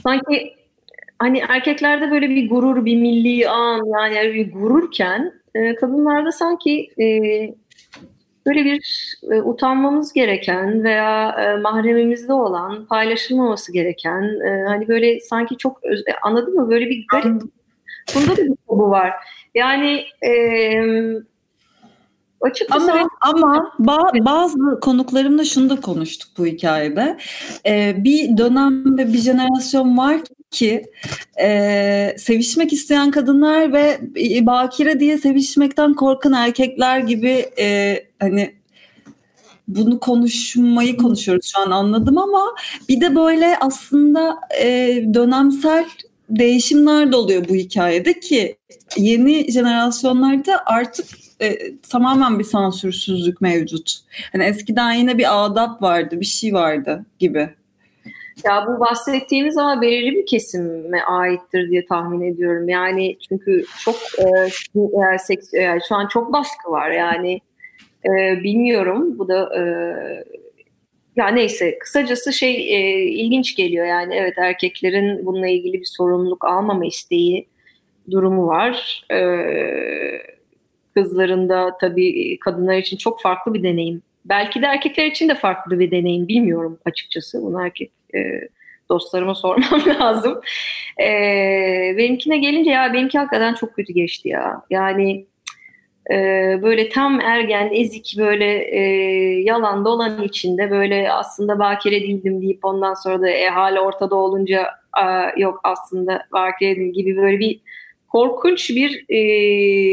sanki 0.03 0.55
hani 1.19 1.43
erkeklerde 1.49 2.11
böyle 2.11 2.29
bir 2.29 2.49
gurur, 2.49 2.85
bir 2.85 2.97
milli 2.97 3.49
an 3.49 3.85
yani 4.13 4.33
bir 4.33 4.51
gururken 4.51 5.33
e, 5.55 5.75
kadınlarda 5.75 6.31
sanki 6.31 6.89
e, 7.01 7.05
böyle 8.45 8.65
bir 8.65 9.15
e, 9.31 9.41
utanmamız 9.41 10.13
gereken 10.13 10.83
veya 10.83 11.29
e, 11.29 11.61
mahremimizde 11.61 12.33
olan, 12.33 12.85
paylaşılmaması 12.85 13.73
gereken 13.73 14.23
e, 14.47 14.63
hani 14.67 14.87
böyle 14.87 15.19
sanki 15.19 15.57
çok 15.57 15.83
öz, 15.83 15.99
e, 15.99 16.13
anladın 16.21 16.55
mı? 16.55 16.69
Böyle 16.69 16.89
bir 16.89 17.05
garip 17.11 17.41
bunda 18.15 18.37
da 18.37 18.43
bir 18.43 18.55
tabu 18.69 18.89
var. 18.89 19.13
Yani 19.55 20.05
e, 20.25 20.31
Açıkçası 22.41 22.91
ama 22.91 23.09
ama 23.21 23.73
ba- 23.79 24.25
bazı 24.25 24.79
konuklarımla 24.81 25.45
şunu 25.45 25.69
da 25.69 25.81
konuştuk 25.81 26.29
bu 26.37 26.45
hikayede. 26.45 27.17
Ee, 27.65 27.95
bir 27.97 28.37
dönem 28.37 28.97
ve 28.97 29.13
bir 29.13 29.17
jenerasyon 29.17 29.97
var 29.97 30.21
ki 30.51 30.85
e, 31.41 32.15
sevişmek 32.17 32.73
isteyen 32.73 33.11
kadınlar 33.11 33.73
ve 33.73 33.99
bakire 34.45 34.99
diye 34.99 35.17
sevişmekten 35.17 35.93
korkan 35.93 36.33
erkekler 36.33 36.99
gibi 36.99 37.49
e, 37.59 37.97
hani 38.19 38.55
bunu 39.67 39.99
konuşmayı 39.99 40.97
konuşuyoruz 40.97 41.45
şu 41.45 41.59
an 41.59 41.71
anladım 41.71 42.17
ama 42.17 42.55
bir 42.89 43.01
de 43.01 43.15
böyle 43.15 43.57
aslında 43.61 44.39
e, 44.61 44.67
dönemsel 45.13 45.85
değişimler 46.29 47.11
de 47.11 47.15
oluyor 47.15 47.49
bu 47.49 47.55
hikayede 47.55 48.19
ki 48.19 48.57
yeni 48.97 49.51
jenerasyonlarda 49.51 50.63
artık 50.65 51.05
e, 51.41 51.57
tamamen 51.89 52.39
bir 52.39 52.43
sansürsüzlük 52.43 53.41
mevcut. 53.41 53.91
Hani 54.31 54.43
eskiden 54.43 54.93
yine 54.93 55.17
bir 55.17 55.45
adap 55.45 55.81
vardı, 55.81 56.19
bir 56.19 56.25
şey 56.25 56.53
vardı 56.53 57.05
gibi. 57.19 57.49
Ya 58.45 58.65
bu 58.67 58.79
bahsettiğimiz 58.79 59.57
ama 59.57 59.81
belirli 59.81 60.15
bir 60.15 60.25
kesime 60.25 61.01
aittir 61.01 61.69
diye 61.69 61.85
tahmin 61.85 62.21
ediyorum. 62.21 62.69
Yani 62.69 63.17
çünkü 63.29 63.63
çok 63.79 63.95
e, 64.17 64.25
e, 64.75 65.17
seks, 65.19 65.53
e, 65.53 65.79
şu 65.89 65.95
an 65.95 66.07
çok 66.07 66.33
baskı 66.33 66.71
var. 66.71 66.91
Yani 66.91 67.41
e, 68.05 68.43
bilmiyorum. 68.43 69.19
Bu 69.19 69.27
da 69.27 69.49
e, 69.57 69.63
ya 71.19 71.27
neyse 71.27 71.79
kısacası 71.79 72.33
şey 72.33 72.75
e, 72.75 73.01
ilginç 73.01 73.55
geliyor. 73.55 73.85
Yani 73.85 74.15
evet 74.15 74.37
erkeklerin 74.37 75.25
bununla 75.25 75.47
ilgili 75.47 75.79
bir 75.79 75.89
sorumluluk 75.97 76.45
almama 76.45 76.85
isteği 76.85 77.47
durumu 78.11 78.47
var. 78.47 79.03
Eee 79.11 80.39
kızlarında 80.95 81.77
tabii 81.81 82.39
kadınlar 82.39 82.77
için 82.77 82.97
çok 82.97 83.21
farklı 83.21 83.53
bir 83.53 83.63
deneyim. 83.63 84.01
Belki 84.25 84.61
de 84.61 84.65
erkekler 84.65 85.05
için 85.05 85.29
de 85.29 85.35
farklı 85.35 85.79
bir 85.79 85.91
deneyim 85.91 86.27
bilmiyorum 86.27 86.79
açıkçası. 86.85 87.41
Bunu 87.41 87.65
erkek 87.65 87.91
e, 88.15 88.19
dostlarıma 88.89 89.35
sormam 89.35 89.81
lazım. 89.99 90.41
E, 91.01 91.07
benimkine 91.97 92.37
gelince 92.37 92.71
ya 92.71 92.93
benimki 92.93 93.17
hakikaten 93.17 93.53
çok 93.53 93.75
kötü 93.75 93.93
geçti 93.93 94.29
ya. 94.29 94.61
Yani 94.69 95.25
e, 96.11 96.15
böyle 96.61 96.89
tam 96.89 97.21
ergen, 97.21 97.69
ezik 97.73 98.15
böyle 98.17 98.45
e, 98.75 98.81
yalan 99.41 99.85
dolan 99.85 100.23
içinde 100.23 100.71
böyle 100.71 101.11
aslında 101.11 101.59
bakire 101.59 102.01
değildim 102.01 102.41
deyip 102.41 102.65
ondan 102.65 102.93
sonra 102.93 103.21
da 103.21 103.29
e, 103.29 103.49
hala 103.49 103.81
ortada 103.81 104.15
olunca 104.15 104.67
a, 104.93 105.27
yok 105.37 105.59
aslında 105.63 106.25
bakire 106.33 106.75
değilim 106.75 106.93
gibi 106.93 107.17
böyle 107.17 107.39
bir 107.39 107.59
korkunç 108.07 108.69
bir 108.69 109.05
e, 109.09 109.17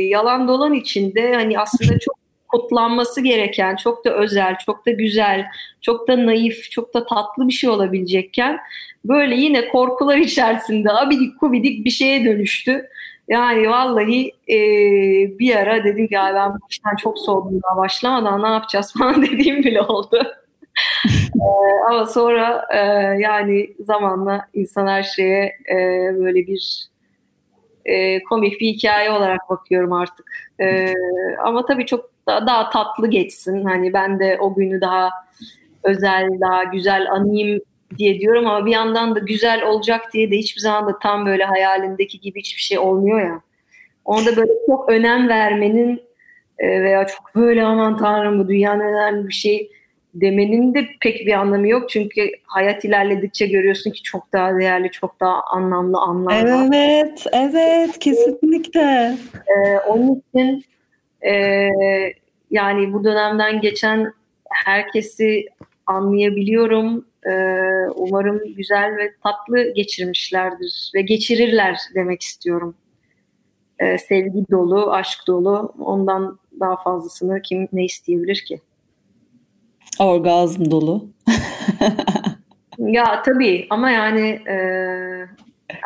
yalan 0.08 0.48
dolan 0.48 0.74
içinde 0.74 1.34
hani 1.34 1.58
aslında 1.58 1.98
çok 2.00 2.16
kutlanması 2.48 3.20
gereken, 3.20 3.76
çok 3.76 4.04
da 4.04 4.14
özel, 4.14 4.56
çok 4.66 4.86
da 4.86 4.90
güzel, 4.90 5.46
çok 5.80 6.08
da 6.08 6.26
naif, 6.26 6.70
çok 6.70 6.94
da 6.94 7.06
tatlı 7.06 7.48
bir 7.48 7.52
şey 7.52 7.70
olabilecekken 7.70 8.58
böyle 9.04 9.34
yine 9.34 9.68
korkular 9.68 10.16
içerisinde 10.16 10.92
abidik 10.92 11.40
kubidik 11.40 11.84
bir 11.84 11.90
şeye 11.90 12.24
dönüştü. 12.24 12.88
Yani 13.28 13.70
vallahi 13.70 14.32
e, 14.48 14.58
bir 15.38 15.56
ara 15.56 15.84
dedim 15.84 16.08
ya 16.10 16.32
ben 16.34 16.54
bu 16.54 16.58
işten 16.70 16.96
çok 16.96 17.18
soğudum 17.18 17.60
daha 17.62 17.76
başlamadan 17.76 18.42
ne 18.42 18.48
yapacağız 18.48 18.92
falan 18.98 19.22
dediğim 19.22 19.64
bile 19.64 19.82
oldu. 19.82 20.22
e, 21.34 21.48
ama 21.90 22.06
sonra 22.06 22.66
e, 22.74 22.78
yani 23.20 23.74
zamanla 23.80 24.48
insan 24.54 24.86
her 24.86 25.02
şeye 25.02 25.44
e, 25.70 25.76
böyle 26.18 26.46
bir 26.46 26.88
e, 27.84 28.22
komik 28.22 28.60
bir 28.60 28.66
hikaye 28.66 29.10
olarak 29.10 29.40
bakıyorum 29.50 29.92
artık. 29.92 30.26
E, 30.60 30.94
ama 31.44 31.64
tabii 31.64 31.86
çok 31.86 32.10
daha, 32.26 32.46
daha 32.46 32.70
tatlı 32.70 33.10
geçsin. 33.10 33.64
Hani 33.64 33.92
ben 33.92 34.20
de 34.20 34.38
o 34.40 34.54
günü 34.54 34.80
daha 34.80 35.10
özel, 35.84 36.28
daha 36.40 36.64
güzel 36.64 37.12
anayım 37.12 37.60
diye 37.98 38.20
diyorum 38.20 38.46
ama 38.46 38.66
bir 38.66 38.72
yandan 38.72 39.14
da 39.14 39.18
güzel 39.18 39.62
olacak 39.62 40.12
diye 40.12 40.30
de 40.30 40.36
hiçbir 40.36 40.60
zaman 40.60 40.86
da 40.86 40.98
tam 40.98 41.26
böyle 41.26 41.44
hayalindeki 41.44 42.20
gibi 42.20 42.40
hiçbir 42.40 42.62
şey 42.62 42.78
olmuyor 42.78 43.20
ya. 43.20 43.40
Onda 44.04 44.36
böyle 44.36 44.52
çok 44.66 44.88
önem 44.88 45.28
vermenin 45.28 46.02
e, 46.58 46.82
veya 46.82 47.06
çok 47.06 47.34
böyle 47.34 47.62
aman 47.62 47.98
tanrım 47.98 48.38
bu 48.38 48.48
dünyanın 48.48 48.80
önemli 48.80 49.28
bir 49.28 49.34
şey 49.34 49.70
demenin 50.14 50.74
de 50.74 50.86
pek 51.00 51.26
bir 51.26 51.32
anlamı 51.32 51.68
yok. 51.68 51.90
Çünkü 51.90 52.30
hayat 52.46 52.84
ilerledikçe 52.84 53.46
görüyorsun 53.46 53.90
ki 53.90 54.02
çok 54.02 54.32
daha 54.32 54.58
değerli, 54.58 54.90
çok 54.90 55.20
daha 55.20 55.42
anlamlı 55.42 55.98
anlar 55.98 56.48
var. 56.48 56.66
Evet, 56.66 57.26
evet 57.32 57.98
kesinlikle. 57.98 59.16
Ee, 59.34 59.78
onun 59.88 60.22
için 60.28 60.64
e, 61.26 61.68
yani 62.50 62.92
bu 62.92 63.04
dönemden 63.04 63.60
geçen 63.60 64.12
herkesi 64.50 65.46
anlayabiliyorum. 65.86 67.04
Ee, 67.30 67.88
umarım 67.96 68.54
güzel 68.56 68.96
ve 68.96 69.14
tatlı 69.22 69.74
geçirmişlerdir 69.74 70.90
ve 70.94 71.02
geçirirler 71.02 71.78
demek 71.94 72.22
istiyorum. 72.22 72.74
Ee, 73.78 73.98
sevgi 73.98 74.44
dolu, 74.50 74.92
aşk 74.92 75.18
dolu. 75.26 75.74
Ondan 75.78 76.38
daha 76.60 76.76
fazlasını 76.76 77.42
kim 77.42 77.68
ne 77.72 77.84
isteyebilir 77.84 78.44
ki? 78.48 78.60
Orgazm 79.98 80.70
dolu. 80.70 81.04
ya 82.78 83.22
tabii 83.22 83.66
ama 83.70 83.90
yani 83.90 84.42
e, 84.46 84.54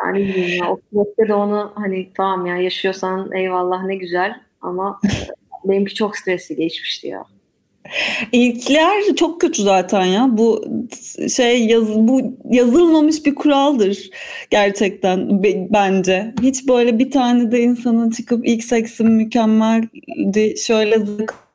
yani 0.03 0.19
bilmiyorum 0.19 0.55
ya, 0.59 0.71
o 0.71 0.79
süreçte 0.89 1.27
de 1.27 1.33
onu 1.33 1.71
hani 1.75 2.09
tamam 2.13 2.45
ya 2.45 2.57
yaşıyorsan 2.57 3.31
eyvallah 3.31 3.83
ne 3.83 3.95
güzel 3.95 4.41
ama 4.61 4.99
benimki 5.65 5.95
çok 5.95 6.17
stresli 6.17 6.55
geçmişti 6.55 7.07
ya. 7.07 7.23
İlkler 8.31 9.15
çok 9.15 9.41
kötü 9.41 9.63
zaten 9.63 10.05
ya. 10.05 10.27
Bu 10.31 10.65
şey 11.35 11.65
yaz, 11.65 11.87
bu 11.97 12.37
yazılmamış 12.49 13.25
bir 13.25 13.35
kuraldır 13.35 14.09
gerçekten 14.49 15.43
bence. 15.73 16.33
Hiç 16.41 16.67
böyle 16.67 16.99
bir 16.99 17.11
tane 17.11 17.51
de 17.51 17.59
insanın 17.59 18.09
çıkıp 18.09 18.47
ilk 18.47 18.63
seksim 18.63 19.07
mükemmeldi, 19.07 20.57
şöyle 20.57 20.97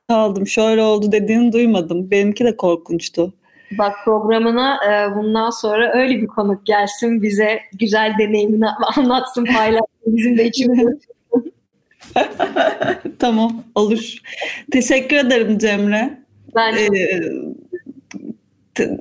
kaldım, 0.09 0.47
şöyle 0.47 0.82
oldu 0.82 1.12
dediğini 1.12 1.53
duymadım. 1.53 2.11
Benimki 2.11 2.45
de 2.45 2.57
korkunçtu. 2.57 3.32
Bak 3.78 3.93
programına 4.05 4.78
e, 4.84 5.14
bundan 5.16 5.51
sonra 5.51 5.93
öyle 5.95 6.22
bir 6.22 6.26
konuk 6.26 6.66
gelsin 6.66 7.22
bize 7.22 7.61
güzel 7.72 8.14
deneyimini 8.18 8.66
anlatsın, 8.97 9.45
paylaşsın. 9.45 9.87
Bizim 10.07 10.39
de 10.39 10.47
içimiz 10.47 10.99
tamam 13.18 13.62
olur. 13.74 14.14
Teşekkür 14.72 15.16
ederim 15.16 15.59
Cemre. 15.59 16.26
Ben 16.57 16.75
ee, 16.77 17.21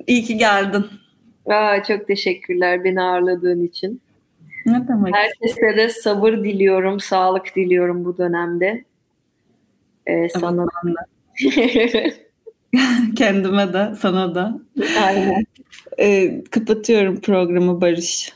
iyi 0.07 0.23
ki 0.23 0.37
geldin. 0.37 0.85
Aa, 1.45 1.83
çok 1.83 2.07
teşekkürler 2.07 2.83
beni 2.83 3.01
ağırladığın 3.01 3.63
için. 3.63 4.01
Ne 4.65 4.87
demek? 4.87 5.15
Herkese 5.15 5.77
de 5.77 5.89
sabır 5.89 6.33
diliyorum, 6.33 6.99
sağlık 6.99 7.55
diliyorum 7.55 8.05
bu 8.05 8.17
dönemde. 8.17 8.83
Ee, 10.07 10.29
sana 10.29 10.65
Kendime 13.15 13.73
de, 13.73 13.95
sana 13.99 14.35
da. 14.35 14.59
Aynen. 15.05 15.45
Ee, 15.99 16.43
kapatıyorum 16.51 17.21
programı 17.21 17.81
Barış. 17.81 18.33